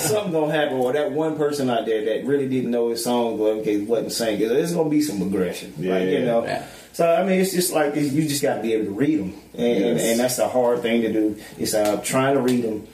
[0.00, 3.04] Something going to happen, or that one person out there that really didn't know his
[3.04, 5.72] song, or in case wasn't singing, there's going to be some aggression.
[5.78, 6.44] Like, you know.
[6.44, 6.66] Yeah.
[6.92, 9.32] So I mean, it's just like you just got to be able to read them,
[9.54, 10.02] and, and, Yes.
[10.10, 11.36] and that's the hard thing to do.
[11.56, 12.88] It's uh, trying to read them,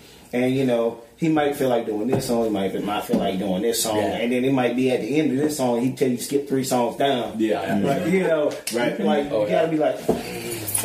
[0.44, 1.00] and you know.
[1.18, 2.44] He might feel like doing this song.
[2.44, 4.16] He might might feel like doing this song, Yeah.
[4.18, 5.80] and then it might be at the end of this song.
[5.80, 7.36] He tell you skip three songs down.
[7.38, 7.80] Yeah.
[7.82, 9.00] like you know, Right.
[9.00, 10.12] Like Oh, you gotta be like, or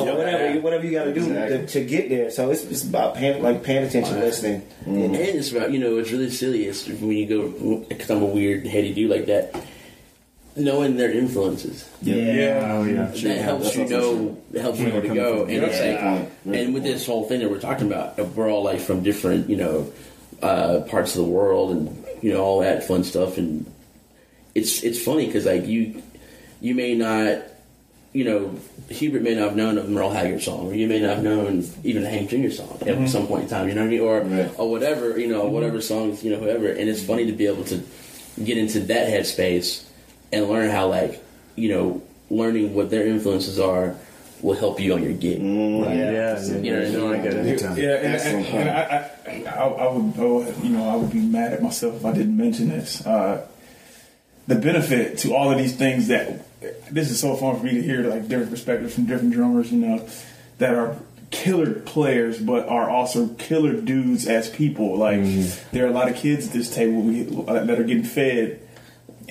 [0.06, 0.18] Yep.
[0.18, 0.58] whatever, Yeah.
[0.62, 1.58] whatever you got to do Exactly.
[1.58, 2.32] to, to get there.
[2.32, 4.62] So it's, it's about paying, like paying attention, listening.
[4.86, 6.64] And it's about, you know, it's really silly.
[6.64, 9.54] It's when you go, because I'm a weird, heady dude like that.
[10.56, 11.90] Knowing their influences.
[12.02, 12.68] Yeah.
[12.80, 13.06] Oh yeah.
[13.06, 15.44] that helps you know it helps you know where to go.
[15.46, 18.80] and it's like and with this whole thing that we're talking about we're all like
[18.80, 19.92] from different you know
[20.42, 23.38] uh, parts of the world and you know all that fun stuff.
[23.38, 23.66] And
[24.56, 26.02] it's it's funny because like you
[26.60, 27.44] you may not
[28.14, 28.54] you know
[28.90, 31.66] Hubert may not have known a Merle Haggard song or you may not have known
[31.86, 32.50] even a Hank Jr.
[32.50, 34.02] song at some point in time you know what I mean?
[34.02, 34.60] Or Right.
[34.60, 36.68] or whatever you know whatever songs you know whoever.
[36.68, 37.82] And it's funny to be able to
[38.44, 39.86] get into that headspace
[40.32, 41.24] and learn how like
[41.56, 43.96] you know learning what their influences are
[44.42, 45.40] will help you on your gig.
[45.40, 45.96] Right.
[45.96, 46.42] Yeah.
[46.42, 46.94] You know what I mean?
[46.94, 47.44] No, I get it.
[47.44, 47.78] Big time.
[47.78, 51.20] Yeah, and, and, and I, I, I, I would, I you know, I would be
[51.20, 53.06] mad at myself if I didn't mention this.
[53.06, 53.48] Uh,
[54.48, 56.46] the benefit to all of these things that
[56.92, 59.80] this is so fun for me to hear like different perspectives from different drummers, you
[59.80, 60.08] know,
[60.58, 60.98] that are
[61.30, 64.98] killer players but are also killer dudes as people.
[64.98, 65.22] Like
[65.72, 68.61] there are a lot of kids at this table we, uh, that are getting fed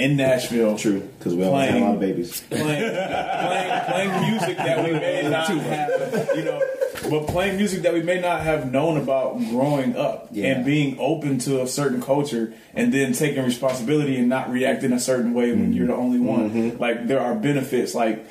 [0.00, 0.76] in Nashville.
[0.78, 2.40] True, because we always have a lot of babies.
[2.50, 6.62] playing, playing, playing music that we may not have, you know,
[7.08, 10.52] but playing music that we may not have known about growing up Yeah.
[10.52, 15.00] and being open to a certain culture and then taking responsibility and not reacting a
[15.00, 15.72] certain way when mm-hmm.
[15.72, 16.50] you're the only one.
[16.50, 16.78] Mm-hmm.
[16.80, 18.26] Like there are benefits, like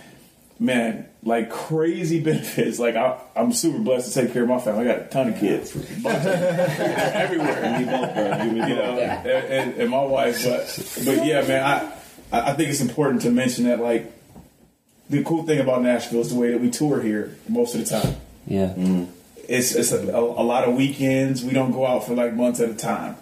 [0.60, 2.80] man, like crazy benefits.
[2.80, 4.90] Like I, I'm super blessed to take care of my family.
[4.90, 8.44] I got a ton of kids, bunch of everywhere You both, bro.
[8.44, 10.44] You, you know, and, and, and my wife.
[10.44, 11.64] But but yeah, man,
[12.32, 14.12] I I think it's important to mention that like
[15.10, 17.88] the cool thing about Nashville is the way that we tour here most of the
[17.88, 18.16] time.
[18.46, 18.68] Yeah.
[18.68, 19.06] Mm-hmm.
[19.48, 21.44] It's it's a, a, a lot of weekends.
[21.44, 23.16] We don't go out for like months at a time.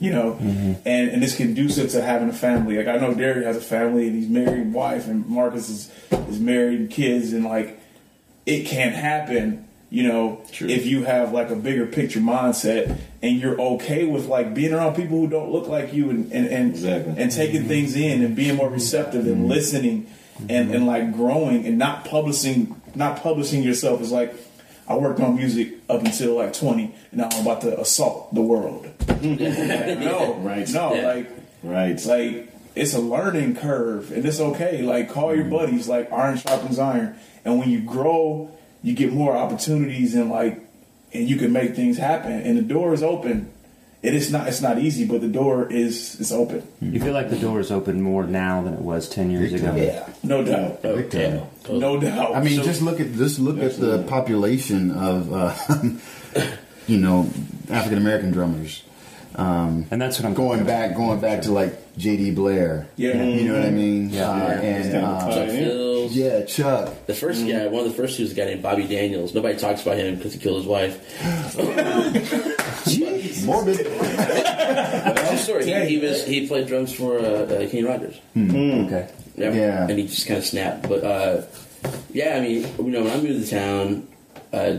[0.00, 0.72] You know, mm-hmm.
[0.86, 2.76] and and it's conducive to having a family.
[2.78, 6.40] Like I know Derry has a family and he's married, wife, and Marcus is is
[6.40, 7.78] married, and kids, and like
[8.46, 9.68] it can't happen.
[9.90, 14.54] You know, if you have like a bigger picture mindset and you're okay with like
[14.54, 17.14] being around people who don't look like you and and and, Exactly.
[17.18, 17.68] and taking mm-hmm.
[17.68, 19.46] things in and being more receptive and mm-hmm.
[19.46, 20.06] listening
[20.48, 24.34] and and like growing and not publishing not publishing yourself is like
[24.90, 26.82] I worked on music up until like 20
[27.12, 28.88] and now I'm about to assault the world.
[29.06, 30.68] Like, no, Right.
[30.70, 31.06] No, Yeah.
[31.06, 31.30] like
[31.62, 32.04] right.
[32.06, 35.54] like it's a learning curve and it's okay like call your mm-hmm.
[35.56, 38.50] buddies like iron sharpens iron and when you grow
[38.82, 40.60] you get more opportunities and like
[41.12, 43.48] and you can make things happen and the door is open
[44.02, 47.28] it is not it's not easy but the door is is open You feel like
[47.30, 49.74] the door is open more now than it was 10 years ago.
[49.76, 50.08] yeah.
[50.22, 51.20] no doubt Big time.
[51.20, 51.44] yeah.
[51.78, 55.54] no doubt I mean, So- just look at just look at the population of uh,
[56.86, 57.28] you know
[57.68, 58.82] African American drummers.
[59.36, 62.32] Um, And that's what I'm going back, going back to like J.D.
[62.32, 62.88] Blair.
[62.96, 63.22] Yeah.
[63.22, 64.10] you know what I mean.
[64.10, 64.28] Yeah.
[64.28, 64.60] uh, Yeah.
[64.60, 66.16] and uh, Chuck Fields.
[66.16, 67.06] yeah, Chuck.
[67.06, 69.32] The first guy, one of the first two was a guy named Bobby Daniels.
[69.32, 70.98] Nobody talks about him because he killed his wife.
[73.46, 73.76] Morbid.
[75.26, 75.64] True story.
[75.64, 78.18] He, he was he played drums for uh, uh, Kenny Rogers.
[78.36, 79.08] Okay.
[79.36, 79.52] Yeah.
[79.52, 79.86] Yeah.
[79.88, 80.88] And he just kind of snapped.
[80.88, 81.42] But uh,
[82.12, 84.08] yeah, I mean, you know, when I moved to town,
[84.52, 84.78] uh,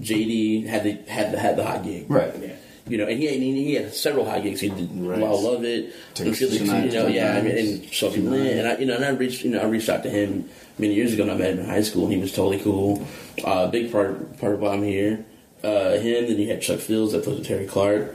[0.00, 2.10] JD had the had the had the hot gig.
[2.10, 2.34] Right.
[2.40, 2.52] Yeah.
[2.88, 4.60] You know, and he had, he had several hot gigs.
[4.60, 5.18] He did Right.
[5.18, 8.20] Wow Love It, Take and Feel the- Tonight, you know, yeah, I mean, and Sophie
[8.20, 10.48] Lynn, and I, you know, and I reached, you know, I reached out to him
[10.78, 11.24] many years ago.
[11.24, 13.04] And I met him in high school, and he was totally cool.
[13.44, 15.24] Uh, big part part of why I'm here.
[15.66, 18.14] Uh, him, then you had Chuck Fields that plays with Terri Clark.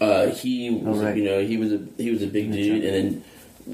[0.00, 1.16] Uh, he, was, right.
[1.16, 3.24] you know, he was a he was a big dude, and then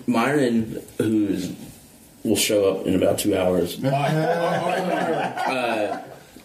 [0.06, 1.56] Myron, who is
[2.22, 3.82] will show up in about two hours.
[3.84, 3.90] uh,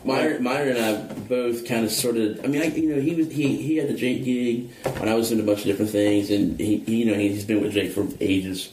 [0.06, 2.40] Myron, Myron and I both kind of sort of.
[2.44, 5.16] I mean, I, you know, he was he he had the Jake gig, and I
[5.16, 7.74] was doing a bunch of different things, and he, he you know he's been with
[7.74, 8.72] Jake for ages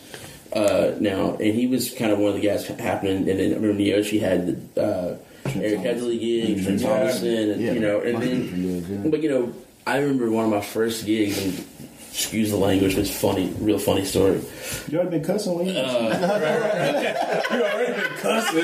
[0.52, 3.28] uh, now, and he was kind of one of the guys happening.
[3.28, 5.16] And then I remember Neoshi had the uh,
[5.56, 6.86] Eric Headley gig, Trent mm-hmm.
[6.89, 6.98] Yeah.
[6.98, 7.72] Thomason, and Yeah.
[7.72, 9.10] you know, and then Fields, yeah.
[9.10, 9.52] but you know,
[9.86, 11.64] I remember one of my first gigs, and
[12.10, 14.40] excuse the language, but it's funny, real funny story.
[14.89, 15.77] You already been cussing when uh, you.
[17.56, 18.60] you already been cussing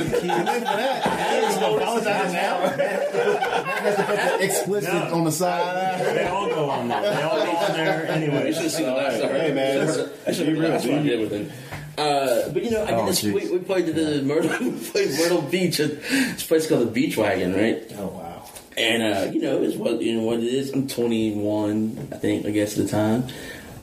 [4.41, 6.17] Explicit on the side.
[6.17, 7.01] They all go on there.
[7.03, 8.53] They all go on there You anyway.
[8.53, 9.31] should have seen the last time.
[9.31, 11.51] Hey, man, that's, that's- that's, be real, that's what I did with him.
[11.99, 15.11] Uh, but you know, I did Oh, this, we, we played the Myrtle, we played
[15.19, 17.83] Myrtle Beach this place called the Beach Wagon, right?
[17.97, 18.45] oh wow.
[18.77, 20.71] And uh, you know, it's what you know what it is.
[20.73, 23.27] I'm 21, I think, I guess at the time.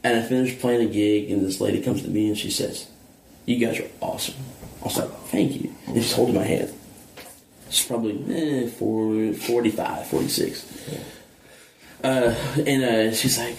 [0.03, 2.87] And I finished playing a gig, and this lady comes to me and she says,
[3.45, 4.35] "You guys are awesome."
[4.81, 6.71] I was like, "Thank you." And she's holding my hand.
[7.67, 8.21] It's probably
[8.65, 10.89] eh, 40, 45, 46.
[12.03, 12.35] Uh,
[12.67, 13.55] and uh, she's like,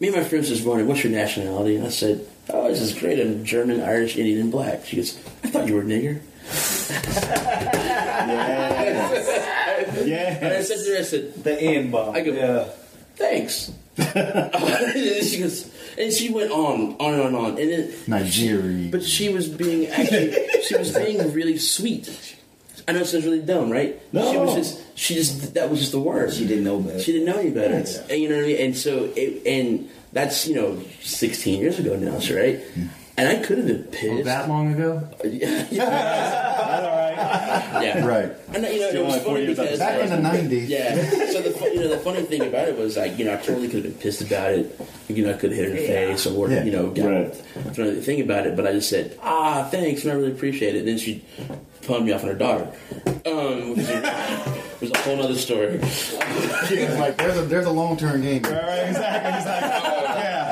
[0.00, 2.92] "Me and my friends just wondering, what's your nationality?" And I said, "Oh, this is
[2.98, 3.20] great.
[3.20, 6.20] I'm German, Irish, Indian, and black." She goes, "I thought you were a nigger."
[10.04, 10.42] Yes.
[10.42, 12.14] And I said to her, "I said." The end bomb.
[12.14, 12.64] I go, yeah.
[13.16, 13.70] thanks.
[13.96, 18.90] and she goes, and she went on, on and on, and on, and then Nigeria.
[18.90, 22.36] but she was being actually, she was being really sweet.
[22.88, 24.00] I know it sounds really dumb, right?
[24.12, 24.30] No.
[24.30, 26.32] She was just, she just, that was just the word.
[26.32, 27.00] She didn't know better.
[27.00, 27.78] She didn't know any better.
[27.78, 28.06] Yeah.
[28.10, 28.60] And you know what I mean?
[28.60, 32.58] And so, it, and that's, you know, 16 years ago now, so, right?
[32.58, 32.86] Mm-hmm.
[33.16, 34.24] And I could have been pissed.
[34.24, 35.02] that long ago?
[35.24, 35.66] yeah.
[37.82, 38.04] yeah.
[38.06, 38.32] right.
[38.54, 40.68] And you know, it was only funny because Back in the 90s.
[40.68, 40.94] yeah.
[41.30, 43.68] So the you know the funny thing about it was like you know I totally
[43.68, 44.80] could have been pissed about it.
[45.08, 46.64] You know I could have hit her in the face or Yeah.
[46.64, 47.34] you know got Right.
[47.74, 48.56] thrown the thing about it.
[48.56, 50.78] But I just said ah thanks and I really appreciate it.
[50.80, 51.24] And then she
[51.82, 52.68] pawned me off on her daughter,
[53.26, 55.78] um, which is a, was a whole other story.
[55.82, 58.42] It's like there's a there's a long term game.
[58.42, 59.32] Right, exactly.
[59.32, 59.91] He's like, yeah,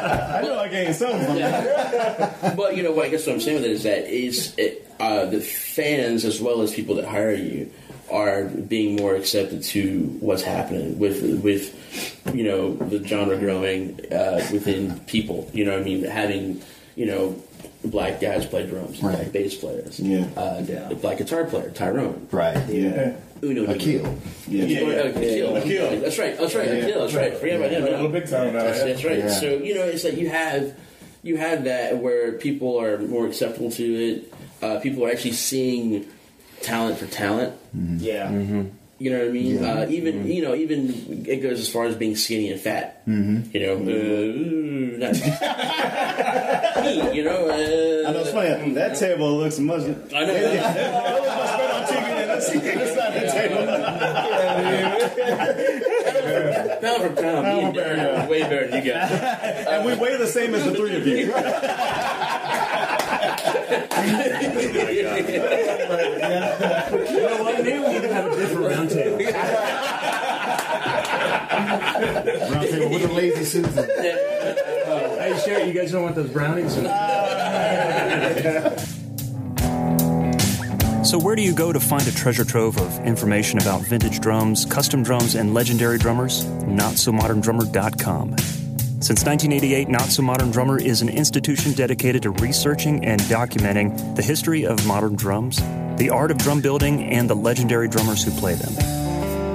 [0.02, 2.56] I know I gained something that.
[2.56, 3.06] But you know what?
[3.06, 6.40] I guess what I'm saying with it is that is it, uh, the fans as
[6.40, 7.70] well as people that hire you
[8.10, 14.44] are being more accepted to what's happening with with you know the genre growing uh,
[14.52, 15.48] within people.
[15.52, 16.62] You know, what I mean, having
[16.96, 17.42] you know
[17.84, 19.16] black guys play drums, Right.
[19.16, 20.26] black bass players, Yeah.
[20.36, 20.90] uh, Yeah.
[21.00, 22.56] black guitar player Tyrone, Right.
[22.68, 23.12] Yeah.
[23.42, 24.02] Uno, Akil.
[24.48, 24.64] Yeah.
[24.64, 24.96] Yeah, yeah.
[25.08, 25.56] Akil.
[25.56, 26.00] Akil.
[26.00, 26.36] That's right.
[26.38, 26.68] That's right.
[26.68, 27.00] Akil.
[27.00, 27.34] That's right.
[27.34, 27.82] Forget about him.
[27.84, 28.64] A little big time now.
[28.64, 29.18] That's, that's right.
[29.20, 29.28] Yeah.
[29.28, 30.74] So you know, it's like you have
[31.22, 34.34] you have that where people are more acceptable to it.
[34.62, 36.04] Uh, people are actually seeing
[36.60, 37.54] talent for talent.
[37.98, 38.30] Yeah.
[39.00, 39.62] You know what I mean?
[39.62, 39.72] Yeah.
[39.72, 43.00] Uh, even you know, even it goes as far as being skinny and fat.
[43.08, 43.48] Mm-hmm.
[43.56, 45.14] You know, uh, not
[46.84, 47.16] me.
[47.16, 48.74] You know, uh, I know it's funny.
[48.74, 49.84] That table looks much.
[50.14, 50.34] I know.
[50.36, 52.46] It looks much better on TV than this,
[52.94, 53.64] side of the table.
[56.80, 59.10] Pound for pound, me and Darren are way better than you guys.
[59.70, 61.16] And we weigh the same as the three of you.
[61.16, 61.26] you
[67.20, 67.62] know what?
[67.62, 69.18] Maybe we can have a different round table.
[72.50, 73.72] Round table with a lazy Susan.
[73.72, 76.76] Hey, Sherry, you guys don't want those brownies?
[81.02, 84.66] So, where do you go to find a treasure trove of information about vintage drums,
[84.66, 86.44] custom drums, and legendary drummers?
[86.44, 88.36] NotSoModernDrummer.com.
[89.00, 94.22] Since 1988, Not So Modern Drummer is an institution dedicated to researching and documenting the
[94.22, 95.56] history of modern drums,
[95.96, 98.74] the art of drum building, and the legendary drummers who play them.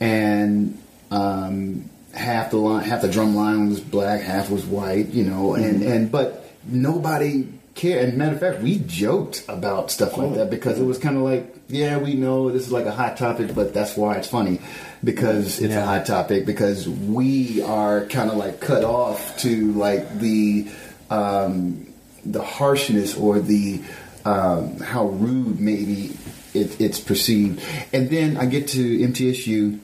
[0.00, 0.80] And
[1.10, 5.54] um, half the line, half the drum line was black, half was white, you know,
[5.54, 7.46] and, and but nobody
[7.80, 8.08] cared.
[8.08, 11.22] And matter of fact, we joked about stuff like that because it was kind of
[11.22, 14.60] like, yeah, we know this is like a hot topic, but that's why it's funny
[15.02, 20.18] because it's a hot topic because we are kind of like cut off to like
[20.18, 20.68] the
[21.08, 21.86] um,
[22.24, 23.82] the harshness or the
[24.26, 26.16] um, how rude maybe
[26.52, 27.62] it, it's perceived.
[27.94, 29.78] And then I get to MTSU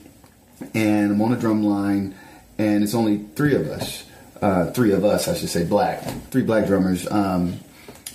[0.75, 2.15] and I'm on a drum line,
[2.59, 4.05] and it's only three of us.
[4.43, 6.03] Uh, three of us, I should say, black.
[6.31, 7.11] Three black drummers.
[7.11, 7.59] Um,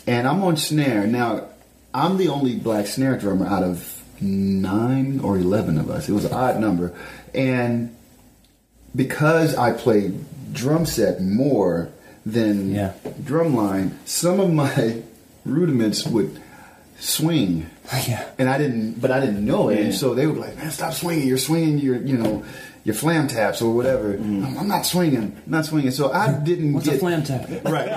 [0.08, 1.06] and I'm on snare.
[1.08, 1.48] Now,
[1.94, 6.08] I'm the only black snare drummer out of nine or 11 of us.
[6.10, 6.94] It was an odd number.
[7.34, 7.96] And
[8.96, 11.90] because I played drum set more
[12.26, 12.94] than Yeah.
[13.24, 15.02] drum line, some of my
[15.46, 16.40] rudiments would
[17.00, 17.68] swing.
[18.08, 18.24] Yeah.
[18.38, 19.80] And I didn't, but I didn't know it.
[19.80, 21.28] And so they were like, man, stop swinging.
[21.28, 22.46] You're swinging your, you know,
[22.86, 24.14] your flam taps or whatever.
[24.14, 24.46] Mm-hmm.
[24.46, 25.36] I'm, I'm not swinging.
[25.46, 25.92] I'm not swinging.
[25.92, 27.50] So I didn't What's get a flam tap?
[27.66, 27.88] Right.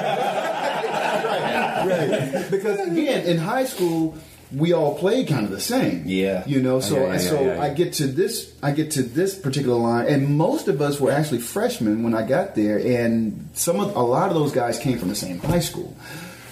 [2.33, 2.51] right.
[2.51, 4.17] Because again, in high school,
[4.53, 6.05] we all played kind of the same.
[6.07, 6.45] Yeah.
[6.47, 7.63] You know, so Yeah, yeah, so yeah.
[7.63, 11.11] I get to this I get to this particular line and most of us were
[11.11, 14.99] actually freshmen when I got there and some of a lot of those guys came
[14.99, 15.97] from the same high school.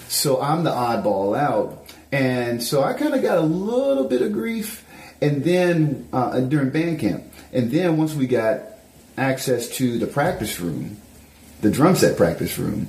[0.07, 1.79] So I'm the oddball out.
[2.11, 4.85] And so I kind of got a little bit of grief
[5.21, 7.23] and then uh, during band camp.
[7.51, 8.59] And then once we got
[9.17, 10.97] access to the practice room,
[11.61, 12.87] the drum set practice room,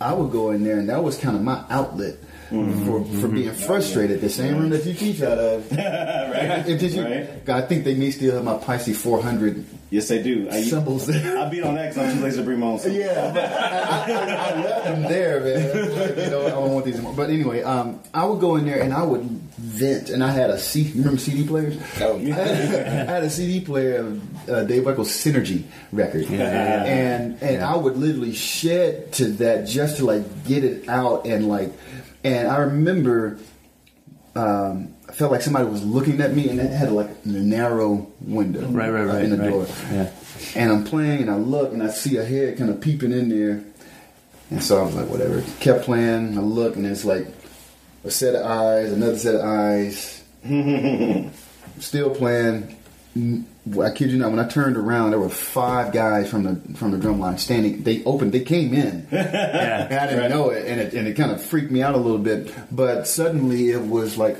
[0.00, 2.16] I would go in there, and that was kind of my outlet
[2.50, 4.20] for, for being frustrated.
[4.20, 5.70] The same room that you teach out of.
[5.72, 6.64] right?
[6.68, 7.48] If did you, Right.
[7.48, 10.48] I think they may still have my Paiste 400 Yes, they do.
[10.48, 11.36] I, cymbals there.
[11.36, 12.78] I beat on that because I'm too lazy to bring my own.
[12.78, 12.92] stuff.
[12.92, 15.98] Yeah, but I, I, I left them there, man.
[15.98, 17.14] Like, you know, I don't want these anymore.
[17.16, 20.50] But anyway, um, I would go in there and I would vent, and I had
[20.50, 20.82] a C.
[20.82, 21.76] You remember CD players?
[22.00, 27.42] Oh, I had, I had a CD player of uh, Dave Weckl's Synergy record, and
[27.42, 31.72] and I would literally shed to that just to like get it out and like,
[32.24, 33.38] and I remember.
[34.36, 38.06] Um, I felt like somebody was looking at me, and it had like a narrow
[38.20, 39.50] window Right, right, uh, right, in the right.
[39.50, 39.66] door.
[39.90, 40.10] Yeah.
[40.54, 43.28] And I'm playing, and I look, and I see a head kind of peeping in
[43.28, 43.64] there.
[44.50, 45.42] And so I was like, whatever.
[45.58, 46.38] Kept playing.
[46.38, 47.26] I look, and it's like
[48.04, 50.22] a set of eyes, another set of eyes.
[51.80, 52.76] Still playing.
[53.80, 54.30] I kid you not.
[54.30, 57.82] When I turned around, there were five guys from the from the drum line standing.
[57.82, 58.32] They opened.
[58.32, 59.06] They came in.
[59.12, 59.86] Yeah.
[59.90, 61.98] And I didn't know it, and it and it kind of freaked me out a
[61.98, 62.54] little bit.
[62.72, 64.38] But suddenly, it was like,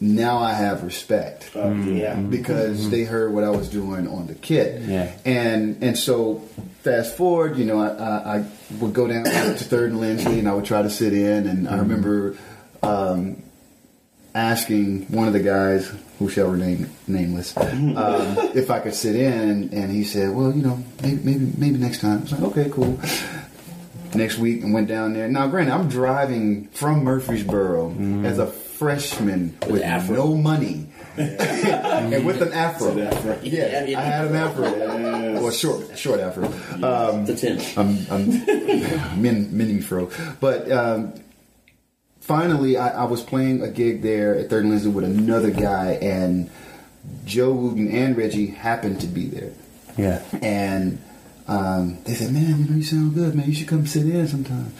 [0.00, 2.14] now I have respect Oh, yeah.
[2.14, 4.82] because they heard what I was doing on the kit.
[4.82, 5.10] Yeah.
[5.24, 6.36] And and so
[6.82, 8.44] fast forward, you know, I, I, I
[8.80, 9.30] would go down to
[9.64, 11.46] Third and Lindsley, and I would try to sit in.
[11.48, 12.36] And I remember
[12.84, 13.42] um,
[14.38, 17.94] asking one of the guys, who shall remain nameless, um,
[18.54, 22.00] if I could sit in, and he said, "Well, you know, maybe maybe maybe next
[22.00, 22.98] time." I was like, "Okay, cool."
[24.14, 25.28] Next week, and went down there.
[25.28, 30.14] Now, granted, I'm driving from Murfreesboro as a freshman with afro.
[30.16, 30.86] no money
[31.18, 32.92] and with an afro.
[32.92, 33.38] An afro.
[33.42, 33.98] Yeah, Yeah.
[34.00, 34.62] I had an afro.
[35.42, 36.44] Well, short, short afro.
[36.82, 37.60] Um, The ten.
[37.76, 39.22] I'm, I'm
[39.56, 40.10] mini fro.
[40.40, 41.12] But um,
[42.28, 45.92] finally, I, I was playing a gig there at Third and Lindsley with another guy,
[46.00, 46.48] and
[47.24, 49.52] Joe Wooten and Reggie happened to be there.
[49.96, 50.22] Yeah.
[50.42, 51.02] And
[51.48, 53.46] um, they said, "Man, you know, you sound good, man.
[53.48, 54.72] You should come sit in sometime."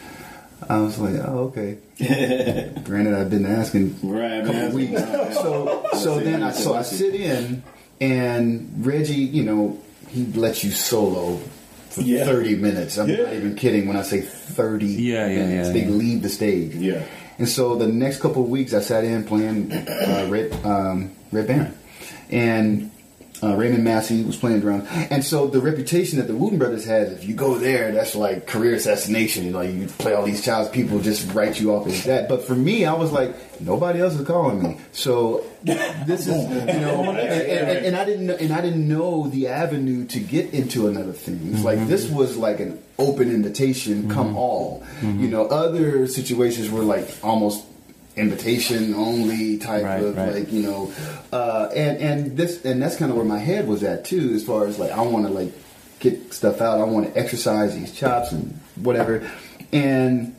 [0.69, 1.77] I was like, "Oh, okay."
[2.83, 4.73] Granted, I've been asking Right, a couple man.
[4.73, 5.01] weeks.
[5.35, 7.63] So, so then I so I sit in,
[7.99, 11.37] and Reggie, you know, he lets you solo
[11.89, 12.25] for Yeah.
[12.25, 12.97] thirty minutes.
[12.97, 13.23] I'm Yeah.
[13.23, 15.67] not even kidding when I say thirty Yeah, yeah, minutes.
[15.69, 15.89] yeah, they yeah.
[15.89, 16.75] leave the stage.
[16.75, 17.03] Yeah.
[17.39, 21.47] And so the next couple of weeks, I sat in playing uh, Red um, Red
[21.47, 21.77] Baron,
[22.29, 22.91] and
[23.41, 24.87] uh, Raymond Massey was playing drums.
[24.91, 28.47] And so the reputation that the Wooten Brothers has, if you go there, that's like
[28.47, 29.45] career assassination.
[29.45, 32.27] You know, you play all these childs, people just write you off as that.
[32.27, 34.77] But for me, I was like, nobody else is calling me.
[34.91, 39.27] So this is, you know, and, and- and I didn't, know, and I didn't know
[39.27, 41.39] the avenue to get into another thing.
[41.53, 42.15] It's like this mm-hmm.
[42.15, 44.37] was like an open invitation, come mm-hmm.
[44.37, 44.83] all.
[45.01, 45.29] You mm-hmm.
[45.31, 47.63] know, other situations were like almost
[48.19, 50.33] invitation only type Right, of right.
[50.33, 50.91] like you know
[51.31, 54.43] uh and and this and that's kind of where my head was at too as
[54.43, 55.51] far as like i want to like
[55.99, 56.79] get stuff out.
[56.79, 59.29] I want to exercise these chops and whatever.
[59.73, 60.33] And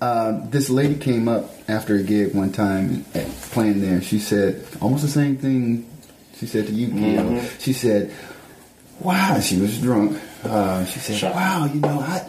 [0.00, 3.04] um, this lady came up after a gig one time
[3.52, 4.02] playing there.
[4.02, 5.88] She said almost the same thing
[6.34, 7.42] she said to you Gil.
[7.60, 8.12] she said
[9.00, 10.18] wow she was drunk.
[10.42, 12.28] Uh, she said wow you know i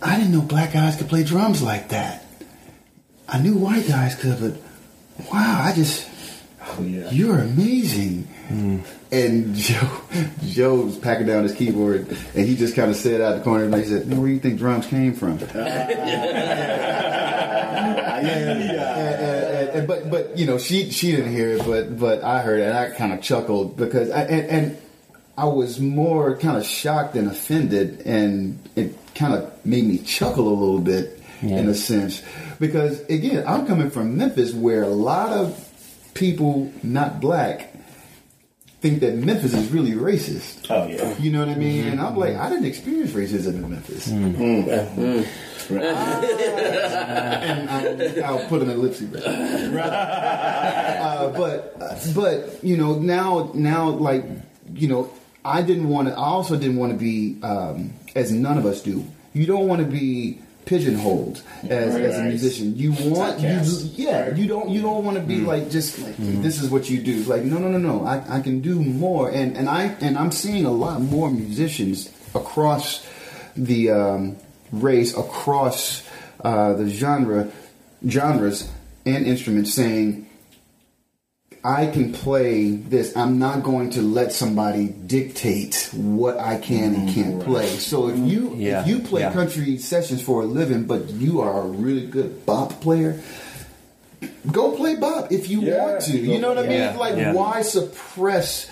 [0.00, 2.24] i didn't know black guys could play drums like that
[3.28, 4.54] I knew white guys could, but
[5.30, 6.08] wow, I just
[6.62, 7.10] oh, yeah.
[7.10, 8.22] you're amazing.
[8.48, 8.78] Hmm.
[9.12, 10.00] And Joe
[10.46, 13.64] Joe was packing down his keyboard, and he just kind of said out the corner,
[13.64, 15.38] and he said, where do you think drums came from?"
[19.86, 22.76] But but you know she she didn't hear it, but but I heard it, and
[22.76, 24.78] I kind of chuckled because I, and, and
[25.36, 30.48] I was more kind of shocked and offended, and it kind of made me chuckle
[30.48, 32.22] a little bit in a sense
[32.58, 35.64] because again I'm coming from Memphis where a lot of
[36.14, 37.74] people not black
[38.80, 40.66] think that Memphis is really racist.
[40.70, 41.16] Oh yeah.
[41.18, 41.86] You know what I mean?
[41.86, 44.06] And I'm like, I didn't experience racism in Memphis.
[44.08, 45.26] and
[47.70, 49.80] I'll, I'll put an ellipsis there.
[49.82, 51.78] uh, but
[52.14, 54.24] but you know now now like
[54.72, 55.12] you know
[55.44, 56.14] I didn't want to.
[56.14, 59.04] I also didn't want to be um, as none of us do.
[59.32, 62.76] You don't want to be pigeonholed as, Right, as a musician.
[62.76, 63.48] You want you,
[63.96, 64.34] yeah.
[64.34, 67.22] You don't you don't want to be like just like this is what you do.
[67.24, 68.04] Like no no no no.
[68.04, 69.30] I, I can do more.
[69.30, 73.06] And and I and I'm seeing a lot more musicians across
[73.56, 74.36] the um,
[74.70, 76.06] race across
[76.44, 77.50] uh, the genre
[78.06, 78.70] genres
[79.06, 80.27] and instruments saying,
[81.64, 83.16] I can play this.
[83.16, 87.22] I'm not going to let somebody dictate what I can and mm-hmm.
[87.22, 87.66] can't play.
[87.66, 88.26] So if mm-hmm.
[88.26, 89.32] you Yeah, if you play yeah.
[89.32, 93.20] country sessions for a living, but you are a really good bop player,
[94.52, 95.84] go play bop if you Yeah.
[95.84, 96.16] want to.
[96.16, 96.78] You know what I mean?
[96.78, 97.32] Yeah, Like yeah.
[97.32, 98.70] why suppress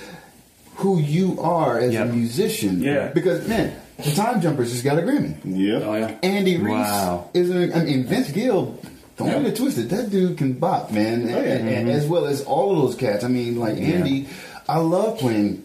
[0.77, 2.05] who you are as Yeah.
[2.05, 2.83] a musician?
[2.83, 3.09] Yeah.
[3.09, 5.37] Because man, the Time Jumpers just got a Grammy.
[5.45, 5.81] Yeah.
[5.85, 6.15] Oh yeah.
[6.23, 7.31] Andy Reiss Wow.
[7.35, 8.79] is an, I mean Vince Gill.
[9.17, 9.89] Don't get it twisted.
[9.91, 11.55] That dude can bop, man, and, Oh, yeah.
[11.55, 13.25] and- and as well as all of those cats.
[13.25, 14.29] I mean, like Andy,
[14.69, 15.63] I love playing,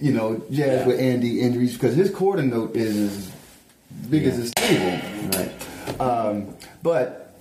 [0.00, 0.86] you know, jazz Yeah.
[0.86, 4.98] with Andy Reiss because his quarter note is as big as his table.
[5.36, 6.00] Right.
[6.00, 6.46] Um,
[6.82, 7.34] but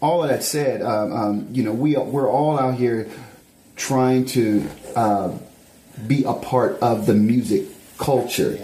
[0.00, 3.08] all of that said, um, um, you know, we are, we're all out here
[3.76, 4.66] trying to
[4.96, 5.30] uh,
[6.08, 7.64] be a part of the music
[7.98, 8.58] culture.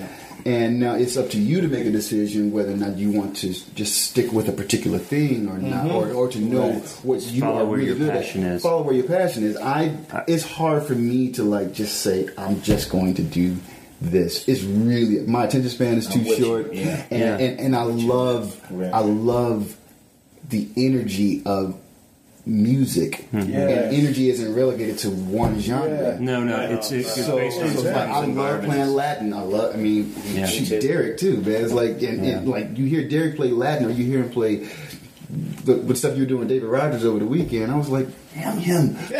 [0.46, 3.36] And now it's up to you to make a decision whether or not you want
[3.38, 5.94] to just stick with a particular thing or not, mm-hmm.
[5.94, 6.72] or, or to know
[7.02, 8.56] what you Follow are where really your good passion at.
[8.56, 8.62] is.
[8.62, 9.56] Follow where your passion is.
[9.56, 9.96] I.
[10.28, 13.56] It's hard for me to like just say I'm just going to do
[14.02, 14.46] this.
[14.46, 17.06] It's really my attention span is too short, yeah.
[17.10, 17.38] and, Yeah.
[17.38, 18.92] and and I love Right.
[18.92, 19.76] I love
[20.50, 21.80] the energy of
[22.46, 23.38] music, Hmm.
[23.40, 23.58] Yeah.
[23.68, 26.18] and energy isn't relegated to one genre.
[26.20, 28.74] No, no, it's, it's, it's So, based on so it's like, I love environments.
[28.74, 29.32] playing Latin.
[29.32, 29.74] I love.
[29.74, 30.46] I mean, Yeah.
[30.46, 31.62] shoot, Derek too, man.
[31.64, 34.66] It's like, and, and, like you hear Derek play Latin, or you hear him play
[35.30, 37.72] the, the stuff you were doing with David Rogers over the weekend.
[37.72, 38.96] I was like, damn him.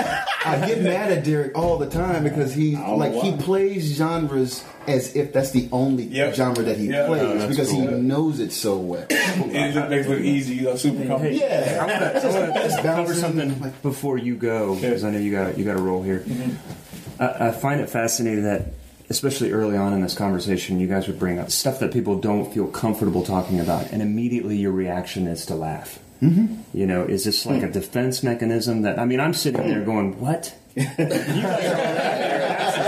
[0.47, 5.17] I get mad at Derek all the time because he like he plays genres as
[5.17, 6.35] if that's the only Yep.
[6.35, 7.07] genre that he Yeah.
[7.07, 7.99] plays that's because he cool.
[7.99, 9.07] knows it so well.
[9.11, 11.35] And it just makes it easy, you know, super comfortable.
[11.37, 12.21] yeah, I want to
[12.61, 15.77] Just cover bouncing, something like- before you go because I know you got you got
[15.77, 16.21] a roll here.
[16.21, 17.23] Mm-hmm.
[17.23, 18.73] I, I find it fascinating that,
[19.15, 22.53] especially early on in this conversation, you guys would bring up stuff that people don't
[22.53, 26.01] feel comfortable talking about, and immediately your reaction is to laugh.
[26.21, 26.57] Mm-hmm.
[26.77, 28.99] You know, is this like a defense mechanism that?
[28.99, 32.87] I mean, I'm sitting there going, "What?" You guys are laughing your asses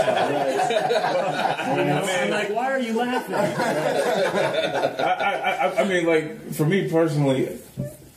[1.07, 1.77] off.
[1.77, 6.65] You know, I'm like, "Why are you laughing?" I, I, I, I mean, like for
[6.65, 7.57] me personally,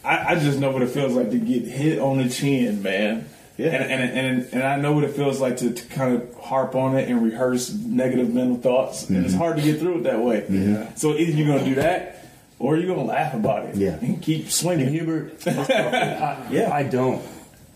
[0.05, 3.28] I, I just know what it feels like to get hit on the chin, man.
[3.61, 3.69] Yeah.
[3.69, 6.74] And, and and and I know what it feels like to, to kind of harp
[6.74, 9.43] on it and rehearse negative mental thoughts, and it's mm-hmm.
[9.43, 10.47] hard to get through it that way.
[10.49, 10.95] Yeah.
[10.95, 12.24] So either you're gonna do that,
[12.59, 13.77] or you're gonna laugh about it.
[13.77, 13.99] Yeah.
[14.01, 14.89] And keep And swinging.
[14.89, 16.70] Hubert, I, Yeah.
[16.73, 17.23] I don't,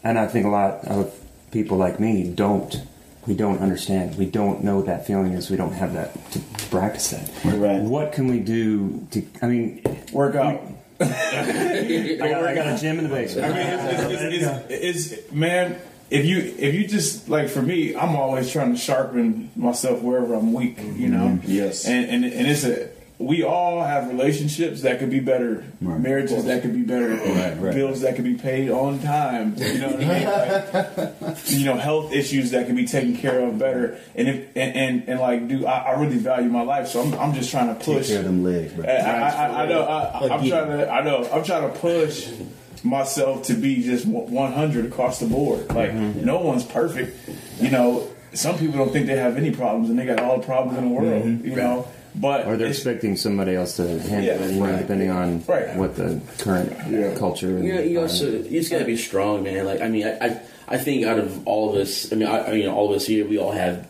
[0.02, 1.15] and I think a lot of
[1.51, 2.74] people like me don't.
[3.27, 4.19] We don't understand.
[4.19, 5.48] We don't know what that feeling is.
[5.48, 7.31] We don't have that to, to practice that.
[7.43, 7.81] Right.
[7.81, 9.27] What can we do to?
[9.40, 9.82] I mean,
[10.12, 10.62] Work out.
[11.01, 13.53] I got, I got a gym in the basement.
[13.53, 15.81] I mean, it's, it's, it's, it's man.
[16.11, 20.35] If you if you just like for me, I'm always trying to sharpen myself wherever
[20.35, 20.79] I'm weak.
[20.79, 21.27] You know.
[21.27, 21.51] Mm-hmm.
[21.51, 21.87] Yes.
[21.87, 22.89] And and and it's a
[23.19, 27.73] we all have relationships that could be better, marriages that could be better, right.
[27.74, 29.55] bills that could be paid on time.
[29.57, 30.09] You know what I
[30.99, 31.15] mean?
[31.24, 33.99] Like, you know, health issues that could be taken care of better.
[34.16, 37.15] And if and and, and like, dude, I, I really value my life, so I'm
[37.15, 37.85] I'm just trying to push.
[37.85, 38.09] Take push.
[38.09, 38.85] care of them legs, bro.
[38.85, 39.82] I, I, I, I know.
[39.82, 40.91] I, I'm trying to.
[40.91, 41.28] I know.
[41.32, 42.28] I'm trying to push
[42.82, 45.69] myself to be just 100 across the board.
[45.73, 46.24] Like Mm-hmm.
[46.24, 47.16] no one's perfect.
[47.61, 50.45] You know, some people don't think they have any problems, and they got all the
[50.47, 51.24] problems in the world.
[51.24, 51.47] Mm-hmm.
[51.47, 54.78] You know, but Or they're expecting somebody else to handle Yeah, it, you know, right.
[54.78, 55.74] depending on Right.
[55.77, 56.70] what the current
[57.19, 57.57] culture.
[57.57, 59.65] And You know, you also you just gotta be strong, man.
[59.66, 62.47] Like I mean, I, I I think out of all of us, I mean, I,
[62.49, 63.86] I mean, all of us here, we all have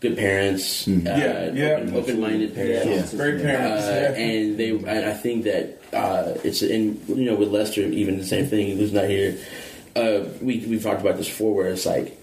[0.00, 1.68] good parents, uh, Yeah, yeah.
[1.80, 3.14] open, open-minded parents.
[3.14, 3.84] great parents.
[3.86, 4.22] Uh, yeah.
[4.22, 8.26] and they, and I think that uh, it's in you know with Lester, even the
[8.26, 8.76] same thing.
[8.76, 9.38] Who's not here?
[9.96, 12.20] Uh, we we've talked about this before, where it's like,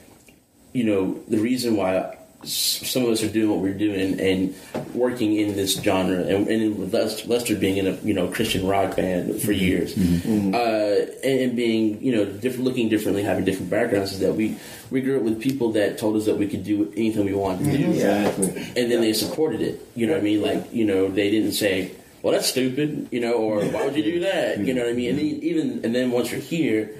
[0.73, 4.55] you know, the reason why s- some of us are doing what we're doing and
[4.93, 8.65] working in this genre, and, and with Lester, Lester being in a you know Christian
[8.65, 9.63] rock band for mm-hmm.
[9.63, 10.31] years, mm-hmm.
[10.31, 10.55] Mm-hmm.
[10.55, 14.57] uh, and, and being you know different, looking differently, having different backgrounds, is that we
[14.89, 17.71] we grew up with people that told us that we could do anything we wanted
[17.71, 18.49] to do Exactly.
[18.75, 19.87] and then they supported it.
[19.95, 20.41] You know what I mean?
[20.41, 21.91] Like, you know, they didn't say,
[22.21, 24.93] "Well, that's stupid," you know, or "Why would you do that?" You know what I
[24.93, 25.11] mean?
[25.11, 26.95] And then even and then once you're here,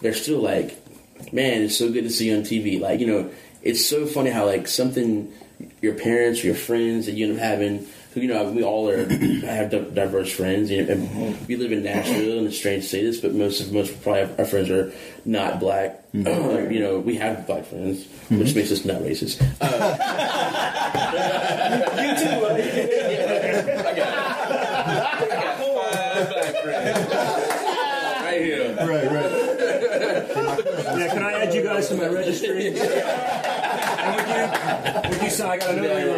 [0.00, 0.82] they're still like,
[1.32, 3.30] "Man, it's so good to see you on TV." Like, you know,
[3.62, 5.32] it's so funny how like something
[5.80, 7.86] your parents, your friends that you end up having.
[8.12, 9.04] Who you know, we all are
[9.44, 10.70] have diverse friends.
[10.70, 13.60] You know, and we live in Nashville, and it's strange to say this, but most
[13.60, 14.90] of most probably our friends are
[15.24, 16.02] not black.
[16.16, 16.48] Mm-hmm.
[16.48, 18.56] Like, you know, we have black friends, which mm-hmm.
[18.56, 19.38] makes us not racist.
[19.60, 19.66] Uh,
[22.00, 22.62] you too, buddy.
[22.62, 27.12] I got, I got five black friends.
[28.24, 28.74] Right here.
[28.76, 29.32] Right, right.
[30.98, 31.22] Yeah, can
[31.76, 32.66] I add you guys to my registry?
[34.06, 36.16] and would you, would you say I got to know you're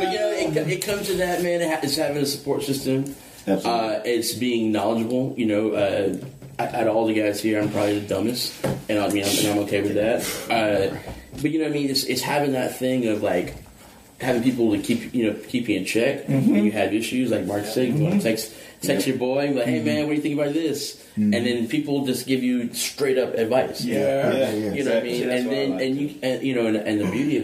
[0.00, 1.60] But you know, it, it comes to that, man.
[1.82, 3.14] It's having a support system.
[3.46, 3.70] Absolutely.
[3.70, 5.34] Uh, it's being knowledgeable.
[5.36, 6.16] You know, uh,
[6.58, 9.38] out out of all the guys here, I'm probably the dumbest, and I mean, I'm,
[9.38, 10.20] and I'm okay with that.
[10.50, 10.96] Uh,
[11.40, 13.56] but you know, what I mean, it's, it's having that thing of like
[14.20, 17.30] having people to keep you know keep you in check when you have issues.
[17.30, 20.04] Like Mark said, you want to text text your boy, and be like, hey man,
[20.04, 21.04] what do you think about this?
[21.16, 23.84] And then people just give you straight up advice.
[23.84, 24.32] Yeah.
[24.32, 24.72] Yeah.
[24.72, 25.26] You know what I mean?
[25.28, 25.80] That's and then like.
[25.82, 27.36] and you and you know and, and the beauty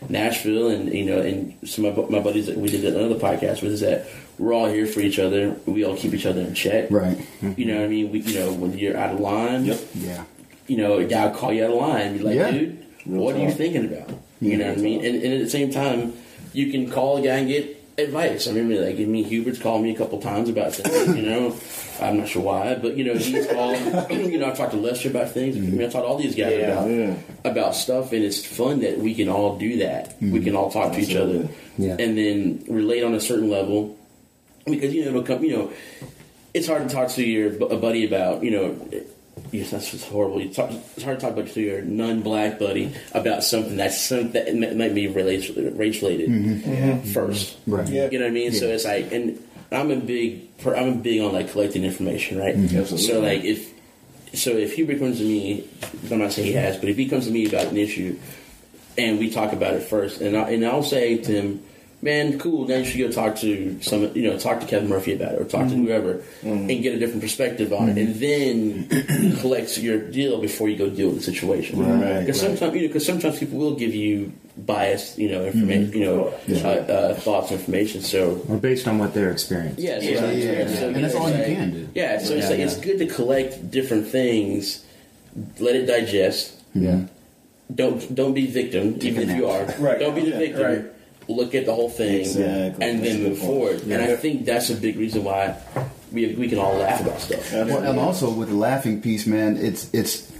[0.00, 3.62] of Nashville and you know and some of my buddies that we did another podcast
[3.62, 4.06] with is that
[4.38, 5.56] we're all here for each other.
[5.66, 6.90] We all keep each other in check.
[6.90, 7.18] Right.
[7.56, 8.10] You know what I mean?
[8.12, 9.80] We you know when you're out of line, Yep.
[9.94, 10.24] Yeah.
[10.68, 12.16] you know a guy will call you out of line.
[12.16, 12.50] Be like, Yeah.
[12.50, 14.10] dude, Real what are you thinking about?
[14.40, 15.04] You know what I mean?
[15.04, 16.14] And, and at the same time,
[16.52, 18.46] you can call a guy and get advice.
[18.46, 21.16] I remember like me Hubert's called me a couple times about things.
[21.16, 21.56] You know,
[22.00, 23.78] I'm not sure why, but you know he's called.
[24.10, 25.56] you know, I talked to Lester about things.
[25.56, 25.66] Mm-hmm.
[25.66, 26.72] I mean, I talked to all these guys Yeah.
[26.72, 27.14] about Yeah.
[27.44, 30.16] about stuff, and it's fun that we can all do that.
[30.20, 30.44] We mm-hmm.
[30.44, 31.96] can all talk to each other, Yeah.
[31.98, 33.96] and then relate on a certain level.
[34.64, 35.44] Because you know, it'll come.
[35.44, 35.72] You know,
[36.54, 38.44] it's hard to talk to your a buddy about.
[38.44, 38.90] You know,
[39.52, 40.40] yes, that's just horrible.
[40.40, 44.32] You talk, it's hard to talk about to your non-black buddy about something that's something
[44.32, 46.70] that might- might be race race related mm-hmm.
[46.70, 47.08] mm-hmm.
[47.12, 47.60] first.
[47.60, 47.74] Mm-hmm.
[47.74, 47.88] Right.
[47.88, 48.08] Yeah.
[48.10, 48.52] You know what I mean?
[48.52, 52.54] So it's like, and I'm a big, per- I'm big on like collecting information, right?
[52.54, 52.98] Absolutely.
[52.98, 53.72] So like, if
[54.34, 55.66] so, if Hubert comes to me,
[56.10, 58.18] I'm not saying he has, but if he comes to me about an issue,
[58.96, 61.64] and we talk about it first, and I, and I'll say to him,
[62.00, 62.66] "Man, cool.
[62.68, 65.40] Now you should go talk to some, you know, talk to Kevin Murphy about it,
[65.40, 69.98] or talk to whoever, and get a different perspective on it, and then collect your
[69.98, 71.78] deal before you go deal with the situation.
[71.80, 72.50] Right, Because right.
[72.58, 76.34] sometimes, you know, because sometimes people will give you biased, you know, information, you know,
[76.46, 76.66] Yeah.
[76.66, 78.00] uh, uh, thoughts, information.
[78.02, 79.84] So Or based on what they're experiencing.
[79.84, 80.80] yeah, so Yeah, it's yeah.
[80.80, 81.88] so, And you that's know, all you like- can do.
[81.94, 82.64] Yeah, so it's like yeah.
[82.66, 84.84] it's good to collect different things,
[85.60, 86.54] let it digest.
[86.74, 87.02] Yeah.
[87.74, 89.64] Don't don't be victim, even if you are.
[89.78, 89.98] Right.
[90.00, 90.62] Don't be the Yeah, victim.
[90.62, 90.84] right.
[91.28, 92.86] Look at the whole thing Exactly.
[92.86, 93.50] and That's then move point.
[93.50, 93.82] forward.
[93.82, 95.56] And I think that's a big reason why
[96.10, 97.52] we we can all laugh about stuff.
[97.52, 100.30] Well, and also with the laughing piece, man, it's it's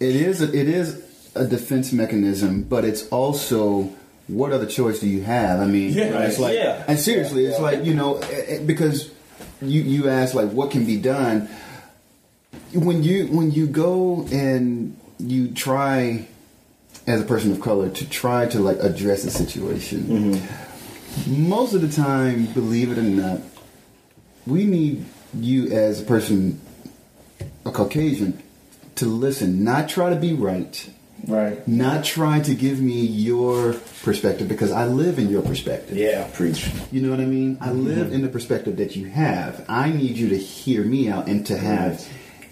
[0.00, 1.02] it is a, it is
[1.34, 3.90] a defense mechanism, but it's also
[4.28, 5.58] what other choice do you have?
[5.60, 6.20] I mean, Yeah.
[6.22, 6.84] it's like, Yeah.
[6.86, 9.10] and seriously, it's like you know, eh, eh, because
[9.60, 11.48] you you ask like what can be done
[12.74, 16.26] when you when you go and you try
[17.08, 20.40] as a person of color to try to like address a situation.
[21.26, 23.40] Most of the time, believe it or not,
[24.46, 25.04] we need
[25.34, 26.60] you as a person,
[27.64, 28.42] a Caucasian,
[28.96, 30.90] to listen, not try to be right,
[31.26, 31.66] Right.
[31.66, 35.96] not try to give me your perspective because I live in your perspective.
[35.96, 36.28] Yeah.
[36.32, 36.70] Preach.
[36.92, 37.58] You know what I mean?
[37.60, 37.86] I mm-hmm.
[37.86, 39.64] live in the perspective that you have.
[39.68, 42.06] I need you to hear me out and to have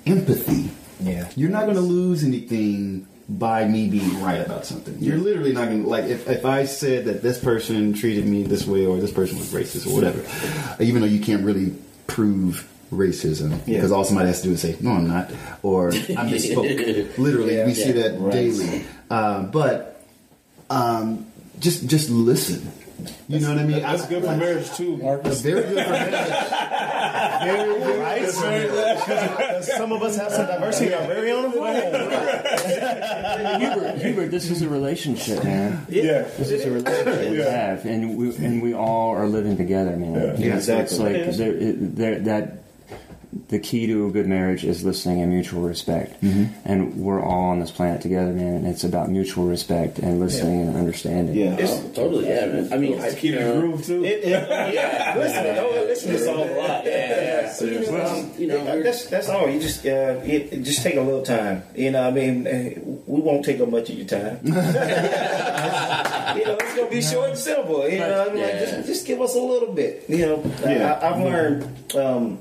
[0.04, 0.70] empathy.
[1.00, 1.28] Yeah.
[1.36, 4.96] You're not going to lose anything by me being right about something.
[5.00, 8.44] You're literally not going to, like, if, if I said that this person treated me
[8.44, 10.22] this way or this person was racist or whatever,
[10.82, 11.74] even though you can't really
[12.06, 13.78] prove racism Yeah.
[13.78, 15.32] because all somebody has to do is say, no, I'm not,
[15.64, 17.18] or i'm misspoke.
[17.18, 18.32] literally, we see that Right.
[18.32, 18.84] daily.
[19.10, 20.00] Um, but
[20.70, 21.26] um,
[21.58, 22.70] just just listen.
[23.28, 23.82] You know what I mean?
[23.82, 25.40] That's I- good for marriage too, Marcus.
[25.40, 26.12] Very good for marriage.
[27.46, 27.98] Very good.
[28.00, 28.20] Right?
[28.96, 30.94] Because some of us have some diversity.
[30.94, 31.74] I'm very on the phone.
[33.60, 35.86] Hubert, Hubert, this is a relationship, man.
[35.88, 36.22] Yeah.
[36.38, 40.14] This is a relationship we have, and we and we all are living together, man.
[40.14, 40.98] Yeah, It's- It's exactly.
[41.24, 42.58] like there, it, there, that
[43.48, 47.60] the key to a good marriage is listening and mutual respect, and we're all on
[47.60, 48.56] this planet together, man.
[48.56, 51.34] And it's about mutual respect and listening and understanding.
[51.34, 51.56] Yeah.
[51.58, 52.72] It's totally, yeah, man.
[52.72, 54.04] I mean, I, Keep you the groove too.
[54.04, 56.84] It, it, yeah, listen, oh, listen to songs a lot.
[56.84, 57.64] Yeah, yeah.
[57.66, 59.48] You know, Well, you know, we're- that's that's all.
[59.48, 61.62] You just uh, it, it just take a little time.
[61.74, 62.70] You know, I mean, uh,
[63.06, 64.38] we won't take up much of your time.
[64.44, 67.88] you know, it's gonna be short and simple.
[67.88, 70.04] You know, I'm like, just just give us a little bit.
[70.08, 70.98] You know, Yeah.
[71.02, 72.38] I, I've learned um,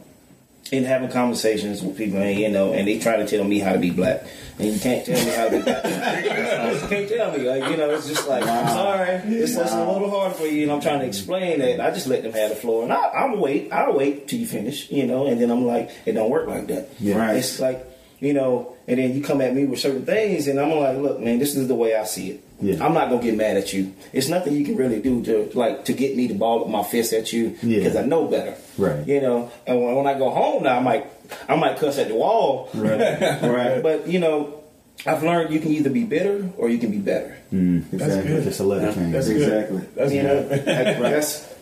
[0.72, 3.74] in having conversations with people, and you know, and they try to tell me how
[3.74, 4.24] to be black,
[4.58, 5.84] and you can't tell me how to be black.
[6.82, 9.92] you can't tell me, like you know, it's just like I'm sorry, it's, it's a
[9.92, 11.80] little hard for you, and I'm trying to explain it.
[11.80, 13.72] I just let them have the floor, and I, I'll wait.
[13.72, 16.68] I'll wait till you finish, you know, and then I'm like, it don't work like
[16.68, 16.90] that.
[17.00, 17.38] Right.
[17.38, 17.86] It's like
[18.20, 21.20] you know, and then you come at me with certain things, and I'm like, look,
[21.20, 22.45] man, this is the way I see it.
[22.62, 22.84] Yeah.
[22.86, 23.94] I'm not gonna get mad at you.
[24.14, 26.84] It's nothing you can really do to like to get me to ball up my
[26.84, 27.80] fist at you Yeah.
[27.80, 28.56] because I know better.
[28.78, 29.06] Right.
[29.08, 31.08] You know, and when, when I go home now, I might
[31.50, 32.70] I might cuss at the wall.
[32.74, 33.00] Right.
[33.42, 33.84] right.
[33.84, 34.64] But you know,
[35.06, 37.38] I've learned you can either be bitter or you can be better.
[37.54, 38.28] Mm, exactly.
[38.32, 38.44] good.
[38.46, 39.12] Just a letter change.
[39.14, 39.78] That's Exactly.
[39.80, 39.96] good.
[39.96, 40.66] That's you know, good.
[40.66, 40.66] Like,
[41.12, 41.54] that's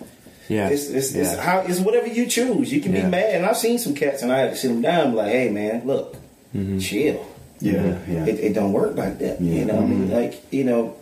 [0.47, 0.69] yeah.
[0.69, 2.71] it's it's, it's how it's whatever you choose.
[2.71, 3.05] You can Yeah.
[3.05, 5.11] be mad, and I've seen some cats, and I had to sit them down, and
[5.13, 6.15] be like, "Hey, man, look,
[6.55, 6.77] mm-hmm.
[6.77, 7.25] chill.
[7.59, 7.73] Yeah.
[7.73, 8.11] Mm-hmm.
[8.13, 8.25] Yeah.
[8.25, 9.39] It, it don't work like that.
[9.41, 9.53] Yeah.
[9.59, 10.95] You know, I mean, like you know,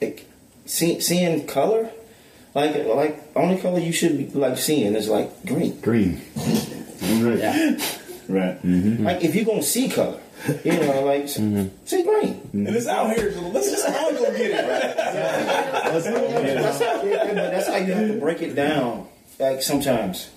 [0.00, 0.26] like,
[0.66, 1.90] see, seeing color.
[2.54, 5.80] Like like only color you should be like seeing is like green.
[5.80, 6.20] Green.
[7.00, 7.38] Right.
[7.38, 7.78] Yeah.
[8.28, 8.60] Right.
[8.62, 9.04] Mm-hmm.
[9.04, 10.18] Like if you're gonna see color,
[10.64, 11.36] you know, like s-
[11.86, 12.40] see green.
[12.52, 14.54] And it's out here, so let's just all go get it.
[14.68, 14.96] Right?
[15.92, 19.06] That's how, that's how you have to break it down.
[19.38, 20.28] Like sometimes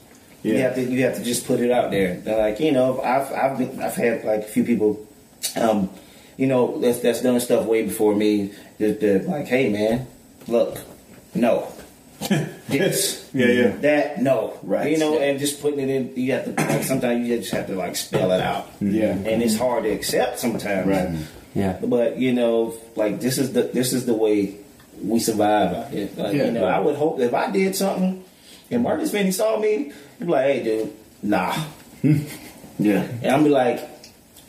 [0.43, 2.21] you have to you have to just put it out there.
[2.25, 5.05] Like you know, I've I've been, I've had like a few people,
[5.55, 5.89] um,
[6.37, 8.51] you know, that's that's done stuff way before me.
[8.79, 10.07] That, that like, hey man,
[10.47, 10.77] look,
[11.35, 11.71] no,
[12.67, 13.67] this, Yeah, yeah.
[13.77, 14.91] that, no, Right.
[14.91, 16.13] You know, and just putting it in.
[16.15, 18.69] You have to like sometimes you just have to like spell it out.
[18.79, 19.11] Yeah.
[19.13, 20.87] and it's hard to accept sometimes.
[20.87, 21.25] Right.
[21.53, 21.79] Yeah.
[21.83, 24.55] But you know, like this is the this is the way
[25.03, 26.09] we survive out here.
[26.15, 26.75] Like, Yeah, you know, right.
[26.75, 28.23] I would hope if I did something
[28.69, 30.93] and Marcus Finney saw me, he'd be like, "Hey, dude,
[31.23, 31.55] nah,"
[32.03, 33.01] Yeah.
[33.21, 33.79] and I'm be like,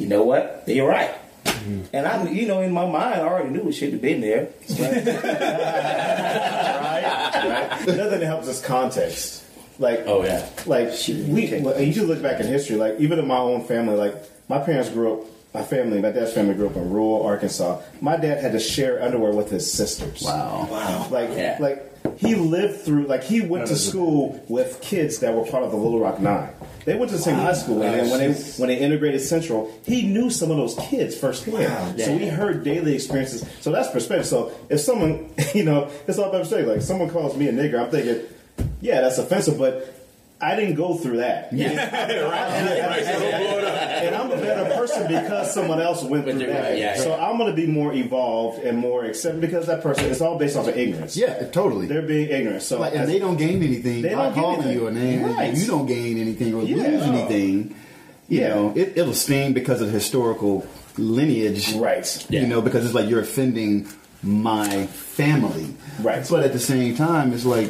[0.03, 0.65] "You know what?
[0.67, 1.11] You're right."
[1.45, 1.83] Mm-hmm.
[1.97, 4.49] And I, you know, in my mind, I already knew it should have been there.
[4.79, 4.97] right?
[7.89, 9.45] Another thing helps is context.
[9.79, 10.49] Like, Oh yeah.
[10.67, 12.77] like we, you just look back in history.
[12.77, 14.15] Like, even in my own family, like
[14.49, 15.27] my parents grew up.
[15.55, 17.81] My family, my dad's family grew up in rural Arkansas.
[18.01, 20.23] My dad had to share underwear with his sisters.
[20.23, 20.67] Wow.
[20.71, 21.09] Wow.
[21.11, 21.59] Like, Yeah.
[21.61, 21.89] like
[22.19, 23.07] he lived through.
[23.07, 26.49] Like, he went to school with kids that were part of the Little Rock Nine.
[26.85, 29.71] They went to the same high school, and then when they when they integrated Central,
[29.85, 32.01] he knew some of those kids firsthand.
[32.01, 33.45] So we heard daily experiences.
[33.61, 34.27] So that's perspective.
[34.27, 36.67] So if someone, you know, it's all about perspective.
[36.69, 38.27] Like someone calls me a nigger, I'm thinking,
[38.81, 39.99] yeah, that's offensive, but.
[40.43, 41.53] I didn't go through that.
[41.53, 41.71] Yeah.
[44.03, 46.73] and I'm a better person because someone else went through through that.
[46.73, 46.97] it, yeah.
[46.97, 50.07] so I'm going to be more evolved and more accepted because that person.
[50.07, 51.17] It's all based off of ignorance.
[51.17, 51.87] Yeah, totally.
[51.87, 52.63] They're being ignorant.
[52.63, 54.79] So Like, and they don't gain anything They by don't gain calling anything.
[54.81, 55.23] you a name.
[55.25, 55.57] Right.
[55.57, 56.77] You don't gain anything or Yeah.
[56.77, 57.75] lose anything.
[58.29, 58.49] You Yeah.
[58.49, 60.67] know, it, it'll sting because of historical
[60.99, 61.73] lineage.
[61.75, 62.27] Right.
[62.31, 63.87] You know, because it's like you're offending
[64.23, 65.75] my family.
[66.01, 66.27] Right.
[66.29, 67.69] But at the same time, it's like,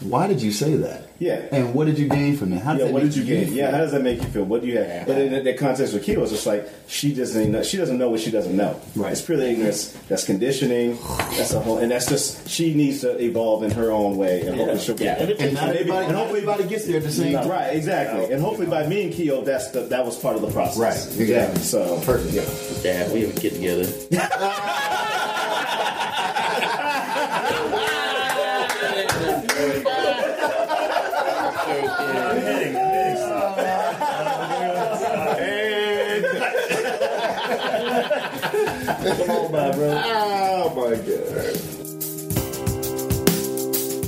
[0.00, 1.04] why did you say that?
[1.18, 1.46] Yeah.
[1.50, 2.60] And what did you gain from it?
[2.60, 3.50] How does Yeah, that what did you gain?
[3.54, 4.44] Yeah, how does that make you feel?
[4.44, 5.06] What do you have?
[5.06, 7.62] But in the, the context with Kilo, it's just like she doesn't know.
[7.62, 8.78] She doesn't know what she doesn't know.
[8.94, 9.12] Right.
[9.12, 9.92] It's purely ignorance.
[10.08, 10.98] That's conditioning.
[11.18, 14.56] That's a whole, and that's just she needs to evolve in her own way, and
[14.56, 15.26] hopefully she'll get Yeah.
[15.26, 15.36] there.
[15.46, 17.48] And not maybe- everybody, and hopefully, everybody gets there at the same time.
[17.48, 20.50] right, exactly, and hopefully by me and Keo, that's the, that was part of the
[20.50, 20.76] process.
[20.78, 21.62] Right, exactly.
[21.62, 22.34] So Perfect.
[22.34, 22.82] Yeah.
[22.82, 23.86] Dad, We have a get together.
[38.86, 40.02] Come on, by bro.
[40.04, 41.56] Oh my god.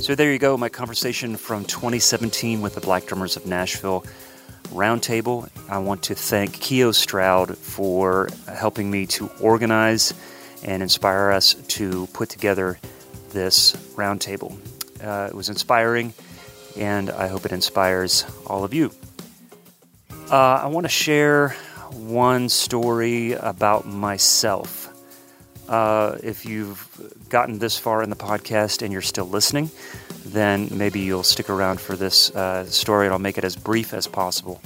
[0.01, 4.05] So there you go, my conversation from 2017 with the Black Drummers of Nashville
[4.69, 5.49] Roundtable.
[5.69, 10.13] I want to thank Keo Stroud for helping me to organize
[10.63, 12.79] and inspire us to put together
[13.31, 14.57] this roundtable.
[15.03, 16.13] Uh, it was inspiring,
[16.77, 18.91] and I hope it inspires all of you.
[20.31, 21.55] Uh, I want to share
[21.93, 24.93] one story about myself.
[25.67, 29.69] Uh, if you've gotten this far in the podcast and you're still listening,
[30.25, 33.93] then maybe you'll stick around for this uh, story and I'll make it as brief
[33.93, 34.61] as possible.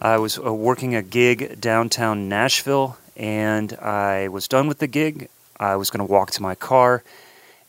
[0.00, 5.28] I was uh, working a gig downtown Nashville and I was done with the gig.
[5.60, 7.04] I was going to walk to my car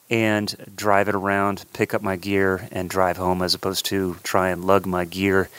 [0.09, 4.49] and drive it around, pick up my gear, and drive home as opposed to try
[4.49, 5.49] and lug my gear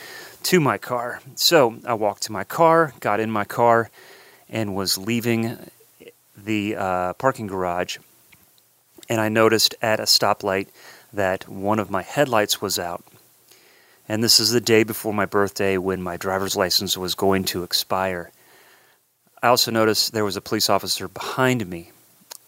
[0.44, 1.20] to my car.
[1.34, 3.90] So I walked to my car, got in my car,
[4.48, 5.58] and was leaving
[6.36, 7.98] the uh, parking garage.
[9.08, 10.68] And I noticed at a stoplight
[11.12, 13.04] that one of my headlights was out.
[14.08, 17.62] And this is the day before my birthday when my driver's license was going to
[17.62, 18.30] expire.
[19.42, 21.90] I also noticed there was a police officer behind me.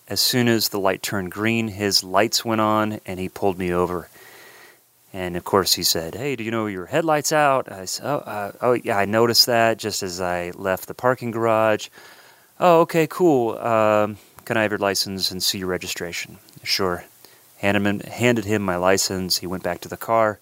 [0.08, 3.72] As soon as the light turned green, his lights went on and he pulled me
[3.72, 4.08] over.
[5.16, 7.72] And of course, he said, Hey, do you know your headlights out?
[7.72, 11.30] I said, Oh, uh, oh yeah, I noticed that just as I left the parking
[11.30, 11.88] garage.
[12.60, 13.56] Oh, okay, cool.
[13.56, 16.36] Um, can I have your license and see your registration?
[16.64, 17.02] Sure.
[17.56, 19.38] Handed him, handed him my license.
[19.38, 20.38] He went back to the car.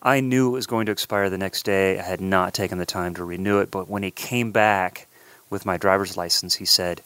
[0.00, 1.98] I knew it was going to expire the next day.
[1.98, 5.08] I had not taken the time to renew it, but when he came back
[5.50, 7.02] with my driver's license, he said,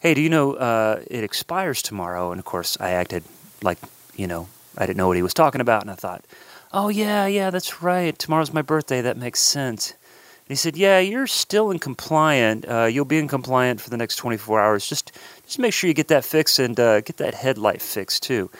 [0.00, 2.30] Hey, do you know uh, it expires tomorrow?
[2.30, 3.22] And of course, I acted
[3.62, 3.76] like,
[4.16, 6.24] you know, I didn't know what he was talking about, and I thought,
[6.72, 8.18] Oh, yeah, yeah, that's right.
[8.18, 9.00] Tomorrow's my birthday.
[9.00, 9.92] That makes sense.
[9.92, 12.68] And he said, "Yeah, you're still in compliant.
[12.68, 14.86] Uh, you'll be in compliant for the next 24 hours.
[14.86, 15.10] Just,
[15.44, 18.50] just make sure you get that fixed and uh, get that headlight fixed too."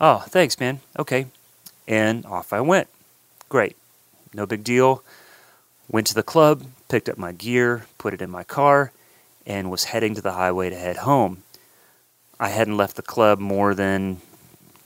[0.00, 0.80] Oh, thanks, man.
[0.98, 1.26] Okay,
[1.86, 2.88] and off I went.
[3.48, 3.76] Great,
[4.34, 5.04] no big deal.
[5.88, 8.90] Went to the club, picked up my gear, put it in my car,
[9.46, 11.44] and was heading to the highway to head home.
[12.40, 14.20] I hadn't left the club more than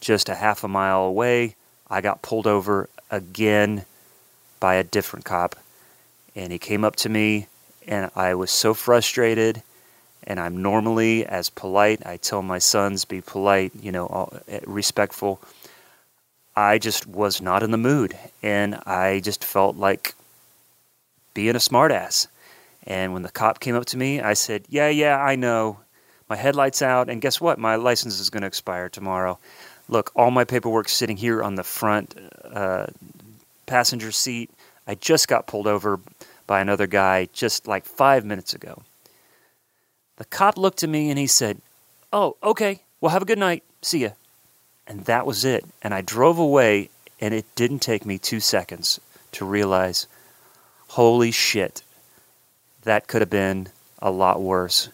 [0.00, 1.56] just a half a mile away,
[1.88, 3.84] I got pulled over again
[4.60, 5.56] by a different cop.
[6.34, 7.46] And he came up to me,
[7.86, 9.62] and I was so frustrated.
[10.24, 12.04] And I'm normally as polite.
[12.04, 15.40] I tell my sons, be polite, you know, eh, respectful.
[16.56, 18.18] I just was not in the mood.
[18.42, 20.14] And I just felt like
[21.32, 22.26] being a smartass.
[22.86, 25.78] And when the cop came up to me, I said, Yeah, yeah, I know.
[26.28, 27.56] My headlight's out, and guess what?
[27.56, 29.38] My license is going to expire tomorrow.
[29.88, 32.14] Look, all my paperwork's sitting here on the front
[32.44, 32.86] uh,
[33.66, 34.50] passenger seat.
[34.86, 36.00] I just got pulled over
[36.46, 38.82] by another guy just like five minutes ago.
[40.16, 41.60] The cop looked at me and he said,
[42.12, 42.80] Oh, okay.
[43.00, 43.62] Well, have a good night.
[43.82, 44.10] See ya.
[44.86, 45.64] And that was it.
[45.82, 46.90] And I drove away,
[47.20, 49.00] and it didn't take me two seconds
[49.32, 50.06] to realize
[50.88, 51.82] holy shit,
[52.84, 53.68] that could have been
[54.00, 54.88] a lot worse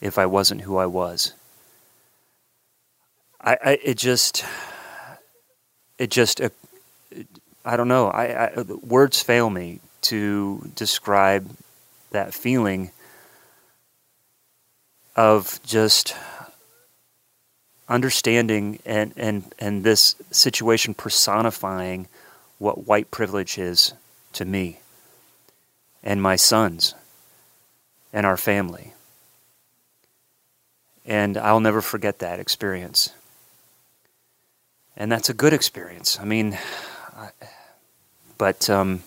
[0.00, 1.34] if I wasn't who I was.
[3.42, 4.44] I, I it just,
[5.98, 6.50] it just, uh,
[7.64, 8.08] I don't know.
[8.08, 11.50] I, I words fail me to describe
[12.10, 12.90] that feeling
[15.16, 16.14] of just
[17.88, 22.06] understanding and, and, and this situation personifying
[22.58, 23.92] what white privilege is
[24.32, 24.80] to me
[26.02, 26.94] and my sons
[28.12, 28.92] and our family.
[31.04, 33.12] And I'll never forget that experience.
[35.00, 36.18] And that's a good experience.
[36.20, 36.58] I mean,
[37.16, 37.30] I,
[38.36, 39.02] but um,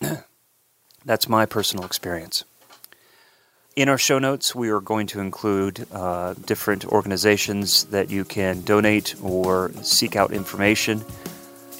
[1.04, 2.44] that's my personal experience.
[3.74, 8.60] In our show notes, we are going to include uh, different organizations that you can
[8.62, 11.04] donate or seek out information.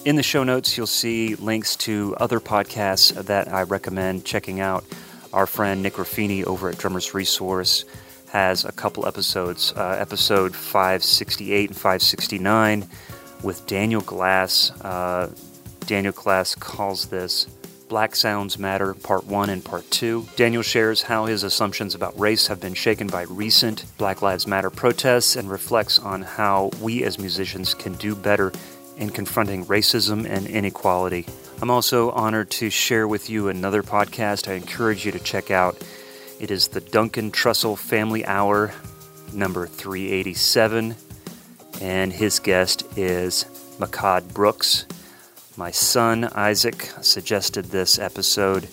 [0.05, 4.85] In the show notes, you'll see links to other podcasts that I recommend checking out.
[5.33, 7.85] Our friend Nick Ruffini over at Drummers Resource
[8.33, 12.89] has a couple episodes, uh, episode 568 and 569
[13.43, 14.71] with Daniel Glass.
[14.81, 15.31] Uh,
[15.87, 17.47] Daniel Glass calls this
[17.89, 20.27] Black Sounds Matter, Part 1 and Part 2.
[20.37, 24.71] Daniel shares how his assumptions about race have been shaken by recent Black Lives Matter
[24.71, 28.53] protests and reflects on how we as musicians can do better
[28.97, 31.27] in confronting racism and inequality.
[31.63, 35.81] I'm also honored to share with you another podcast I encourage you to check out.
[36.39, 38.75] It is the Duncan Trussell Family Hour,
[39.33, 40.95] number 387,
[41.81, 43.45] and his guest is
[43.79, 44.85] Makad Brooks.
[45.57, 48.69] My son Isaac suggested this episode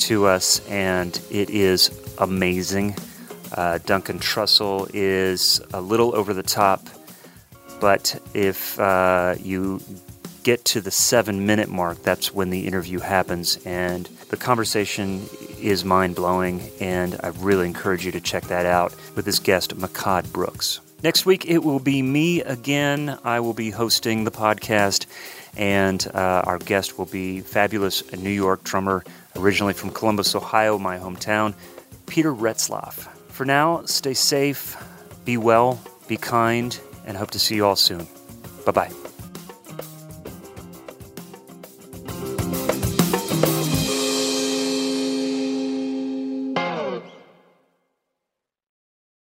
[0.00, 2.94] to us, and it is amazing.
[3.50, 6.86] Uh, Duncan Trussell is a little over the top,
[7.80, 9.80] but if uh, you
[10.42, 15.26] get to the seven minute mark, that's when the interview happens, and the conversation
[15.66, 16.60] is mind blowing.
[16.80, 20.80] And I really encourage you to check that out with his guest, Makad Brooks.
[21.02, 23.18] Next week, it will be me again.
[23.24, 25.06] I will be hosting the podcast
[25.56, 29.04] and uh, our guest will be fabulous New York drummer,
[29.36, 31.54] originally from Columbus, Ohio, my hometown,
[32.06, 33.08] Peter Retzlaff.
[33.30, 34.76] For now, stay safe,
[35.24, 38.06] be well, be kind, and hope to see you all soon.
[38.64, 39.05] Bye bye.